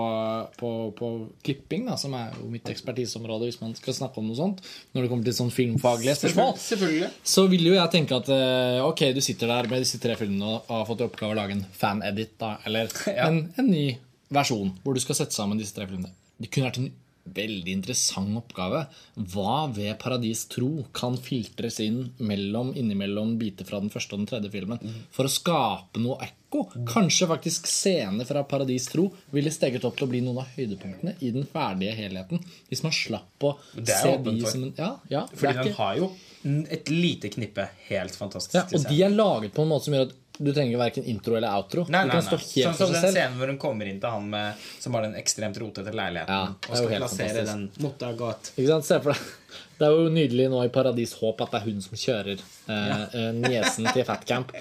på, 0.60 0.70
på 0.98 1.10
klipping, 1.46 1.86
da, 1.88 1.96
som 2.00 2.14
er 2.18 2.34
jo 2.40 2.48
mitt 2.52 2.68
ekspertiseområde 2.72 3.48
hvis 3.50 3.60
man 3.62 3.72
skal 3.78 3.96
snakke 3.96 4.20
om 4.22 4.26
noe 4.30 4.38
sånt, 4.38 4.60
når 4.92 5.06
det 5.06 5.12
kommer 5.12 5.28
til 5.28 5.36
sånn 5.38 5.52
filmfaglige 5.54 6.16
spørsmål, 6.18 6.52
Selvfølgelig. 6.66 7.10
så 7.36 7.46
vil 7.52 7.68
jo 7.70 7.76
jeg 7.78 7.92
tenke 7.94 8.18
at 8.18 8.32
eh, 8.34 8.80
ok, 8.86 9.04
du 9.16 9.22
sitter 9.24 9.52
der 9.54 9.70
med 9.72 9.84
disse 9.86 10.00
tre 10.02 10.18
filmene 10.18 10.56
og 10.58 10.70
har 10.74 10.86
fått 10.90 11.04
i 11.04 11.08
oppgave 11.08 11.36
å 11.36 11.40
lage 11.40 11.56
en 11.58 11.64
fan-edit, 11.78 12.36
da, 12.42 12.56
eller 12.66 12.90
Ja. 13.16 13.30
en, 13.30 13.44
en 13.56 13.70
ny 13.70 13.86
versjon 14.34 14.72
hvor 14.82 14.96
du 14.96 15.00
skal 15.00 15.20
sette 15.22 15.36
sammen 15.36 15.58
disse 15.60 15.74
tre 15.76 15.86
filmene. 15.86 16.10
Det 16.42 16.50
kunne 16.52 16.66
vært 16.68 16.80
en 16.82 16.90
veldig 17.34 17.72
interessant 17.72 18.36
oppgave. 18.38 18.84
Hva 19.32 19.66
ved 19.74 19.96
Paradis 20.02 20.44
tro 20.52 20.86
kan 20.96 21.16
filtres 21.20 21.80
inn 21.84 22.02
mellom, 22.18 22.72
innimellom 22.78 23.36
biter 23.40 23.68
fra 23.68 23.80
den 23.82 23.92
første 23.92 24.16
og 24.16 24.22
den 24.22 24.30
tredje 24.30 24.52
filmen 24.54 24.82
for 25.14 25.28
å 25.28 25.32
skape 25.32 26.02
noe 26.02 26.18
ekko? 26.26 26.66
Kanskje 26.88 27.28
faktisk 27.28 27.66
scener 27.68 28.28
fra 28.28 28.44
Paradis 28.48 28.86
tro 28.92 29.08
ville 29.34 29.52
steget 29.52 29.84
opp 29.88 29.98
til 29.98 30.06
å 30.06 30.12
bli 30.12 30.22
noen 30.24 30.40
av 30.44 30.54
høydepunktene 30.56 31.16
i 31.20 31.32
den 31.34 31.48
ferdige 31.50 31.96
helheten. 31.98 32.44
Hvis 32.70 32.84
man 32.86 32.94
slapp 32.96 33.46
å 33.48 33.56
se 33.76 34.16
de 34.24 34.38
som 34.46 34.68
en 34.68 34.72
Ja, 34.76 34.94
ja 35.10 35.26
Fordi 35.32 35.66
den 35.66 35.76
har 35.76 35.98
jo 36.00 36.12
et 36.46 36.90
lite 36.92 37.30
knippe 37.32 37.64
helt 37.88 38.14
fantastisk 38.14 38.54
ja, 38.54 38.62
og 38.70 38.84
de 38.86 39.00
er 39.02 39.10
laget 39.10 39.54
på 39.56 39.64
en 39.64 39.70
måte 39.72 39.88
som 39.88 39.96
gjør 39.96 40.04
at 40.06 40.14
du 40.38 40.52
trenger 40.52 40.78
verken 40.78 41.04
intro 41.04 41.36
eller 41.36 41.56
outro. 41.56 41.86
Nei, 41.88 42.04
nei, 42.08 42.16
nei. 42.20 42.38
Sånn 42.40 42.76
som 42.76 42.92
den 42.92 43.02
scenen 43.08 43.38
hvor 43.38 43.50
hun 43.50 43.58
kommer 43.60 43.88
inn 43.88 44.00
til 44.02 44.12
han 44.12 44.28
med, 44.32 44.66
som 44.82 44.96
har 44.96 45.06
den 45.06 45.16
ekstremt 45.18 45.58
rotete 45.62 45.94
leiligheten, 45.94 46.34
Ja, 46.34 46.70
og 46.70 46.76
skal 46.76 46.94
plassere 47.00 47.46
den 47.48 47.66
ha. 47.72 48.32
Ikke 48.56 48.68
sant? 48.70 48.88
Se 48.88 49.00
for 49.02 49.14
deg. 49.14 49.26
Det 49.76 49.84
er 49.84 49.92
jo 49.92 50.08
nydelig 50.08 50.46
nå 50.48 50.62
i 50.64 50.70
Paradis 50.72 51.10
Håp 51.20 51.40
at 51.44 51.52
det 51.52 51.58
er 51.58 51.64
hun 51.66 51.82
som 51.84 51.98
kjører 52.00 52.40
eh, 52.40 52.86
ja. 52.88 53.24
niesen 53.36 53.88
til 53.92 54.06
Fatcamp. 54.08 54.54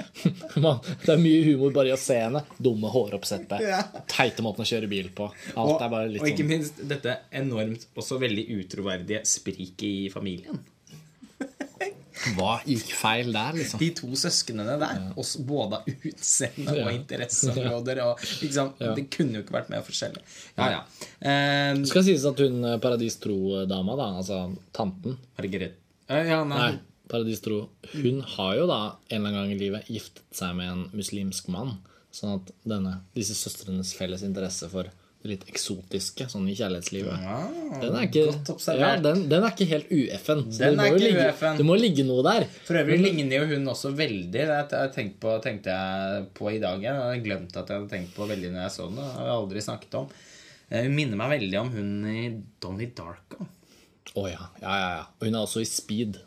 Det 1.05 1.13
er 1.13 1.21
mye 1.21 1.45
humor 1.45 1.71
bare 1.75 1.93
i 1.93 1.95
å 1.95 1.99
se 1.99 2.17
henne. 2.19 2.41
Dumme 2.59 2.91
håroppsettet. 2.91 3.63
Ja. 3.63 3.79
Teite 4.11 4.43
måten 4.43 4.65
å 4.65 4.67
kjøre 4.67 4.91
bil 4.91 5.07
på. 5.15 5.29
Alt 5.55 5.77
Og, 5.77 5.79
er 5.79 5.93
bare 5.93 6.11
litt 6.11 6.23
og 6.23 6.27
ikke 6.27 6.43
sånn 6.43 6.51
minst 6.51 6.83
dette 6.91 7.15
enormt 7.31 7.87
også 7.95 8.19
veldig 8.19 8.45
utroverdige 8.59 9.23
spriket 9.29 9.87
i 9.87 10.09
familien. 10.11 10.59
Hva 12.33 12.55
gikk 12.65 12.89
feil 12.97 13.29
der, 13.35 13.53
liksom? 13.59 13.79
De 13.81 13.89
to 13.97 14.09
søsknene 14.19 14.77
der, 14.81 15.03
også 15.19 15.43
både 15.45 15.79
av 15.79 15.89
utseende 16.09 16.75
og 16.81 16.89
interesseområder. 16.95 18.01
Og, 18.07 18.25
liksom. 18.41 18.73
Det 18.97 19.05
kunne 19.13 19.39
jo 19.39 19.43
ikke 19.45 19.57
vært 19.59 19.69
mer 19.73 19.85
forskjellig. 19.85 20.23
Ja, 20.57 20.69
ja. 20.77 20.81
Um, 21.21 21.83
Det 21.83 21.91
skal 21.91 22.05
sies 22.07 22.25
at 22.29 22.41
hun 22.41 22.59
eh, 22.65 22.77
Paradis 22.83 23.17
Tro-dama, 23.23 23.95
da, 23.99 24.09
altså 24.23 24.41
tanten 24.75 25.17
Margaret 25.37 25.77
Eh, 26.07 26.27
Ja, 26.29 26.43
nei. 26.45 26.57
Nei, 26.59 26.79
Paradis 27.09 27.41
Tro. 27.41 27.63
Hun 27.93 28.21
har 28.35 28.55
jo 28.59 28.67
da 28.69 28.79
en 29.09 29.17
eller 29.17 29.29
annen 29.29 29.39
gang 29.39 29.53
i 29.55 29.59
livet 29.61 29.87
giftet 29.89 30.25
seg 30.35 30.53
med 30.57 30.69
en 30.71 30.83
muslimsk 30.93 31.47
mann. 31.53 31.77
Sånn 32.15 32.37
at 32.37 32.51
denne, 32.63 32.99
disse 33.17 33.33
søstrenes 33.37 33.93
felles 33.97 34.21
interesse 34.23 34.69
for 34.71 34.87
litt 35.29 35.45
eksotiske 35.49 36.27
sånn 36.31 36.45
i 36.51 36.55
kjærlighetslivet 36.57 37.23
Ja, 37.25 37.37
Den 37.81 37.95
er 37.97 38.05
ikke, 38.07 38.25
ja, 38.77 38.91
den, 39.03 39.23
den 39.31 39.45
er 39.45 39.53
ikke 39.53 39.67
helt 39.69 39.89
UF-en. 39.91 40.43
Den 40.49 40.77
det 40.77 40.91
må 40.91 40.99
ligge. 41.01 41.25
Det 41.59 41.65
må 41.67 41.77
ligge 41.79 42.05
noe 42.07 42.25
der. 42.27 42.45
For 42.67 42.79
øvrig 42.81 42.99
ligner 43.03 43.41
jo 43.41 43.49
hun 43.55 43.71
også 43.73 43.91
veldig. 43.97 44.31
Det 44.31 44.45
jeg 44.45 45.15
på, 45.21 45.33
tenkte 45.43 45.73
jeg 45.75 46.27
på 46.37 46.51
i 46.53 46.61
dag. 46.63 46.83
Jeg 46.85 47.01
hadde 47.01 47.23
glemt 47.25 47.57
at 47.57 47.69
jeg 47.73 47.81
hadde 47.81 47.91
tenkt 47.95 48.15
på 48.17 48.29
veldig 48.29 48.53
når 48.53 48.65
jeg 48.67 48.75
så 48.77 48.87
den. 48.91 49.01
Det 49.01 49.09
har 49.17 49.27
jeg 49.31 49.35
aldri 49.39 49.65
snakket 49.65 49.99
om. 50.01 50.07
Eh, 50.69 50.85
Hun 50.85 50.95
minner 50.97 51.21
meg 51.23 51.35
veldig 51.39 51.59
om 51.61 51.73
hun 51.75 51.91
i 52.11 52.23
Donnie 52.61 52.93
Darko. 52.95 53.49
Å 54.15 54.29
ja. 54.29 54.45
ja, 54.61 54.77
ja, 54.79 54.89
ja. 55.01 55.03
Og 55.19 55.27
hun 55.27 55.35
er 55.35 55.43
også 55.43 55.61
i 55.63 55.67
Speed. 55.69 56.21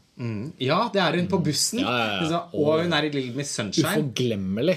Ja, 0.59 0.78
det 0.92 0.99
er 1.01 1.14
hun 1.14 1.28
på 1.30 1.38
bussen. 1.46 1.78
Ja, 1.84 1.92
ja, 1.94 2.22
ja. 2.26 2.40
Og 2.59 2.82
hun 2.82 2.92
er 2.96 3.07
i 3.07 3.11
Little 3.14 3.36
Miss 3.38 3.53
Sunshine. 3.55 3.86
Uforglemmelig. 3.94 4.74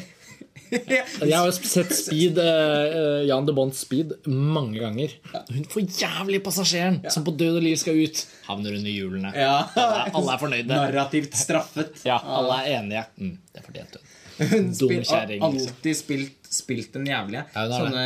Jeg 1.31 1.35
har 1.35 1.51
sett 1.51 1.91
Speed, 1.95 2.37
uh, 2.39 3.21
Jan 3.27 3.45
de 3.47 3.55
Bonds 3.55 3.81
Speed 3.83 4.13
mange 4.31 4.79
ganger. 4.79 5.13
Hun 5.51 5.65
får 5.71 5.83
jævlig 5.99 6.39
passasjeren 6.45 7.01
som 7.11 7.25
på 7.27 7.33
død 7.37 7.59
og 7.59 7.65
liv 7.65 7.77
skal 7.81 7.99
ut. 7.99 8.23
Havner 8.47 8.77
under 8.79 8.93
hjulene. 8.93 9.33
Ja. 9.35 9.57
Alle 9.75 9.99
er- 10.05 10.15
alle 10.15 10.33
er 10.37 10.41
fornøyde. 10.41 10.71
Narrativt 10.71 11.35
straffet. 11.37 12.01
Ja, 12.07 12.17
alle 12.23 12.61
er 12.63 12.79
enige. 12.79 13.05
Mm, 13.19 13.37
det 13.55 13.65
fortjente 13.67 13.99
hun. 14.01 14.17
Hun 14.41 14.71
har 14.71 15.27
liksom. 15.27 15.43
alltid 15.45 15.97
spilt, 15.97 16.47
spilt 16.49 16.93
den 16.95 17.05
jævlige. 17.05 17.43
Ja, 17.53 17.65
Sånne 17.69 18.05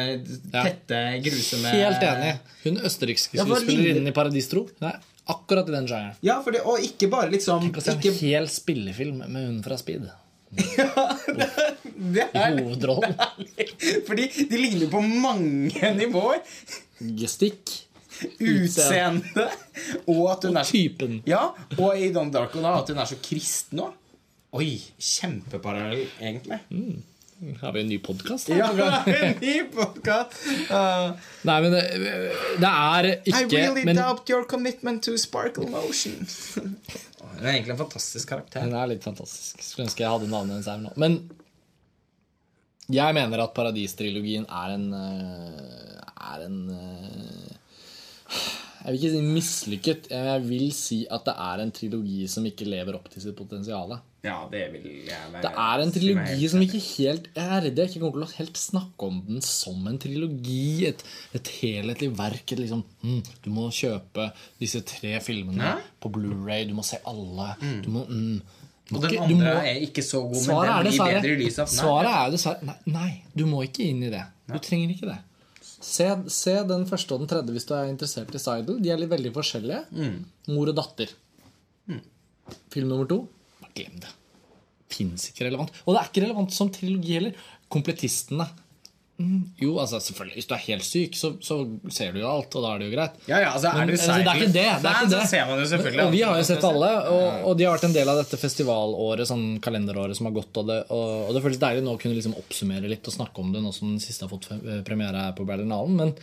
Ja. 0.51 0.63
tette, 0.65 1.01
grusomme 1.23 1.71
Helt 1.71 2.03
enig. 2.03 2.33
Hun 2.65 2.77
østerrikske 2.89 3.37
Ja, 3.37 3.45
skuespillerinnen 3.45 4.07
i 4.09 4.11
Paradistro. 4.11 4.65
Er 4.81 4.99
akkurat 5.27 5.69
i 5.69 5.71
den 5.71 5.87
sjangeren. 5.87 6.15
Ja, 6.21 6.41
det, 6.43 6.61
og 6.65 6.79
ikke 6.83 7.09
bare 7.09 7.31
liksom 7.31 7.61
Tenk 7.61 7.77
å 7.77 7.81
se 7.85 7.91
en 7.91 8.01
ikke, 8.01 8.13
hel 8.19 8.47
spillefilm 8.51 9.23
med 9.29 9.47
hun 9.47 9.63
fra 9.63 9.77
Speed. 9.77 10.09
Det 10.55 12.27
er, 12.33 12.55
Hovedrollen. 12.61 13.15
Fordi 14.07 14.27
de 14.49 14.59
ligner 14.59 14.91
på 14.91 15.01
mange 15.01 15.91
nivåer. 16.01 16.41
Gestikk. 17.19 17.73
Utseende. 18.39 19.49
Og 20.07 20.29
at 20.31 20.47
hun 20.47 20.55
er 20.55 20.63
så 20.63 20.71
Typen. 20.71 21.19
Ja, 21.27 21.49
og 21.77 21.99
i 21.99 22.11
Don 22.15 22.31
Darko 22.31 22.63
da, 22.63 22.77
at 22.79 22.91
hun 22.93 23.01
er 23.03 23.09
så 23.09 23.19
kristen 23.23 23.83
òg. 23.83 23.91
Oi, 24.55 24.69
kjempeparallell, 25.03 26.07
egentlig. 26.21 26.61
Har 27.59 27.73
vi 27.75 27.81
en 27.83 27.89
ny 27.91 27.97
podkast? 27.99 28.47
Ja, 28.49 28.69
vi 28.71 28.81
har 28.81 29.09
en 29.11 29.35
ny 29.41 29.57
podcast. 29.73 30.31
Uh, 30.65 31.11
Nei, 31.45 31.57
men 31.61 31.73
det, 31.75 31.81
det 32.61 32.69
er 32.69 33.07
I 33.27 33.33
really 33.51 33.83
men, 33.85 33.99
doubt 33.99 34.29
your 34.31 34.47
commitment 34.47 35.03
to 35.03 35.17
sparkle 35.17 35.67
motion. 35.69 36.25
Hun 37.35 37.45
er 37.45 37.53
egentlig 37.55 37.75
en 37.75 37.81
fantastisk 37.83 38.29
karakter. 38.31 38.63
Den 38.63 38.77
er 38.77 38.91
litt 38.91 39.05
fantastisk. 39.05 39.63
Skulle 39.63 39.89
ønske 39.89 40.05
jeg 40.05 40.13
hadde 40.13 40.31
navnet 40.31 40.55
hennes 40.55 40.69
her 40.71 40.81
nå. 40.83 40.93
Men 41.01 41.19
jeg 42.91 43.17
mener 43.17 43.41
at 43.41 43.53
Paradis-trilogien 43.57 44.45
er 44.45 44.73
en 44.75 44.89
eh, 44.93 46.01
Er 46.35 46.43
en 46.45 46.57
eh, 46.69 47.53
Jeg 48.83 48.91
vil 48.91 48.99
ikke 48.99 49.13
si 49.15 49.21
mislykket. 49.25 50.11
Jeg 50.13 50.43
vil 50.45 50.67
si 50.77 50.99
at 51.09 51.25
det 51.25 51.35
er 51.47 51.63
en 51.63 51.73
trilogi 51.73 52.27
som 52.29 52.45
ikke 52.45 52.69
lever 52.69 52.97
opp 52.99 53.09
til 53.09 53.23
sitt 53.25 53.37
potensial. 53.37 53.95
Ja, 54.25 54.39
det 54.49 54.63
vil 54.73 54.85
jeg 55.05 55.31
være 55.33 55.41
Det 55.43 55.51
er 55.61 55.81
en 55.83 55.91
trilogi 55.93 56.47
som 56.49 56.63
ikke 56.65 56.79
helt 56.81 57.27
er 57.37 57.55
redd 57.67 57.77
jeg 57.81 57.91
ikke 57.91 58.01
kommer 58.01 58.17
til 58.17 58.25
å 58.25 58.37
helt 58.39 58.57
snakke 58.57 59.09
om 59.11 59.19
den 59.27 59.43
som 59.45 59.85
en 59.91 59.99
trilogi. 60.01 60.87
Et, 60.89 61.03
et 61.37 61.51
helhetlig 61.61 62.09
verk. 62.17 62.43
Et 62.55 62.61
liksom, 62.63 62.81
mm, 63.05 63.19
du 63.45 63.49
må 63.53 63.67
kjøpe 63.75 64.31
disse 64.61 64.81
tre 64.89 65.19
filmene 65.21 65.61
Hæ? 65.75 65.75
på 66.01 66.11
Blu-ray. 66.15 66.65
Du 66.69 66.73
må 66.77 66.85
se 66.87 66.97
alle. 67.05 67.51
Du 67.85 67.91
må, 67.93 68.05
mm, 68.09 68.41
Og 68.95 69.01
den 69.05 69.15
andre 69.27 69.53
må- 69.53 69.61
er 69.65 69.79
ikke 69.85 70.03
så 70.05 70.23
god, 70.25 70.41
men 70.47 70.55
den 70.55 70.73
blir 70.73 70.89
dessverre 70.89 71.21
bedre 71.21 71.35
i 71.35 71.39
lys 71.43 71.59
av. 71.61 71.69
Svaret 71.73 72.11
er 72.15 72.33
dessverre 72.35 72.67
nei, 72.71 72.75
nei, 72.97 73.11
du 73.35 73.45
må 73.49 73.61
ikke 73.65 73.85
inn 73.89 74.03
i 74.05 74.11
det. 74.13 74.25
Du 74.49 74.57
trenger 74.59 74.91
ikke 74.95 75.09
det. 75.09 75.19
Se, 75.85 76.05
se 76.33 76.53
den 76.65 76.85
første 76.89 77.13
og 77.13 77.21
den 77.21 77.29
tredje 77.29 77.53
hvis 77.53 77.65
du 77.69 77.73
er 77.77 77.89
interessert 77.91 78.33
i 78.33 78.41
Seidel. 78.41 78.79
De 78.81 78.89
er 78.89 78.97
litt 78.97 79.09
veldig 79.11 79.31
forskjellige. 79.35 79.83
Mm. 79.93 80.19
Mor 80.53 80.69
og 80.73 80.77
datter. 80.81 81.13
Film 82.73 82.89
nummer 82.91 83.07
to 83.09 83.23
glem 83.77 83.97
det. 84.03 84.11
Fins 84.91 85.29
ikke 85.31 85.47
relevant. 85.47 85.73
Og 85.85 85.95
det 85.95 86.01
er 86.01 86.11
ikke 86.11 86.27
relevant 86.27 86.53
som 86.55 86.69
trilogi 86.73 87.17
heller. 87.17 87.49
Kompletistene. 87.71 88.47
Mm, 89.15 89.45
jo, 89.55 89.77
altså 89.79 90.01
selvfølgelig 90.03 90.35
Hvis 90.35 90.47
du 90.49 90.53
er 90.53 90.63
helt 90.65 90.83
syk, 90.83 91.13
så, 91.15 91.29
så 91.39 91.55
ser 91.87 92.11
du 92.11 92.19
jo 92.19 92.27
alt, 92.27 92.55
og 92.57 92.65
da 92.65 92.71
er 92.73 92.81
det 92.81 92.87
jo 92.89 92.95
greit. 92.97 93.13
Ja, 93.29 93.37
ja, 93.39 93.51
altså, 93.53 93.69
er 93.69 93.77
Men, 93.79 93.93
altså, 93.95 94.07
det 94.11 94.27
er 94.27 94.41
ikke 94.41 94.47
det. 94.47 94.65
det, 94.83 94.89
er 94.89 94.97
ikke 94.97 95.11
det. 95.13 95.21
så 95.21 95.29
ser 95.31 95.45
man 95.47 95.61
jo 95.61 95.67
selvfølgelig 95.71 96.03
og 96.03 96.11
vi 96.11 96.23
har 96.27 96.39
jo 96.39 96.47
sett 96.49 96.67
alle, 96.67 96.89
og, 97.13 97.45
og 97.47 97.55
de 97.55 97.67
har 97.67 97.77
vært 97.77 97.87
en 97.87 97.95
del 97.95 98.11
av 98.11 98.19
dette 98.19 98.39
festivalåret, 98.41 99.29
sånn 99.29 99.45
kalenderåret 99.63 100.19
som 100.19 100.27
har 100.27 100.35
gått. 100.35 100.59
Og 100.59 100.67
det, 100.67 100.81
og, 100.91 101.13
og 101.29 101.31
det 101.37 101.43
føles 101.45 101.61
deilig 101.63 101.85
nå 101.85 101.95
å 101.95 102.01
kunne 102.01 102.17
liksom 102.17 102.35
oppsummere 102.41 102.91
litt 102.91 103.07
og 103.07 103.15
snakke 103.15 103.45
om 103.45 103.55
det, 103.55 103.63
nå 103.63 103.71
som 103.77 103.93
den 103.93 104.03
siste 104.03 104.27
har 104.27 104.33
fått 104.35 104.49
premiere 104.89 105.29
her 105.29 105.37
på 105.37 105.47
Berlinalen. 105.47 105.95
Men 106.01 106.13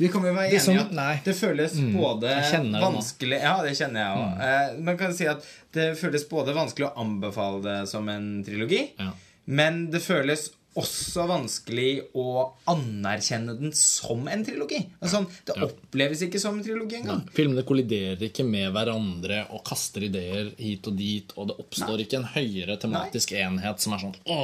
Vi 0.00 0.08
kan 0.12 0.24
jo 0.24 0.32
være 0.32 0.48
enige 0.48 0.58
Liksom, 0.58 1.00
at 1.04 1.24
det 1.28 1.34
føles 1.36 1.74
både 1.94 2.30
jeg 2.36 2.62
det 2.72 2.80
vanskelig 2.84 3.40
Ja, 3.42 3.56
det 3.66 3.74
kjenner 3.78 4.00
jeg 4.06 4.20
òg. 4.22 4.46
Eh, 4.46 4.78
man 4.90 4.96
kan 5.00 5.12
si 5.16 5.26
at 5.30 5.44
det 5.76 5.90
føles 6.00 6.24
både 6.30 6.54
vanskelig 6.56 6.88
å 6.88 6.94
anbefale 7.04 7.60
det 7.66 7.76
som 7.90 8.08
en 8.08 8.30
trilogi, 8.46 8.86
Ja. 8.98 9.12
men 9.46 9.90
det 9.92 10.00
føles 10.02 10.48
også 10.78 11.24
vanskelig 11.26 12.04
å 12.14 12.52
anerkjenne 12.70 13.56
den 13.58 13.72
som 13.74 14.28
en 14.30 14.44
trilogi. 14.46 14.78
Altså, 15.02 15.24
det 15.48 15.56
oppleves 15.66 16.20
ikke 16.22 16.38
som 16.38 16.58
en 16.58 16.62
trilogi 16.64 17.00
engang. 17.00 17.24
filmene 17.34 17.64
kolliderer 17.66 18.22
ikke 18.28 18.44
med 18.46 18.70
hverandre 18.76 19.40
og 19.50 19.64
kaster 19.66 20.06
ideer 20.06 20.52
hit 20.62 20.86
og 20.86 20.94
dit, 20.96 21.34
og 21.36 21.48
det 21.50 21.56
oppstår 21.64 22.04
ikke 22.04 22.20
en 22.20 22.28
høyere 22.36 22.78
tematisk 22.80 23.32
enhet 23.34 23.82
som 23.82 23.96
er 23.96 24.04
sånn 24.04 24.14
Å, 24.30 24.38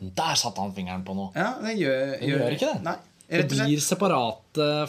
der 0.00 0.34
satte 0.40 0.64
han 0.64 0.72
fingeren 0.72 1.04
på 1.04 1.14
noe. 1.14 1.30
Ja, 1.36 1.52
det 1.60 1.76
gjør, 1.76 2.16
Det 2.20 2.32
gjør 2.32 2.56
ikke 2.56 2.72
det. 2.72 2.82
Nei, 2.88 2.96
Det 3.28 3.48
blir 3.50 3.80
separate 3.82 4.88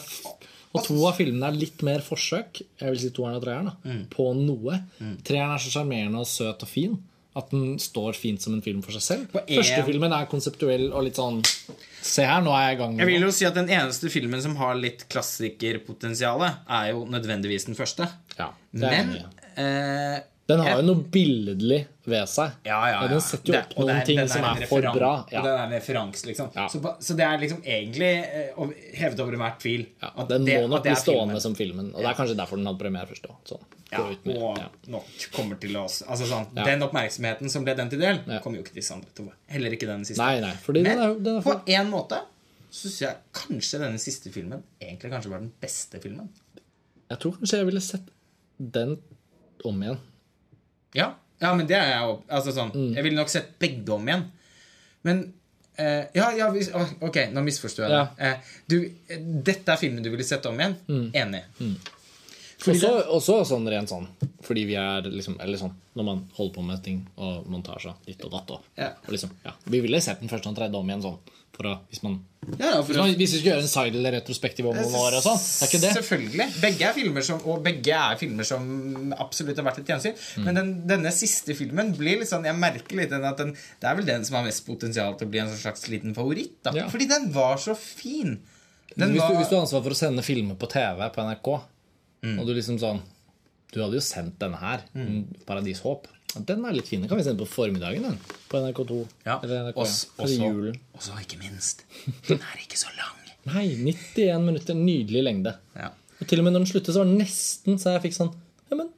Og 0.74 0.84
to 0.84 0.96
av 1.08 1.16
filmene 1.16 1.48
er 1.48 1.56
litt 1.58 1.80
mer 1.82 2.00
forsøk 2.04 2.60
Jeg 2.80 2.90
vil 2.92 2.98
si 3.00 3.10
toeren 3.10 3.36
og 3.38 3.42
treeren 3.44 3.70
Mm. 3.84 4.02
på 4.12 4.26
noe. 4.36 4.82
Treeren 5.24 5.54
er 5.54 5.58
så 5.58 5.70
sjarmerende 5.72 6.20
og 6.20 6.26
søt 6.28 6.62
og 6.62 6.68
fin. 6.68 6.98
At 7.36 7.50
den 7.50 7.76
står 7.78 8.14
fint 8.18 8.42
som 8.42 8.54
en 8.54 8.62
film 8.62 8.82
for 8.82 8.92
seg 8.92 9.02
selv. 9.02 9.36
En- 9.46 9.58
Første 9.62 9.84
filmen 9.86 10.12
er 10.12 10.26
konseptuell 10.26 10.92
og 10.92 11.04
litt 11.04 11.14
sånn 11.16 11.42
Se 12.02 12.22
her, 12.24 12.40
nå 12.40 12.50
er 12.54 12.68
jeg 12.70 12.78
i 12.78 12.80
gang. 12.82 12.98
Jeg 12.98 13.06
vil 13.06 13.20
jo 13.22 13.30
si 13.30 13.44
at 13.44 13.54
Den 13.54 13.68
eneste 13.68 14.08
filmen 14.10 14.40
som 14.42 14.54
har 14.56 14.74
litt 14.74 15.08
klassikerpotensial, 15.08 16.42
er 16.68 16.90
jo 16.92 17.04
nødvendigvis 17.06 17.66
den 17.66 17.74
første. 17.78 18.08
Ja, 18.38 18.50
det 18.72 18.82
er 18.84 19.04
Men 19.04 19.16
eh, 19.56 20.20
Den 20.48 20.60
har 20.64 20.78
jo 20.80 20.84
noe 20.88 21.02
billedlig 21.12 21.82
ved 22.08 22.24
seg. 22.32 22.54
Ja, 22.64 22.78
ja, 22.88 23.02
ja. 23.02 23.08
Den 23.10 23.20
setter 23.20 23.52
jo 23.52 23.58
opp 23.58 23.68
det 23.74 23.78
noen 23.82 23.90
er- 23.98 24.04
ting 24.08 24.16
den 24.16 24.24
er 24.24 24.32
som 24.32 24.44
er 24.48 24.66
for 24.70 24.80
bra. 24.80 25.10
Og 25.26 25.32
Ja. 25.32 25.42
den 25.44 25.52
er 25.52 25.64
en 25.66 25.72
referanse, 25.76 26.24
liksom. 26.26 26.48
Ja. 26.54 26.66
Så, 26.72 26.80
så 27.04 27.16
det 27.18 27.24
er 27.26 27.36
liksom 27.42 27.60
egentlig 27.62 28.12
og 28.56 28.72
hevet 28.96 29.20
over 29.20 29.32
enhver 29.36 29.58
tvil. 29.60 29.84
Ja, 30.00 30.10
at 30.16 30.28
den 30.28 30.44
det- 30.46 30.56
må 30.62 30.68
nok 30.72 30.82
bli 30.86 30.94
stående 30.96 31.34
filmen. 31.36 31.40
som 31.44 31.54
filmen. 31.54 31.90
Og 31.94 32.00
det 32.00 32.06
er 32.08 32.14
kanskje 32.14 32.36
derfor 32.40 32.56
den 32.56 32.64
hadde 32.70 32.78
premiere 32.80 33.06
først. 33.10 33.28
Sånn. 33.44 33.60
Ja, 33.92 34.06
med- 34.24 34.36
og 34.38 34.56
ja. 34.58 34.68
nok 34.88 35.04
kommer 35.32 35.60
til 35.60 35.76
oss 35.76 36.02
Altså 36.08 36.24
sånn, 36.28 36.46
Ja. 36.56 36.64
Den 36.64 36.80
oppmerksomheten 36.82 37.50
som 37.50 37.64
ble 37.64 37.74
den 37.76 37.90
til 37.90 37.98
del, 38.00 38.20
Ja. 38.26 38.38
kommer 38.40 38.56
jo 38.56 38.62
ikke 38.64 38.74
disse 38.74 38.92
andre 38.92 39.08
til 39.14 39.26
å 39.26 39.28
få. 39.28 39.32
Heller 39.48 39.70
ikke 39.70 39.86
den 39.86 40.04
siste. 40.04 40.16
Nei, 40.18 40.40
nei, 40.40 40.52
fordi 40.64 40.82
den 40.84 40.98
er, 40.98 41.14
den 41.14 41.36
er 41.36 41.40
på 41.42 41.52
for... 41.52 41.62
en 41.66 41.90
måte 41.90 42.20
så 42.70 42.88
syns 42.88 42.98
jeg 43.00 43.16
kanskje 43.32 43.78
denne 43.80 43.98
siste 43.98 44.30
filmen 44.32 44.62
egentlig 44.80 45.10
kanskje 45.12 45.28
var 45.30 45.38
den 45.40 45.52
beste 45.60 46.00
filmen. 46.00 46.28
Jeg 47.10 47.18
tror 47.20 47.32
kanskje 47.36 47.58
jeg 47.58 47.66
ville 47.66 47.80
sett 47.80 48.08
den 48.58 48.98
om 49.64 49.82
igjen. 49.82 49.98
Ja, 50.94 51.14
ja 51.40 51.54
men 51.54 51.66
det 51.66 51.76
er 51.76 51.88
jeg 51.92 52.00
jo 52.06 52.14
altså 52.28 52.52
sånn, 52.56 52.72
Mm. 52.74 52.94
Jeg 52.96 53.04
ville 53.04 53.16
nok 53.16 53.28
sett 53.28 53.58
begge 53.58 53.92
om 53.94 54.06
igjen. 54.08 54.24
Men 55.04 55.32
eh, 55.78 56.04
Ja, 56.14 56.30
ja 56.32 56.48
ok, 57.00 57.16
nå 57.32 57.42
misforsto 57.42 57.82
jeg 57.82 57.90
Ja. 57.90 58.08
det. 58.16 58.26
Eh, 58.26 58.36
du, 58.68 58.78
dette 59.42 59.72
er 59.72 59.76
filmen 59.76 60.02
du 60.02 60.10
ville 60.10 60.24
sett 60.24 60.46
om 60.46 60.58
igjen? 60.58 60.76
Mm. 60.88 61.10
Enig. 61.14 61.44
Også, 61.60 61.76
også 62.58 63.44
sånn 63.46 63.68
rent 63.70 63.88
sånn 63.88 64.08
fordi 64.42 64.64
vi 64.66 64.74
er 64.78 65.02
liksom 65.02 65.36
Eller 65.42 65.58
sånn 65.60 65.74
når 65.98 66.04
man 66.06 66.20
holder 66.36 66.54
på 66.54 66.62
med 66.62 66.82
ting 66.84 67.00
og 67.18 67.46
montasje 67.50 67.92
ditt 68.06 68.22
og 68.24 68.30
datt 68.32 68.50
og, 68.54 68.60
Ja. 68.78 68.92
og 69.06 69.10
liksom, 69.10 69.30
ja. 69.44 69.52
Vi 69.66 69.80
ville 69.82 70.00
sett 70.00 70.20
den 70.20 70.28
første 70.30 70.48
og 70.48 70.56
tredje 70.56 70.78
om 70.78 70.86
igjen 70.88 71.02
sånn. 71.02 71.18
Å, 71.58 71.72
hvis, 71.90 72.02
man, 72.04 72.20
Ja, 72.54 72.76
hvis, 72.86 72.96
man, 72.96 73.10
hvis 73.18 73.32
vi 73.32 73.40
skulle 73.40 73.50
gjøre 73.56 73.64
en 73.64 73.70
side 73.72 73.98
eller 73.98 74.12
retrospektiv 74.14 74.68
om 74.70 74.76
noen 74.78 74.94
år 74.94 75.16
og 75.18 75.24
sånn. 75.24 75.40
Det 75.42 75.64
er 75.64 75.70
ikke 75.72 75.80
det. 75.82 75.90
Selvfølgelig. 75.96 76.46
Begge 76.62 76.84
er 76.86 76.92
filmer 76.94 77.24
som, 77.26 77.40
og 77.50 77.64
begge 77.64 77.96
er 77.98 78.20
filmer 78.20 78.46
som 78.46 78.68
absolutt 79.18 79.58
har 79.58 79.66
vært 79.66 79.80
et 79.82 79.90
gjensyn. 79.90 80.14
Mm. 80.38 80.44
Men 80.46 80.60
den, 80.60 80.70
denne 80.92 81.12
siste 81.16 81.56
filmen 81.58 81.90
blir 81.98 82.20
litt 82.22 82.30
sånn 82.30 82.46
Jeg 82.46 82.54
merker 82.54 83.00
litt 83.00 83.10
den 83.10 83.26
at 83.26 83.42
den, 83.42 83.50
det 83.82 83.90
er 83.90 83.98
vel 83.98 84.06
den 84.06 84.28
som 84.28 84.38
har 84.38 84.46
mest 84.46 84.62
potensial 84.68 85.18
til 85.18 85.26
å 85.26 85.32
bli 85.34 85.42
en 85.42 85.50
slags 85.50 85.88
liten 85.90 86.14
favoritt. 86.14 86.60
da 86.62 86.76
Ja. 86.78 86.86
Fordi 86.92 87.08
den 87.10 87.26
var 87.34 87.58
så 87.58 87.74
fin. 87.74 88.38
Den 88.94 89.16
Hvis 89.16 89.18
du, 89.18 89.26
var, 89.26 89.34
hvis 89.42 89.50
du 89.50 89.56
har 89.58 89.66
ansvar 89.66 89.82
for 89.82 89.96
å 89.96 89.98
sende 89.98 90.22
filmer 90.22 90.54
på 90.54 90.70
TV 90.70 91.02
på 91.10 91.26
NRK, 91.26 91.50
Mm. 92.24 92.38
og 92.40 92.46
du 92.48 92.54
liksom 92.56 92.78
sånn 92.82 92.98
Du 93.70 93.76
hadde 93.82 93.94
jo 93.98 94.02
sendt 94.02 94.38
denne 94.40 94.56
her, 94.58 94.80
Paradis 95.46 95.82
Håp. 95.84 96.06
Den 96.48 96.64
er 96.64 96.72
litt 96.72 96.88
fin. 96.88 97.00
Den 97.02 97.08
kan 97.10 97.18
vi 97.20 97.24
sende 97.26 97.40
på 97.44 97.48
formiddagen, 97.52 98.02
den. 98.02 98.16
På 98.48 98.58
NRK2. 98.62 98.96
ja, 99.26 99.36
Eller 99.44 99.68
NRK, 99.68 99.76
også, 99.84 100.08
også, 100.18 100.38
julen. 100.40 100.76
også, 100.96 101.14
ikke 101.22 101.38
minst, 101.42 101.84
den 102.28 102.40
er 102.40 102.62
ikke 102.64 102.80
så 102.80 102.88
lang. 102.96 103.14
Nei, 103.48 103.66
91 103.84 104.44
minutter. 104.44 104.74
Nydelig 104.76 105.22
lengde. 105.24 105.52
Ja. 105.76 105.90
Og 106.18 106.26
til 106.28 106.40
og 106.40 106.48
med 106.48 106.56
når 106.56 106.64
den 106.64 106.70
sluttet, 106.72 106.92
så 106.96 107.00
var 107.04 107.08
den 107.12 107.20
nesten 107.20 107.78
så 107.78 107.92
jeg 107.94 108.02
fikk 108.08 108.16
sånn 108.16 108.32
Ja, 108.68 108.76
men, 108.80 108.88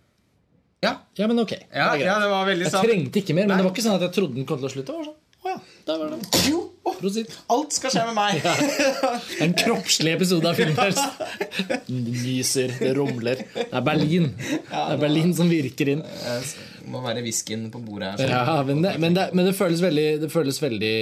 Ja, 0.86 0.92
ja, 1.18 1.26
men 1.28 1.38
ok. 1.42 1.52
ja, 1.58 1.90
det 1.98 2.06
ja, 2.06 2.16
det 2.22 2.30
var 2.32 2.46
veldig 2.48 2.70
sant. 2.70 2.86
Jeg 2.86 2.94
trengte 2.94 3.20
ikke 3.24 3.34
mer, 3.36 3.44
men 3.50 3.56
Nei. 3.56 3.58
det 3.60 3.66
var 3.68 3.74
ikke 3.76 3.84
sånn 3.90 3.98
at 3.98 4.06
jeg 4.08 4.14
trodde 4.16 4.38
den 4.40 4.46
kom 4.48 4.62
til 4.62 4.70
å 4.70 4.72
slutte. 4.72 4.94
Det 4.94 4.98
var 5.02 5.10
sånn, 5.10 5.18
å 5.44 5.50
ja, 5.50 5.58
der 5.90 6.00
var 6.00 6.14
den. 6.14 6.22
Jo, 6.48 6.59
Prosit. 7.00 7.32
alt 7.50 7.72
skal 7.76 7.92
skje 7.94 8.04
med 8.10 8.16
meg. 8.18 8.44
En 9.44 9.54
kroppslig 9.56 10.12
episode 10.18 10.48
av 10.50 10.58
Filmfrelst. 10.58 11.22
Nyser, 11.90 12.74
det 12.78 12.92
rumler. 12.98 13.42
Det 13.56 13.66
er 13.72 13.84
Berlin. 13.86 14.30
Det 14.38 14.82
er 14.84 15.00
Berlin 15.00 15.32
som 15.36 15.48
virker 15.50 15.94
inn. 15.94 16.02
Det 16.04 16.88
må 16.90 17.00
være 17.04 17.22
whiskyen 17.24 17.68
på 17.72 17.80
bordet 17.84 18.14
her. 18.20 18.32
Ja, 18.32 18.58
men 18.66 18.82
det, 18.84 18.94
men 19.00 19.16
det, 19.16 19.28
men 19.36 19.46
det 19.48 19.54
føles 19.58 19.82
veldig 19.84 20.06
Det 20.24 20.30
føles 20.32 20.56
veldig 20.62 20.94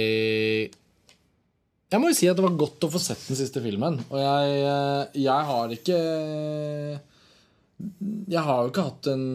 Jeg 1.89 2.01
må 2.03 2.11
jo 2.11 2.17
si 2.17 2.27
at 2.29 2.37
det 2.37 2.45
var 2.45 2.57
godt 2.59 2.85
å 2.85 2.91
få 2.93 3.01
sett 3.01 3.23
den 3.29 3.39
siste 3.39 3.63
filmen. 3.63 3.97
Og 4.11 4.19
jeg, 4.21 4.59
eh, 4.69 5.21
jeg 5.23 5.47
har 5.51 5.73
ikke 5.75 5.99
Jeg 8.29 8.43
har 8.45 8.63
jo 8.63 8.71
ikke 8.71 8.87
hatt 8.91 9.09
en 9.15 9.25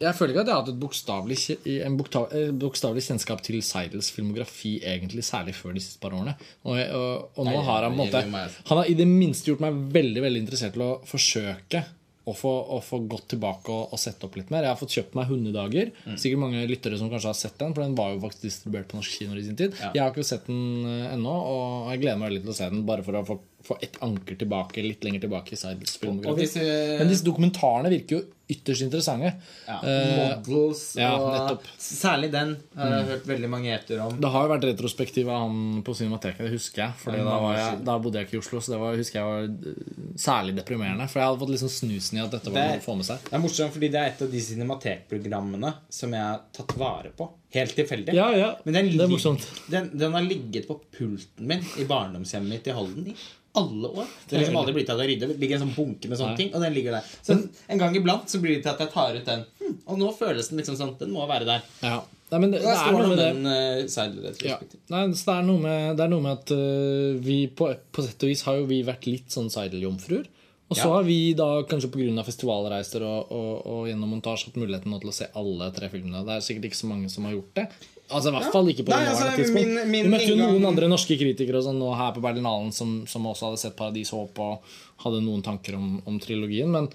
Jeg 0.00 0.16
føler 0.16 0.32
ikke 0.32 0.42
at 0.46 0.48
jeg 0.48 0.56
har 0.56 0.62
hatt 0.62 0.72
et 0.72 0.80
bokstavelig, 0.80 1.38
en 1.84 1.98
eh, 2.00 2.52
bokstavelig 2.56 3.02
kjennskap 3.04 3.42
til 3.44 3.60
Seidels 3.64 4.08
filmografi, 4.14 4.78
egentlig, 4.80 5.26
særlig 5.26 5.52
før 5.58 5.76
de 5.76 5.84
siste 5.84 6.00
par 6.00 6.16
årene. 6.16 6.32
Og, 6.64 6.78
og, 6.80 7.30
og 7.36 7.44
nå 7.44 7.52
Nei, 7.52 7.64
har 7.68 7.84
han 7.84 7.98
måte 7.98 8.22
Han 8.24 8.80
har 8.80 8.88
i 8.88 8.96
det 8.96 9.08
minste 9.10 9.52
gjort 9.52 9.64
meg 9.66 9.76
veldig 9.92 10.24
veldig 10.24 10.44
interessert 10.46 10.78
til 10.78 10.86
å 10.86 10.92
forsøke 11.08 11.84
å 12.30 12.34
få, 12.36 12.50
å 12.76 12.78
få 12.84 13.00
gått 13.10 13.30
tilbake 13.34 13.72
og, 13.72 13.94
og 13.94 14.00
sette 14.00 14.26
opp 14.26 14.36
litt 14.38 14.50
mer. 14.52 14.66
Jeg 14.66 14.74
har 14.74 14.80
fått 14.80 14.96
kjøpt 14.96 15.16
meg 15.18 15.30
'Hundedager'. 15.30 15.92
Mm. 16.04 16.16
Sikkert 16.20 16.42
mange 16.42 16.64
lyttere 16.68 16.98
som 17.00 17.10
kanskje 17.12 17.30
har 17.32 17.38
sett 17.38 17.56
den, 17.60 17.72
for 17.76 17.84
den 17.84 17.96
var 17.98 18.12
jo 18.14 18.20
faktisk 18.24 18.46
distribuert 18.46 18.90
på 18.90 18.98
norske 19.00 19.20
kinoer 19.20 19.40
i 19.40 19.46
sin 19.46 19.58
tid. 19.58 19.78
Jeg 19.80 20.02
har 20.02 20.12
ikke 20.12 20.26
sett 20.26 20.48
den 20.48 20.84
eh, 20.88 21.14
ennå, 21.14 21.36
og 21.52 21.92
jeg 21.92 22.02
gleder 22.04 22.20
meg 22.20 22.30
veldig 22.30 22.42
til 22.44 22.52
å 22.52 22.58
se 22.60 22.68
den, 22.74 22.84
bare 22.88 23.06
for 23.06 23.20
å 23.20 23.24
få, 23.28 23.38
få 23.70 23.78
et 23.86 23.96
anker 24.04 24.40
tilbake, 24.42 24.84
litt 24.84 25.06
lenger 25.06 25.24
tilbake 25.26 25.56
i 25.56 25.60
Seidels 25.60 25.96
filmografi. 26.00 26.44
disse, 26.44 26.68
Men 27.00 27.12
disse 27.12 27.26
dokumentarene 27.26 27.92
virker 27.96 28.18
jo 28.18 28.22
ytterst 28.54 28.82
interessante. 28.86 29.32
ja, 29.66 29.76
Eh, 29.80 30.36
models 30.36 30.82
ja, 30.98 31.10
og 31.16 31.30
nettopp. 31.34 31.64
Særlig 31.78 32.30
den 32.32 32.56
har 32.76 32.94
jeg 32.96 33.06
hørt 33.10 33.26
veldig 33.30 33.50
mange 33.52 33.72
eter 33.74 34.00
om. 34.04 34.18
Det 34.20 34.30
har 34.34 34.46
jo 34.46 34.52
vært 34.54 34.66
retrospektiv 34.70 35.28
av 35.30 35.40
han 35.46 35.82
på 35.86 35.94
Cinemateket, 35.96 36.38
det 36.46 36.52
husker 36.54 36.82
jeg. 36.84 36.92
Fordi 37.04 37.18
Ja, 37.18 37.24
da, 37.30 37.38
var 37.40 37.56
jeg, 37.56 37.84
da 37.84 37.98
bodde 37.98 38.18
jeg 38.20 38.26
ikke 38.28 38.38
i 38.38 38.42
Oslo, 38.42 38.60
så 38.60 38.74
det 38.74 38.80
var, 38.82 38.96
husker 39.00 39.20
jeg 39.20 39.28
var 39.30 39.42
eh, 39.44 40.14
særlig 40.16 40.56
deprimerende. 40.60 41.08
For 41.08 41.20
jeg 41.20 41.28
hadde 41.30 41.42
fått 41.44 41.54
liksom 41.56 41.72
snusen 41.76 42.18
i 42.18 42.24
at 42.24 42.30
dette 42.36 42.50
var 42.50 42.60
Det- 42.60 42.68
noe 42.70 42.82
å 42.82 42.86
få 42.90 42.96
med 43.00 43.06
seg. 43.06 43.18
Det 43.30 43.34
er 43.38 43.44
morsomt, 43.46 43.72
fordi 43.72 43.90
det 43.90 44.00
er 44.00 44.06
et 44.14 44.22
av 44.22 44.30
de 44.30 44.40
cinematekprogrammene 44.50 45.74
som 45.90 46.12
jeg 46.12 46.22
har 46.22 46.40
tatt 46.52 46.76
vare 46.80 47.10
på. 47.16 47.28
Helt 47.52 47.74
tilfeldig. 47.74 48.14
Ja, 48.14 48.28
ja, 48.36 48.52
Men 48.64 48.74
den, 48.74 48.90
det 48.96 49.06
er. 49.10 49.46
Den, 49.70 49.90
den 49.98 50.12
har 50.14 50.22
ligget 50.22 50.68
på 50.68 50.76
pulten 50.94 51.46
min 51.50 51.64
i 51.78 51.84
barndomshjemmet 51.84 52.48
mitt 52.48 52.68
i 52.70 52.74
Halden 52.76 53.08
i 53.10 53.14
alle 53.58 53.88
år. 53.88 54.06
Det 54.28 54.36
har 54.36 54.44
liksom 54.44 54.60
aldri 54.60 54.74
blitt 54.76 54.92
at 54.92 55.02
jeg. 55.02 55.18
Det 55.18 55.28
ligger 55.34 55.58
en 55.58 55.64
sånn 55.64 55.74
bunke 55.74 56.10
med 56.10 56.20
sånne 56.20 56.36
Nei. 56.36 56.38
ting, 56.38 56.52
og 56.54 56.62
den 56.62 56.74
ligger 56.76 56.96
der. 56.98 57.10
Så 57.26 57.34
en, 57.34 57.80
gang 57.82 57.96
iblant 57.98 58.30
så 58.30 58.38
blir 58.42 58.56
det 58.56 58.62
til 58.64 58.72
at 58.72 58.82
jeg 58.84 58.92
tar 58.94 59.18
ut 59.18 59.26
den. 59.26 59.44
Hm, 59.60 59.76
og 59.90 60.00
nå 60.00 60.10
føles 60.16 60.50
den 60.50 60.62
liksom 60.62 60.78
sånn. 60.78 60.94
Den 61.00 61.14
må 61.14 61.26
være 61.30 61.48
der. 61.48 61.64
Ja. 61.82 61.98
Nei, 62.30 62.38
men 62.38 62.52
det, 62.54 62.60
det 62.62 62.74
er 62.76 62.92
noe 62.94 63.08
med 63.10 63.18
det. 63.18 63.30
den 63.34 63.46
uh, 63.50 64.34
Ja. 64.46 64.58
Nei, 64.92 65.00
det, 65.10 65.22
er 65.34 65.46
noe 65.48 65.62
med, 65.64 65.96
det 65.98 66.04
er 66.04 66.12
noe 66.12 66.22
med 66.22 66.36
at 66.36 66.52
uh, 66.54 67.18
vi 67.26 67.40
på, 67.50 67.72
på 67.90 68.06
sett 68.06 68.22
og 68.22 68.30
vis 68.30 68.44
har 68.46 68.60
jo 68.60 68.68
vi 68.70 68.84
vært 68.86 69.08
litt 69.10 69.34
sånn 69.34 69.50
Seidel-jomfruer. 69.50 70.28
Og 70.70 70.78
så 70.78 70.86
Ja. 70.86 70.92
har 70.94 71.02
vi 71.02 71.34
da 71.34 71.64
kanskje 71.66 71.90
pga. 71.90 72.22
festivalreiser 72.22 73.02
og, 73.02 73.32
og, 73.34 73.54
og 73.66 73.88
gjennom 73.90 74.12
montasje 74.14 74.46
hatt 74.52 74.60
muligheten 74.62 74.94
til 75.02 75.10
å 75.10 75.16
se 75.16 75.26
alle 75.34 75.72
tre 75.74 75.88
filmene. 75.90 76.22
Det 76.22 76.36
er 76.36 76.44
sikkert 76.46 76.70
ikke 76.70 76.78
så 76.84 76.90
mange 76.92 77.10
som 77.10 77.26
har 77.26 77.34
gjort 77.34 77.56
det. 77.58 77.66
Altså 78.10 78.28
I 78.30 78.34
hvert 78.36 78.52
fall 78.52 78.68
ikke 78.72 78.84
på 78.86 78.90
det 78.92 78.98
altså, 79.00 79.24
nåværende 79.24 79.36
tidspunkt. 79.44 79.68
min- 79.68 79.90
min 79.90 80.04
Vi 80.04 80.10
møtte 80.16 80.28
jo 80.32 80.36
noen 80.40 80.64
andre 80.72 80.88
norske 80.90 81.16
kritikere 81.20 81.60
og 81.60 81.64
sånn 81.68 81.78
nå 81.78 81.92
her 81.96 82.12
på 82.16 82.20
Berlinalen 82.24 82.72
som, 82.74 83.06
som 83.06 83.26
også 83.30 83.46
hadde 83.50 83.58
sett 83.62 83.76
'Paradis 83.76 84.10
Håp' 84.10 84.38
og 84.38 84.60
hadde 85.04 85.22
noen 85.22 85.42
tanker 85.42 85.76
om, 85.78 86.02
om 86.06 86.18
trilogien. 86.20 86.70
Men, 86.70 86.88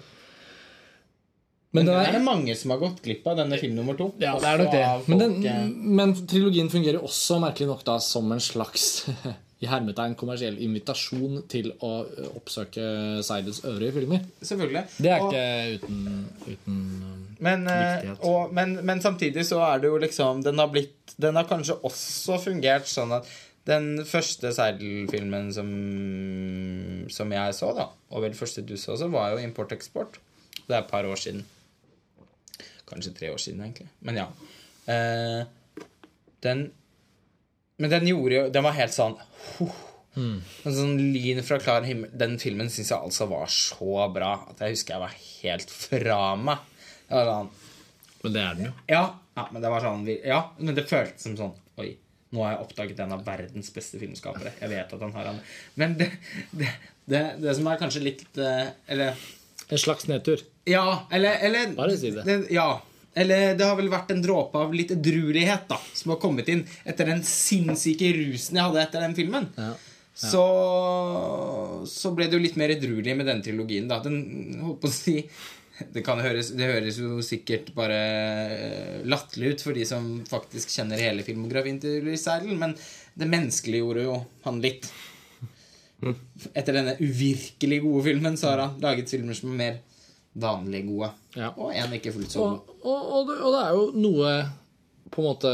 men 1.72 1.84
Men 1.84 1.86
det 1.86 1.94
er, 1.94 2.08
er 2.08 2.12
det 2.18 2.24
mange 2.24 2.54
som 2.56 2.70
har 2.70 2.78
gått 2.78 3.02
glipp 3.02 3.26
av 3.26 3.36
denne 3.36 3.58
film 3.60 3.74
nummer 3.76 3.96
to. 3.98 4.12
ja, 4.20 4.36
det 4.38 4.44
er 4.52 4.58
nok 4.62 4.72
det. 4.72 5.08
Men, 5.08 5.18
den, 5.18 5.34
eh, 5.46 5.66
men 6.00 6.14
trilogien 6.26 6.70
fungerer 6.70 7.02
også 7.02 7.40
merkelig 7.42 7.66
nok 7.68 7.84
da 7.84 7.98
som 7.98 8.30
en 8.32 8.40
slags 8.40 9.06
i 9.60 9.66
hermetegn 9.70 10.14
kommersiell 10.20 10.58
invitasjon 10.60 11.38
til 11.48 11.70
å 11.80 11.90
oppsøke 12.36 13.22
Seidels 13.24 13.62
øvrige 13.64 13.94
filmer. 13.96 14.20
Selvfølgelig. 14.44 14.82
Det 15.00 15.10
er 15.14 15.20
Og- 15.22 15.32
ikke 15.32 15.78
uten, 15.78 16.28
uten 16.46 16.82
Men, 17.40 17.66
eh, 17.68 18.02
Viktighet. 18.02 18.18
og, 18.24 18.52
men, 18.52 18.74
men 18.84 19.00
samtidig 19.00 19.44
så 19.44 19.58
er 19.74 19.78
det 19.80 19.88
jo 19.90 19.98
liksom 19.98 20.42
Den 20.42 20.58
har 20.58 20.68
blitt 20.72 21.12
Den 21.20 21.34
har 21.36 21.44
kanskje 21.44 21.74
også 21.84 22.38
fungert 22.40 22.86
sånn 22.88 23.12
at 23.12 23.26
den 23.66 23.98
første 24.04 24.52
Seidel-filmen 24.54 25.52
som, 25.52 25.70
som 27.10 27.32
jeg 27.32 27.54
så, 27.58 27.72
da, 27.76 27.88
og 28.12 28.22
vel 28.22 28.32
første 28.38 28.62
du 28.64 28.76
så 28.78 28.92
også, 28.94 29.08
var 29.10 29.32
jo 29.32 29.40
Import-eksport. 29.42 30.18
Det 30.68 30.70
er 30.76 30.84
et 30.84 30.90
par 30.90 31.02
år 31.08 31.16
siden. 31.18 31.44
Kanskje 32.86 33.14
tre 33.18 33.32
år 33.34 33.40
siden, 33.42 33.64
egentlig. 33.64 33.88
Men 34.06 34.20
ja. 34.20 34.26
Eh, 34.86 35.44
den 36.46 36.68
Men 37.78 37.90
den 37.92 38.06
gjorde 38.08 38.34
jo 38.38 38.44
Den 38.54 38.64
var 38.64 38.72
helt 38.78 38.94
sånn 38.96 39.18
huh, 39.58 39.82
Mm. 40.16 40.38
en 40.64 40.72
sånn 40.72 40.94
lyn 41.12 41.42
fra 41.44 41.58
klar 41.60 41.84
himmel. 41.84 42.08
Den 42.16 42.38
filmen 42.40 42.70
syns 42.72 42.88
jeg 42.88 42.96
altså 43.04 43.26
var 43.28 43.50
så 43.52 44.06
bra 44.14 44.30
at 44.48 44.62
jeg 44.64 44.72
husker 44.72 44.94
jeg 44.94 45.02
var 45.02 45.16
helt 45.42 45.74
fra 45.76 46.20
meg. 46.40 46.62
Det 47.10 47.20
sånn, 47.28 47.50
Men 48.22 48.32
det 48.32 48.40
er 48.46 48.54
den 48.56 48.64
jo. 48.64 48.72
ja, 48.88 49.02
ja, 49.36 49.44
men 49.52 49.60
det 49.62 49.68
var 49.74 49.84
sånn 49.84 50.06
Ja, 50.24 50.38
men 50.58 50.74
det 50.74 50.86
føltes 50.88 51.20
som 51.28 51.36
sånn 51.36 51.52
Oi, 51.76 51.90
nå 52.32 52.40
har 52.46 52.54
jeg 52.54 52.64
oppdaget 52.64 53.02
en 53.04 53.12
av 53.12 53.26
verdens 53.28 53.68
beste 53.76 54.00
filmskapere. 54.00 54.54
Jeg 54.62 54.72
vet 54.72 54.94
at 54.96 55.04
han 55.04 55.12
har 55.12 55.28
han 55.34 55.40
Men 55.76 55.98
det, 56.00 56.08
det, 56.56 56.72
det, 57.04 57.22
det 57.44 57.54
som 57.60 57.68
er 57.68 57.76
kanskje 57.84 58.02
litt 58.08 58.24
eh, 58.40 58.72
Eller 58.88 59.20
En 59.68 59.78
slags 59.84 60.08
nedtur. 60.08 60.40
Ja, 60.64 61.02
eller, 61.12 61.36
eller 61.44 61.76
Bare 61.76 61.96
si 62.00 62.10
det. 62.16 62.24
Ja. 62.56 62.70
Eller 63.16 63.54
det 63.56 63.64
har 63.64 63.76
vel 63.78 63.88
vært 63.88 64.12
en 64.12 64.22
dråpe 64.22 64.60
av 64.60 64.74
litt 64.76 64.92
edruelighet 64.92 65.68
da 65.70 65.78
som 65.96 66.12
har 66.12 66.20
kommet 66.20 66.50
inn 66.52 66.66
etter 66.84 67.08
den 67.08 67.22
sinnssyke 67.24 68.10
rusen 68.12 68.58
jeg 68.58 68.68
hadde 68.68 68.82
etter 68.82 69.06
den 69.06 69.16
filmen. 69.16 69.48
Ja. 69.56 69.72
Så, 70.16 70.42
så 71.92 72.12
ble 72.16 72.28
det 72.28 72.38
jo 72.38 72.44
litt 72.44 72.56
mer 72.60 72.72
edruelig 72.72 73.16
med 73.16 73.28
denne 73.28 73.44
trilogien. 73.44 73.88
da 73.88 73.98
Den 74.04 74.20
holdt 74.62 74.82
på 74.84 74.88
å 74.88 74.94
si 74.94 75.16
det, 75.92 76.02
kan 76.04 76.20
høres, 76.24 76.54
det 76.56 76.68
høres 76.70 77.00
jo 77.00 77.18
sikkert 77.24 77.72
bare 77.76 77.98
eh, 78.52 79.02
latterlig 79.08 79.54
ut 79.54 79.64
for 79.66 79.76
de 79.76 79.84
som 79.88 80.06
faktisk 80.28 80.72
kjenner 80.72 81.00
hele 81.04 81.24
filmografien 81.26 81.80
til 81.82 82.00
Louis 82.04 82.22
Seidel, 82.22 82.56
men 82.56 82.72
det 83.16 83.28
menneskeliggjorde 83.28 84.06
jo 84.06 84.16
han 84.46 84.62
litt. 84.64 84.88
Etter 86.52 86.76
denne 86.76 86.96
uvirkelig 87.00 87.82
gode 87.84 88.06
filmen 88.08 88.40
så 88.40 88.52
har 88.52 88.64
han 88.64 88.80
laget 88.80 89.12
filmer 89.12 89.36
som 89.36 89.52
er 89.52 89.60
mer 89.60 89.78
vanlig 90.36 90.82
gode. 90.88 91.08
Ja. 91.36 91.48
Og 91.56 91.72
én 91.72 91.94
ikke 91.96 92.12
fullt 92.12 92.30
så 92.34 92.42
god. 92.44 92.74
Og, 92.82 92.90
og, 92.92 93.08
og, 93.16 93.30
det, 93.30 93.36
og 93.40 93.54
det 93.56 93.62
er 93.64 93.72
jo 93.78 93.86
noe 94.04 94.32
på 95.14 95.22
en 95.22 95.28
måte 95.30 95.52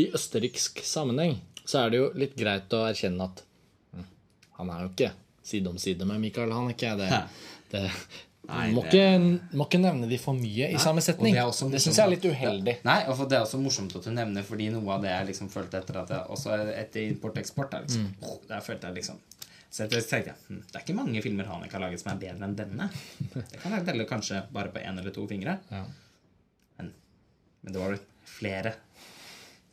I 0.00 0.08
østerriksk 0.16 0.80
sammenheng 0.88 1.38
så 1.68 1.84
er 1.84 1.92
det 1.92 1.98
jo 2.00 2.06
litt 2.18 2.32
greit 2.34 2.72
å 2.74 2.80
erkjenne 2.88 3.22
at 3.28 3.42
hm, 3.94 4.06
han 4.58 4.70
er 4.74 4.80
jo 4.82 4.88
ikke 4.90 5.10
side 5.46 5.70
om 5.70 5.76
side 5.78 6.06
med 6.08 6.18
Michael 6.22 6.50
Haneke. 6.56 6.94
Det, 6.98 7.08
det, 7.70 7.82
Nei, 8.48 8.64
må, 8.74 8.82
det- 8.82 8.90
ikke, 8.98 9.52
må 9.60 9.66
ikke 9.68 9.78
nevne 9.84 10.08
de 10.10 10.18
for 10.18 10.34
mye 10.34 10.72
i 10.74 10.80
samme 10.82 11.04
setning. 11.04 11.36
det 11.36 11.44
er 11.44 11.70
Det 11.76 11.82
syns 11.84 12.00
jeg 12.00 12.02
er 12.08 12.10
litt 12.16 12.26
uheldig. 12.26 12.74
Nei, 12.88 12.96
og 13.12 13.22
det 13.30 13.38
er 13.38 13.44
også 13.44 13.60
morsomt 13.62 13.94
at 13.94 14.08
du 14.08 14.10
nevner, 14.10 14.42
fordi 14.46 14.72
noe 14.74 14.96
av 14.96 15.04
det 15.06 15.12
jeg 15.12 15.28
liksom 15.30 15.52
følte 15.54 15.78
etter 15.78 16.00
at 16.02 16.10
jeg 16.16 16.26
også 16.34 16.56
etter 16.72 17.06
import-eksport 17.12 17.78
liksom, 17.84 18.08
Mm. 18.10 18.40
Der 18.48 18.60
følte 18.66 18.90
jeg 18.90 18.98
liksom 18.98 19.20
Så 19.72 19.86
jeg 19.86 20.04
tenkte 20.04 20.34
jeg 20.34 20.36
hm, 20.50 20.62
det 20.68 20.76
er 20.76 20.82
ikke 20.84 20.98
mange 20.98 21.20
filmer 21.24 21.48
han 21.48 21.62
ikke 21.64 21.78
har 21.78 21.86
laget 21.86 22.02
som 22.02 22.12
er 22.12 22.20
bedre 22.20 22.44
enn 22.48 22.56
denne. 22.58 22.88
Det 23.32 23.60
kan 23.62 23.72
jeg 23.72 23.86
telle 23.88 24.08
kanskje 24.08 24.42
bare 24.52 24.72
på 24.74 24.82
én 24.84 24.98
eller 25.00 25.14
to 25.16 25.24
fingre. 25.30 25.56
Ja. 25.72 25.86
Men, 26.78 26.90
men 27.64 27.76
det 27.76 27.80
var 27.80 27.96
flere 28.28 28.74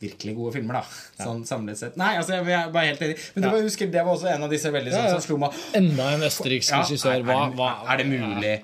virkelig 0.00 0.32
gode 0.38 0.54
filmer, 0.56 0.80
da. 0.80 1.00
Sånn 1.20 1.42
samlet 1.44 1.76
sett. 1.76 1.96
Nei, 2.00 2.14
altså, 2.16 2.38
jeg 2.38 2.72
var 2.72 2.86
helt 2.86 3.02
enig. 3.04 3.16
Men 3.34 3.44
ja. 3.44 3.50
var, 3.50 3.60
jeg 3.60 3.68
husker, 3.68 3.90
det 3.92 4.04
var 4.06 4.16
også 4.16 4.30
en 4.32 4.46
av 4.46 4.52
disse 4.54 4.72
veldig 4.72 4.94
sånn 4.94 5.04
Ja, 5.04 5.10
ja. 5.12 5.18
som 5.18 5.26
slo 5.26 5.36
meg 5.42 5.58
Enda 5.76 6.06
en 6.14 6.24
østerriksk 6.30 6.72
Ja, 6.72 6.80
regissør. 6.86 7.24
Hva, 7.28 7.40
hva 7.58 7.72
er 7.92 8.00
det 8.00 8.06
mulig? 8.08 8.54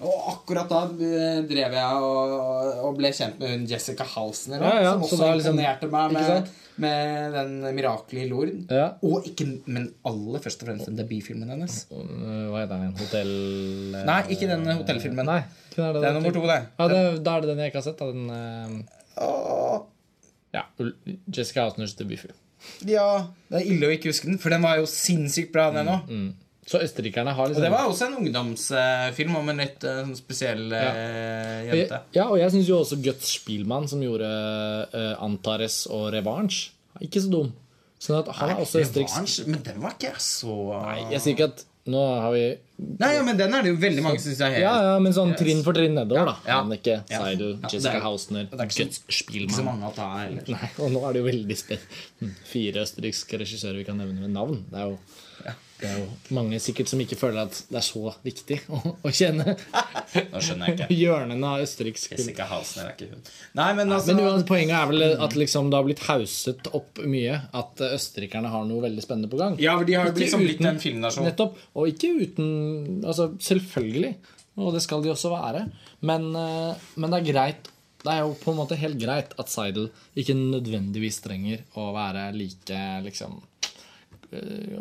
Og 0.00 0.30
akkurat 0.32 0.70
da 0.70 0.78
eh, 1.04 1.42
drev 1.48 1.74
jeg 1.76 2.04
og, 2.06 2.34
og 2.86 2.96
ble 2.96 3.10
kjent 3.12 3.38
med 3.40 3.52
hun 3.52 3.66
Jessica 3.68 4.06
Halsner, 4.14 4.62
Ja, 4.64 4.70
ja, 4.86 4.92
som 4.96 5.02
også 5.04 5.28
liksom- 5.36 5.58
imponerte 5.58 5.90
meg 5.92 6.14
med, 6.16 6.48
med 6.80 7.34
den 7.36 7.52
mirakelige 7.76 8.28
Lord. 8.30 8.54
Ja. 8.72 8.86
Og 9.04 9.26
ikke, 9.28 9.46
men 9.66 9.90
aller 10.08 10.40
først 10.40 10.62
og 10.64 10.70
fremst 10.70 10.88
den 10.88 10.96
debutfilmen 10.96 11.52
hennes. 11.52 11.82
Hva 11.90 12.62
heter 12.62 12.76
den? 12.80 12.94
Hotell... 13.02 13.34
øh, 14.00 14.04
Nei, 14.08 14.20
ikke 14.32 14.48
den 14.48 14.64
hotellfilmen. 14.72 15.26
Nei, 15.28 15.40
er 15.76 15.92
det 15.92 16.02
Det 16.02 16.08
er 16.08 16.16
nummer 16.16 16.36
to, 16.38 16.46
det. 16.48 16.60
Ja, 16.78 16.88
det, 16.94 17.24
da 17.26 17.36
er 17.36 17.40
det 17.44 17.52
den 17.52 17.58
jeg 17.64 17.72
ikke 17.74 17.82
har 17.82 17.88
sett. 17.90 18.00
Da, 18.00 18.10
den, 18.10 18.84
uh... 19.20 19.80
Ja, 20.56 20.64
Jessica 21.36 21.66
Halsners 21.68 21.92
debutfilm. 21.98 22.34
ja, 22.88 23.26
det 23.48 23.60
er 23.60 23.68
ille 23.72 23.88
å 23.88 23.92
ikke 23.94 24.10
huske 24.10 24.26
den, 24.28 24.38
for 24.40 24.52
den 24.52 24.64
var 24.64 24.80
jo 24.80 24.88
sinnssykt 24.90 25.52
bra, 25.54 25.68
den 25.76 25.88
òg. 25.88 26.08
Mm. 26.10 26.30
Så 26.70 26.78
østerrikerne 26.84 27.32
har 27.34 27.48
Og 27.48 27.50
liksom 27.50 27.64
det 27.66 27.70
var 27.72 27.88
også 27.90 28.06
en 28.06 28.18
ungdomsfilm 28.20 29.36
om 29.40 29.48
en 29.50 29.56
litt 29.62 29.82
eh, 29.84 30.02
sånn 30.04 30.16
spesiell 30.18 30.68
eh, 30.72 30.84
Og 30.84 31.66
jeg- 31.66 31.80
jente. 31.80 31.98
Ja, 32.14 32.28
og 32.30 32.38
jeg 32.38 32.52
syns 32.54 32.68
jo 32.70 32.76
også 32.84 33.00
Guts 33.02 33.32
Spielmann, 33.40 33.88
som 33.90 34.00
gjorde 34.04 34.28
uh, 34.94 35.16
Antares 35.24 35.80
og 35.90 36.12
Revanche, 36.14 36.70
ikke 37.02 37.22
så 37.24 37.30
dum. 37.32 37.50
Sånn 38.00 38.20
at 38.22 38.30
han 38.38 38.50
er 38.54 38.62
også 38.62 38.80
østerriksk. 38.84 39.42
Men 39.50 39.62
den 39.66 39.80
var 39.82 39.96
ikke 39.98 40.14
så 40.22 40.54
Nei, 40.86 41.10
jeg 41.12 41.20
sier 41.20 41.34
ikke 41.36 41.50
at 41.50 41.66
nå 41.90 42.00
har 42.22 42.30
vi 42.32 42.44
Nei, 43.00 43.08
ja, 43.16 43.22
men 43.26 43.36
den 43.36 43.52
er 43.56 43.64
det 43.66 43.72
jo 43.74 43.76
veldig 43.82 44.02
mange 44.04 44.20
som 44.22 44.30
syns 44.30 44.40
er 44.46 44.54
helt 44.54 44.62
Ja, 44.62 44.72
ja, 44.86 44.92
men 45.04 45.12
sånn 45.12 45.34
trinn 45.36 45.60
for 45.66 45.76
trinn 45.76 45.92
nedover, 45.98 46.30
da. 46.30 46.36
Ja. 46.48 46.60
Annike, 46.62 46.94
Ja. 47.10 47.18
Seidel, 47.26 47.58
Ja, 47.60 47.68
Jessica 47.74 47.96
er- 47.98 48.04
Hausner, 48.06 48.46
det 48.48 48.56
er 48.60 48.64
ikke 48.70 48.76
så- 48.78 48.86
Guts 48.86 49.18
Spielmann. 49.18 49.64
mange 49.68 49.90
å 49.90 49.94
ta 49.98 50.06
heller. 50.22 50.44
Nei, 50.48 50.70
og 50.78 50.92
nå 50.94 51.02
er 51.08 51.12
det 51.12 51.20
jo 51.20 51.26
veldig 51.28 51.56
spennende. 51.60 52.30
Fire 52.48 52.84
østerrikske 52.86 53.40
regissører 53.42 53.76
vi 53.82 53.84
kan 53.84 53.98
nevne 54.00 54.20
med 54.22 54.30
navn. 54.32 54.62
Det 54.70 54.78
er 54.80 54.86
jo, 54.94 54.98
det 55.80 55.88
er 55.88 55.98
jo 56.02 56.34
mange 56.36 56.58
sikkert 56.60 56.90
som 56.90 57.00
ikke 57.02 57.16
føler 57.18 57.46
at 57.46 57.56
det 57.70 57.78
er 57.80 57.84
så 57.86 58.12
viktig 58.24 58.58
å, 58.72 58.80
å 59.00 59.12
kjenne 59.14 59.54
Nå 59.54 60.42
skjønner 60.42 60.68
jeg 60.70 60.76
ikke. 60.76 60.88
hjørnene 61.00 61.52
av 61.54 61.64
østerriksk. 61.64 62.12
Jessica 62.16 62.46
Halsen 62.50 62.82
er 62.84 62.92
ikke 62.92 63.08
hun. 63.14 63.22
Nei, 63.58 63.68
men 63.78 63.94
altså 63.96 64.16
Men 64.18 64.44
poenget 64.48 64.76
er 64.76 64.90
vel 64.90 65.06
at 65.26 65.36
liksom 65.38 65.70
det 65.72 65.78
har 65.78 65.86
blitt 65.86 66.02
hauset 66.08 66.70
opp 66.76 67.00
mye. 67.06 67.38
At 67.56 67.80
eh, 67.84 67.94
østerrikerne 67.96 68.50
har 68.52 68.66
noe 68.68 68.84
veldig 68.84 69.04
spennende 69.04 69.30
på 69.32 69.40
gang. 69.40 69.56
Ja, 69.62 69.76
for 69.78 69.88
de 69.88 69.96
har 69.96 70.08
jo 70.10 70.14
Ikke 70.14 70.24
liksom 70.24 70.44
blitt 70.44 70.64
en 70.66 70.80
filmnasjon. 70.82 71.28
Nettopp. 71.28 71.58
Og 71.78 71.90
ikke 71.92 72.12
uten 72.20 72.48
Altså, 73.00 73.30
selvfølgelig. 73.40 74.14
Og 74.60 74.74
det 74.74 74.82
skal 74.84 75.04
de 75.04 75.12
også 75.12 75.30
være. 75.32 75.66
Men, 76.04 76.30
eh, 76.36 76.88
men 76.96 77.12
det 77.14 77.20
er 77.22 77.28
greit 77.32 77.70
Det 78.00 78.08
er 78.14 78.22
jo 78.24 78.34
på 78.40 78.52
en 78.52 78.58
måte 78.62 78.78
helt 78.80 78.96
greit 79.00 79.34
at 79.38 79.50
Seidel 79.52 79.90
ikke 80.16 80.32
nødvendigvis 80.38 81.20
trenger 81.20 81.62
å 81.76 81.90
være 81.92 82.30
like 82.32 82.78
liksom 83.04 83.40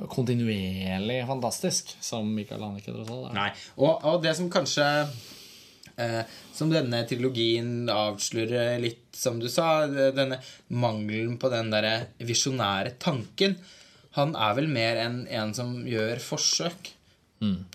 kontinuerlig 0.10 1.24
fantastisk 1.28 1.96
som 2.04 2.28
Michael 2.36 2.62
Haneke 2.68 2.94
tross 2.94 3.10
alt. 3.10 3.34
Nei. 3.34 3.50
Og, 3.80 4.06
og 4.06 4.22
det 4.24 4.36
som 4.38 4.50
kanskje 4.52 4.86
eh, 5.98 6.22
Som 6.54 6.70
denne 6.74 7.02
trilogien 7.10 7.90
avslører 7.90 8.78
litt, 8.84 9.08
som 9.16 9.40
du 9.42 9.48
sa, 9.50 9.88
denne 9.88 10.38
mangelen 10.68 11.38
på 11.42 11.50
den 11.54 11.72
derre 11.74 12.12
visjonære 12.20 12.98
tanken 13.02 13.58
Han 14.20 14.36
er 14.38 14.56
vel 14.60 14.70
mer 14.70 15.02
enn 15.02 15.24
en 15.28 15.54
som 15.56 15.74
gjør 15.88 16.22
forsøk. 16.24 16.94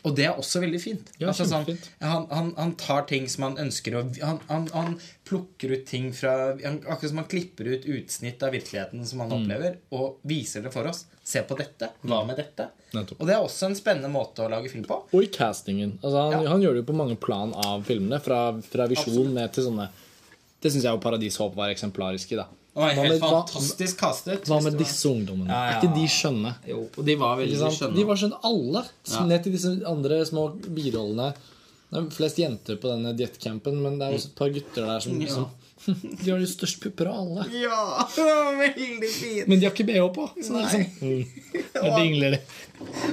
Og 0.04 0.14
det 0.16 0.24
er 0.28 0.36
også 0.36 0.60
veldig 0.60 0.78
fint. 0.82 1.10
Ja, 1.18 1.28
altså, 1.30 1.46
sånn, 1.48 1.64
han, 2.04 2.26
han, 2.30 2.50
han 2.58 2.74
tar 2.76 3.06
ting 3.08 3.24
som 3.32 3.46
han 3.46 3.54
ønsker 3.62 3.94
å 3.96 4.02
han, 4.20 4.40
han, 4.50 4.66
han 4.74 4.98
plukker 5.24 5.72
ut 5.72 5.86
ting 5.88 6.10
fra 6.12 6.34
Akkurat 6.52 7.08
som 7.08 7.22
han 7.22 7.28
klipper 7.30 7.70
ut 7.72 7.86
utsnitt 7.88 8.42
av 8.44 8.52
virkeligheten 8.52 9.06
som 9.08 9.20
han 9.24 9.30
Mm. 9.32 9.38
opplever, 9.40 9.76
og 9.96 10.18
viser 10.28 10.62
det 10.62 10.72
for 10.74 10.84
oss. 10.90 11.06
Se 11.24 11.40
på 11.48 11.56
dette. 11.56 11.88
Hva 12.04 12.26
med 12.28 12.36
dette? 12.36 12.66
Nettopp. 12.92 13.20
Og 13.20 13.26
det 13.26 13.34
er 13.34 13.40
også 13.46 13.66
en 13.70 13.74
spennende 13.78 14.10
måte 14.12 14.44
å 14.44 14.50
lage 14.52 14.68
film 14.70 14.84
på. 14.84 14.98
Og 15.14 15.22
i 15.24 15.30
castingen. 15.32 15.96
Altså, 16.02 16.30
han, 16.30 16.42
Ja. 16.44 16.50
han 16.50 16.60
gjør 16.60 16.74
det 16.76 16.82
jo 16.84 16.90
på 16.92 16.96
mange 17.00 17.16
plan 17.16 17.54
av 17.54 17.84
filmene. 17.88 18.20
Fra, 18.20 18.42
fra 18.60 18.86
visjon 18.86 19.32
ned 19.34 19.52
til 19.56 19.64
sånne 19.70 19.88
Det 20.60 20.72
syns 20.72 20.84
jeg 20.84 20.92
jo 20.92 21.00
Paradis 21.00 21.36
Håp 21.40 21.54
var 21.56 21.72
eksemplarisk 21.72 22.32
i. 22.32 22.36
da 22.36 22.46
Det 22.74 22.80
var 22.82 22.90
helt 22.98 23.12
med- 23.12 23.20
fantastisk 23.22 23.98
kastet. 24.00 24.46
Hva 24.50 24.60
med 24.64 24.74
disse 24.80 25.06
ungdommene? 25.08 25.46
Ja, 25.48 25.58
ja. 25.70 25.74
Er 25.76 25.80
ikke 25.80 25.94
de 25.94 26.06
skjønne? 26.10 26.54
Jo, 26.66 26.80
og 26.98 27.04
de 27.06 27.14
var 27.20 27.36
veldig 27.38 27.58
skjønne. 27.70 27.94
De 27.94 28.04
var 28.08 28.16
skjønne 28.18 28.40
alle. 28.50 28.82
Ja. 29.12 29.24
Ned 29.30 29.44
til 29.44 29.52
disse 29.54 29.74
andre 29.86 30.18
små 30.26 30.48
birollene. 30.74 31.28
Det 31.94 32.00
er 32.00 32.08
flest 32.10 32.40
jenter 32.42 32.76
på 32.82 32.90
denne 32.90 33.12
diettcampen, 33.14 33.76
men 33.84 34.00
det 34.00 34.08
er 34.08 34.16
også 34.18 34.32
et 34.32 34.34
par 34.40 34.50
gutter 34.50 34.88
der 34.90 34.98
som, 35.04 35.20
Ja. 35.22 35.28
som 35.36 35.46
De 36.24 36.30
har 36.32 36.38
de 36.40 36.46
største 36.48 36.80
pupper 36.80 37.06
av 37.12 37.20
alle. 37.20 37.44
Ja, 37.52 38.08
det 38.16 38.24
var 38.30 38.54
veldig 38.58 39.10
fint. 39.12 39.46
Men 39.48 39.60
de 39.60 39.66
har 39.68 39.74
ikke 39.74 39.86
bh 39.86 40.08
på. 40.16 40.26
Så 40.42 40.56
det 40.56 40.64
er 40.64 40.70
sånn 40.74 40.86
mm, 40.98 41.24
Der 41.78 41.98
dingler 42.00 42.30
de. 42.34 42.38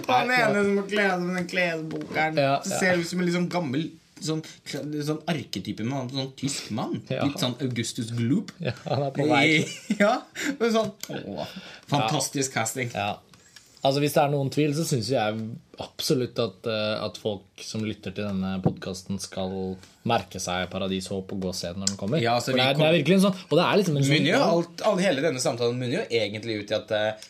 Han 0.07 0.32
ene 0.32 0.64
som 0.64 0.76
må 0.80 0.86
kle 0.89 1.05
seg 1.12 1.22
med 1.28 1.36
den 1.38 1.49
klesbokeren. 1.53 2.38
Ja, 2.39 2.53
ja. 2.66 2.80
ser 2.80 2.97
ut 2.97 3.07
som 3.12 3.22
en 3.22 3.34
sånn 3.38 3.49
gammel 3.51 3.91
sånn, 4.26 4.44
sånn 5.08 5.20
arketype 5.32 5.84
med 5.88 5.98
en 6.04 6.14
sånn 6.14 6.32
tysk 6.40 6.70
mann. 6.78 6.98
Ja. 7.12 7.26
Litt 7.28 7.42
sånn 7.42 7.56
Augustus 7.64 8.14
Gloop. 8.18 8.54
Ja, 8.64 8.74
han 8.86 9.08
er 9.08 9.12
på 9.18 9.28
vei. 9.30 9.66
Ja, 10.04 10.14
men 10.60 10.72
sånn 10.76 10.94
å, 11.18 11.46
Fantastisk 11.92 12.54
casting. 12.56 12.92
Ja. 12.96 13.18
Altså 13.82 13.98
Hvis 14.04 14.14
det 14.14 14.22
er 14.22 14.30
noen 14.30 14.52
tvil, 14.54 14.76
så 14.78 14.84
syns 14.86 15.08
jeg 15.10 15.38
absolutt 15.82 16.38
at, 16.44 16.68
eh, 16.70 16.98
at 17.02 17.16
folk 17.18 17.64
som 17.66 17.82
lytter 17.82 18.14
til 18.14 18.28
denne 18.28 18.52
podkasten, 18.62 19.18
skal 19.24 19.56
merke 20.06 20.38
seg 20.42 20.68
Paradis 20.70 21.08
Håp 21.10 21.34
og 21.34 21.42
gå 21.42 21.50
og 21.50 21.58
se 21.58 21.72
den 21.74 21.82
når 21.82 21.90
den 21.96 21.98
kommer. 21.98 22.22
Ja, 22.22 22.36
altså, 22.38 22.54
det, 22.54 22.62
er, 22.62 22.76
kom- 22.78 22.84
det 22.86 22.90
er 22.92 22.98
virkelig 23.00 23.18
en 23.18 23.24
sånn 23.26 23.40
Og 23.50 23.56
det 23.58 23.66
er 23.66 23.80
liksom 23.82 23.98
en 23.98 24.06
sånn 24.06 24.30
jo 24.30 24.42
alt, 24.46 24.84
hele 25.02 25.24
denne 25.26 25.42
samtalen 25.42 25.82
munner 25.82 25.98
jo 26.04 26.06
egentlig 26.22 26.60
ut 26.62 26.74
i 26.74 26.78
at 26.78 26.94
eh, 27.00 27.26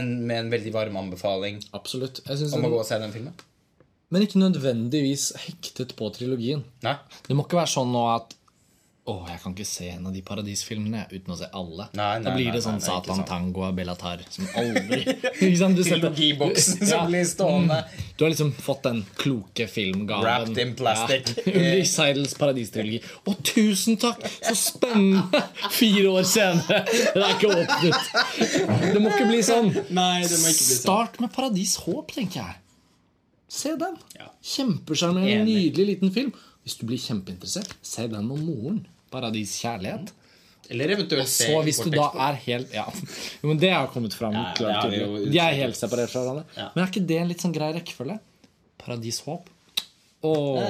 en, 0.00 0.10
Med 0.26 0.40
en 0.46 0.50
veldig 0.56 0.72
varm 0.74 0.98
anbefaling 1.04 1.62
Absolutt. 1.78 2.18
Om 2.26 2.66
å 2.66 2.72
gå 2.74 2.82
og 2.82 2.86
se 2.90 2.98
den 3.02 3.14
filmen. 3.14 3.38
Men 4.10 4.26
ikke 4.26 4.42
nødvendigvis 4.42 5.30
hektet 5.46 5.94
på 5.98 6.10
trilogien. 6.14 6.64
Nei. 6.86 6.96
Det 7.26 7.36
må 7.38 7.46
ikke 7.46 7.60
være 7.62 7.74
sånn 7.78 7.92
nå 7.94 8.04
at 8.16 8.36
å, 9.10 9.14
jeg 9.26 9.40
kan 9.42 9.54
ikke 9.56 9.64
se 9.66 9.86
en 9.90 10.04
av 10.06 10.12
de 10.14 10.20
paradisfilmene 10.22 11.06
uten 11.10 11.32
å 11.32 11.36
se 11.38 11.46
alle. 11.56 11.86
Nei, 11.96 12.04
nei, 12.20 12.26
da 12.26 12.34
blir 12.36 12.52
det 12.54 12.60
sånn 12.62 12.76
nei, 12.76 12.84
Satan. 12.84 13.22
Tango 13.26 13.64
og 13.66 13.72
Bellatar 13.74 14.20
som 14.30 14.46
aldri? 14.60 15.00
Trilogiboksen 15.40 16.84
som 16.86 17.08
blir 17.08 17.24
stående. 17.26 17.80
Du 18.14 18.26
har 18.26 18.34
liksom 18.34 18.52
fått 18.54 18.84
den 18.86 19.02
kloke 19.18 19.66
filmgaven. 19.72 20.26
Wrapped 20.26 20.62
in 20.62 20.76
plastic. 20.78 21.32
Ja. 21.40 21.46
Ulrich 21.56 21.90
Seidels 21.90 22.36
paradistrilogi. 22.38 23.00
Å, 23.24 23.36
tusen 23.50 23.98
takk! 24.00 24.22
Så 24.44 24.56
spennende! 24.60 25.42
Fire 25.72 26.06
år 26.20 26.28
senere. 26.28 26.84
Det 26.86 27.24
er 27.24 27.36
ikke 27.38 27.54
åpnet. 27.56 28.10
Det 28.84 28.98
må 29.00 29.10
ikke 29.10 29.30
bli 29.32 29.42
sånn. 29.48 29.72
Nei, 29.90 30.26
det 30.28 30.38
må 30.38 30.52
ikke 30.52 30.66
bli 30.68 30.74
sånn. 30.76 30.82
Start 30.84 31.22
med 31.24 31.32
Paradis 31.34 31.78
Håp, 31.86 32.12
tenker 32.14 32.44
jeg. 32.44 32.60
Se 33.50 33.72
den. 33.80 33.96
Ja. 34.14 34.28
Kjempesjarmerende, 34.46 35.44
nydelig 35.50 35.86
liten 35.96 36.12
film. 36.14 36.30
Hvis 36.62 36.76
du 36.78 36.84
blir 36.86 37.00
kjempeinteressert, 37.02 37.72
se 37.82 38.04
den 38.12 38.26
med 38.28 38.42
moren. 38.46 38.80
Paradis 39.10 39.56
kjærlighet. 39.64 40.12
Eller 40.70 40.92
eventuelt 40.94 41.26
se 41.26 41.48
Så 41.50 41.62
hvis 41.66 41.80
du 41.82 41.88
da 41.90 42.04
er 42.28 42.36
helt 42.44 42.70
Ja, 42.76 42.84
men 43.42 43.58
det 43.58 43.72
har 43.74 43.88
kommet 43.90 44.14
fram. 44.14 44.36
Ja, 44.38 44.52
klart 44.54 44.84
tydelig. 44.84 45.00
jo 45.26 45.32
De 45.34 45.40
er 45.42 45.56
helt 45.58 45.74
separert 45.78 46.12
fra 46.12 46.22
hverandre. 46.22 46.44
Men 46.76 46.84
er 46.84 46.92
ikke 46.92 47.02
det 47.08 47.16
en 47.18 47.32
litt 47.32 47.42
sånn 47.42 47.54
grei 47.56 47.72
rekkefølge? 47.74 48.20
Paradis 48.78 49.18
Håp. 49.26 49.48
Åh, 50.22 50.60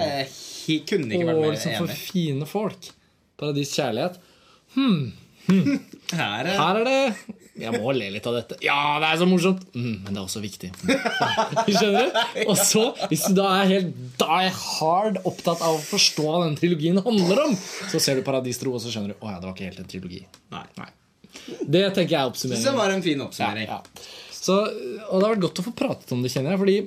Jeg 0.71 0.87
kunne 0.89 1.11
ikke 1.11 1.27
vært 1.27 1.41
mer 1.43 1.51
og 1.51 1.53
liksom 1.57 1.77
for 1.83 1.91
enig. 1.91 1.99
fine 2.15 2.47
folk. 2.49 2.89
Paradis 3.37 3.75
kjærlighet. 3.77 4.17
Hmm. 4.77 5.13
Her 6.15 6.47
er 6.47 6.57
Her 6.57 6.81
er 6.81 6.85
det 6.89 7.37
Jeg 7.61 7.81
må 7.81 7.93
le 7.97 8.09
litt 8.15 8.27
av 8.31 8.37
dette. 8.39 8.59
Ja, 8.65 8.77
det 9.03 9.11
er 9.11 9.21
så 9.21 9.27
morsomt! 9.29 9.67
Mm, 9.75 9.97
men 10.05 10.09
det 10.11 10.17
er 10.17 10.23
også 10.25 10.43
viktig. 10.45 10.71
Skjønner 11.77 12.09
du? 12.09 12.21
Og 12.47 12.55
så, 12.59 12.85
hvis 13.11 13.27
du 13.29 13.37
da 13.39 13.51
er 13.61 13.75
helt 13.75 13.99
die 14.21 14.55
hard 14.61 15.21
opptatt 15.29 15.65
av 15.67 15.77
å 15.77 15.83
forstå 15.85 16.25
hva 16.27 16.41
den 16.47 16.57
trilogien 16.61 17.03
handler 17.05 17.45
om, 17.49 17.59
så 17.93 18.01
ser 18.03 18.21
du 18.21 18.25
Paradistro, 18.27 18.73
og 18.77 18.83
så 18.85 18.93
skjønner 18.93 19.15
du 19.15 19.21
Å 19.21 19.35
ja, 19.35 19.43
det 19.43 19.51
var 19.51 19.55
ikke 19.57 19.69
helt 19.71 19.85
en 19.85 19.91
trilogi. 19.93 20.25
Nei. 20.55 20.65
Nei. 20.81 20.91
Det 21.61 21.85
tenker 21.95 22.17
jeg 22.17 22.21
er 22.21 22.41
Så 22.41 22.51
det 22.51 22.75
var 22.77 22.93
en 22.93 23.05
fin 23.05 23.23
oppsummering. 23.23 23.71
ja. 23.71 23.83
Så, 24.41 24.57
og 24.57 25.21
det 25.21 25.27
har 25.27 25.35
vært 25.35 25.45
godt 25.45 25.61
å 25.61 25.67
få 25.67 25.73
pratet 25.77 26.13
om 26.17 26.23
det, 26.25 26.31
kjenner 26.33 26.55
jeg. 26.55 26.61
Fordi 26.63 26.79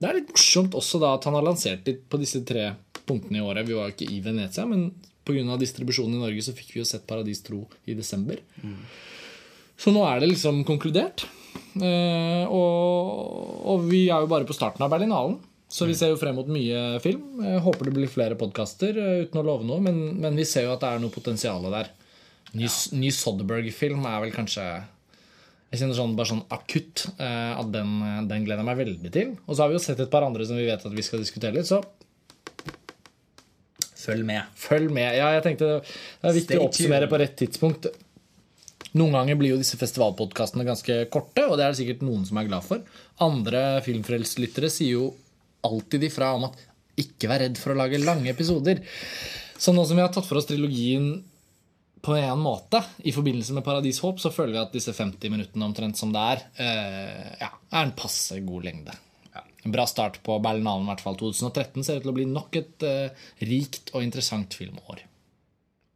det 0.00 0.08
er 0.08 0.18
litt 0.18 0.32
morsomt 0.32 0.76
også 0.76 1.00
da 1.02 1.12
at 1.16 1.26
han 1.28 1.36
har 1.36 1.44
lansert 1.44 1.88
litt 1.88 2.06
på 2.08 2.20
disse 2.20 2.40
tre 2.48 2.70
punktene 3.08 3.40
i 3.40 3.44
året. 3.44 3.68
Vi 3.68 3.76
var 3.76 3.90
jo 3.90 3.96
ikke 3.96 4.08
i 4.12 4.22
Venezia, 4.24 4.64
men 4.68 4.88
pga. 5.26 5.56
distribusjonen 5.60 6.16
i 6.18 6.22
Norge 6.24 6.44
så 6.46 6.54
fikk 6.56 6.74
vi 6.74 6.80
jo 6.82 6.88
sett 6.88 7.06
Paradis 7.08 7.42
tro 7.44 7.64
i 7.84 7.96
desember. 7.98 8.40
Så 9.76 9.92
nå 9.92 10.04
er 10.08 10.22
det 10.22 10.30
liksom 10.32 10.62
konkludert. 10.68 11.26
Eh, 11.76 12.44
og, 12.48 13.66
og 13.68 13.84
vi 13.90 14.06
er 14.08 14.24
jo 14.24 14.30
bare 14.30 14.48
på 14.48 14.56
starten 14.56 14.84
av 14.86 14.92
Berlinalen. 14.92 15.36
Så 15.68 15.88
vi 15.88 15.96
ser 15.98 16.12
jo 16.12 16.18
frem 16.20 16.36
mot 16.38 16.48
mye 16.48 17.00
film. 17.02 17.40
Jeg 17.42 17.60
håper 17.64 17.88
det 17.88 17.94
blir 17.96 18.10
flere 18.10 18.36
podkaster, 18.38 18.96
uten 19.26 19.40
å 19.40 19.44
love 19.44 19.66
noe. 19.66 19.82
Men, 19.82 19.98
men 20.22 20.38
vi 20.38 20.46
ser 20.46 20.68
jo 20.68 20.74
at 20.76 20.84
det 20.84 20.92
er 20.94 21.02
noe 21.02 21.12
potensial 21.12 21.64
der. 21.74 21.90
Ny, 22.56 22.68
ny 22.96 23.10
Soderberg-film 23.12 24.04
er 24.06 24.20
vel 24.22 24.30
kanskje 24.32 24.62
Jeg 24.62 25.80
kjenner 25.80 25.96
sånn, 25.98 26.14
bare 26.16 26.30
sånn 26.30 26.44
akutt 26.54 27.02
eh, 27.18 27.52
at 27.58 27.72
den, 27.74 27.98
den 28.30 28.46
gleder 28.46 28.62
jeg 28.62 28.68
meg 28.70 28.78
veldig 28.80 29.12
til. 29.12 29.34
Og 29.44 29.52
så 29.58 29.64
har 29.64 29.72
vi 29.72 29.76
jo 29.76 29.82
sett 29.82 30.00
et 30.00 30.12
par 30.12 30.24
andre 30.24 30.46
som 30.46 30.56
vi 30.56 30.68
vet 30.70 30.86
at 30.86 30.94
vi 30.94 31.04
skal 31.04 31.20
diskutere 31.20 31.58
litt, 31.58 31.68
så 31.68 31.82
Følg 34.06 34.22
med. 34.22 34.46
følg 34.54 34.92
med. 34.94 35.16
Ja, 35.18 35.32
jeg 35.34 35.42
tenkte 35.42 35.68
Det 35.82 36.28
er 36.30 36.36
viktig 36.36 36.58
å 36.60 36.66
oppsummere 36.68 37.08
på 37.10 37.18
rett 37.18 37.34
tidspunkt. 37.40 37.88
Noen 38.96 39.12
ganger 39.12 39.38
blir 39.38 39.54
jo 39.54 39.60
disse 39.60 39.78
festivalpodkastene 39.80 40.64
ganske 40.66 40.98
korte, 41.12 41.44
og 41.44 41.58
det 41.58 41.66
er 41.66 41.74
det 41.74 41.80
sikkert 41.80 42.04
noen 42.06 42.24
som 42.28 42.40
er 42.40 42.48
glad 42.48 42.64
for. 42.64 42.82
Andre 43.24 43.82
filmfrelstlyttere 43.84 44.70
sier 44.72 44.96
jo 44.96 45.06
alltid 45.66 46.06
ifra 46.08 46.32
om 46.36 46.48
at 46.48 46.58
ikke 47.00 47.28
vær 47.28 47.42
redd 47.44 47.58
for 47.60 47.74
å 47.74 47.80
lage 47.80 48.00
lange 48.00 48.30
episoder. 48.32 48.80
Så 49.58 49.74
nå 49.76 49.84
som 49.84 49.98
vi 49.98 50.04
har 50.04 50.12
tatt 50.14 50.28
for 50.28 50.40
oss 50.40 50.48
trilogien 50.48 51.18
på 52.06 52.14
en 52.14 52.38
måte 52.40 52.80
i 53.08 53.12
forbindelse 53.12 53.56
med 53.56 53.64
Paradis 53.66 53.98
Håp, 54.04 54.20
så 54.22 54.30
føler 54.32 54.54
vi 54.54 54.62
at 54.62 54.76
disse 54.76 54.94
50 54.94 55.32
minuttene 55.32 55.66
omtrent 55.66 55.98
som 55.98 56.12
det 56.14 56.22
er, 56.22 56.44
eh, 56.62 57.34
ja, 57.40 57.50
er 57.72 57.82
en 57.82 57.96
passe 57.98 58.38
god 58.46 58.68
lengde. 58.68 58.94
En 59.66 59.72
bra 59.74 59.82
start 59.90 60.20
på 60.22 60.38
Berlinalen, 60.38 60.86
i 60.86 60.92
hvert 60.92 61.02
fall. 61.02 61.16
2013 61.18 61.82
ser 61.82 61.98
ut 61.98 62.04
til 62.04 62.12
å 62.12 62.14
bli 62.14 62.28
nok 62.30 62.54
et 62.60 62.86
eh, 62.86 63.24
rikt 63.48 63.90
og 63.96 64.04
interessant 64.06 64.54
filmår. 64.54 65.02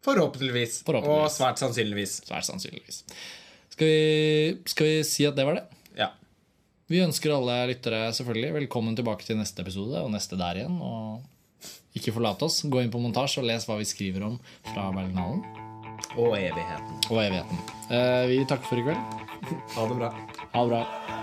Forhåpentligvis. 0.04 0.80
Forhåpentligvis. 0.86 1.26
Og 1.26 1.34
svært 1.34 1.60
sannsynligvis. 1.60 2.14
Svært 2.28 2.46
sannsynligvis. 2.48 3.02
Skal 3.74 3.86
vi, 3.86 4.56
skal 4.72 4.86
vi 4.90 4.96
si 5.06 5.26
at 5.28 5.36
det 5.36 5.44
var 5.48 5.58
det? 5.60 5.64
Ja. 5.98 6.10
Vi 6.90 7.02
ønsker 7.04 7.34
alle 7.36 7.58
lyttere 7.70 8.08
selvfølgelig 8.16 8.54
velkommen 8.62 8.96
tilbake 8.98 9.26
til 9.28 9.38
neste 9.38 9.62
episode 9.64 10.00
og 10.02 10.10
neste 10.14 10.38
der 10.40 10.62
igjen. 10.62 10.80
Og 10.82 11.20
ikke 11.96 12.14
forlate 12.16 12.48
oss. 12.48 12.62
Gå 12.64 12.80
inn 12.82 12.90
på 12.92 13.00
montasje 13.02 13.42
og 13.42 13.48
les 13.50 13.66
hva 13.68 13.76
vi 13.80 13.88
skriver 13.88 14.24
om 14.26 14.38
fra 14.72 14.88
Berlinalen 14.94 15.44
Og 16.16 16.34
evigheten. 16.38 17.00
og 17.10 17.20
evigheten. 17.22 17.62
Eh, 17.92 18.26
Vi 18.32 18.40
takker 18.48 18.66
for 18.72 18.80
i 18.80 18.86
kveld. 18.88 19.24
Ha 19.76 19.88
det 19.90 19.96
bra. 20.00 20.10
Ha 20.54 20.64
det 20.64 20.70
bra. 20.74 21.19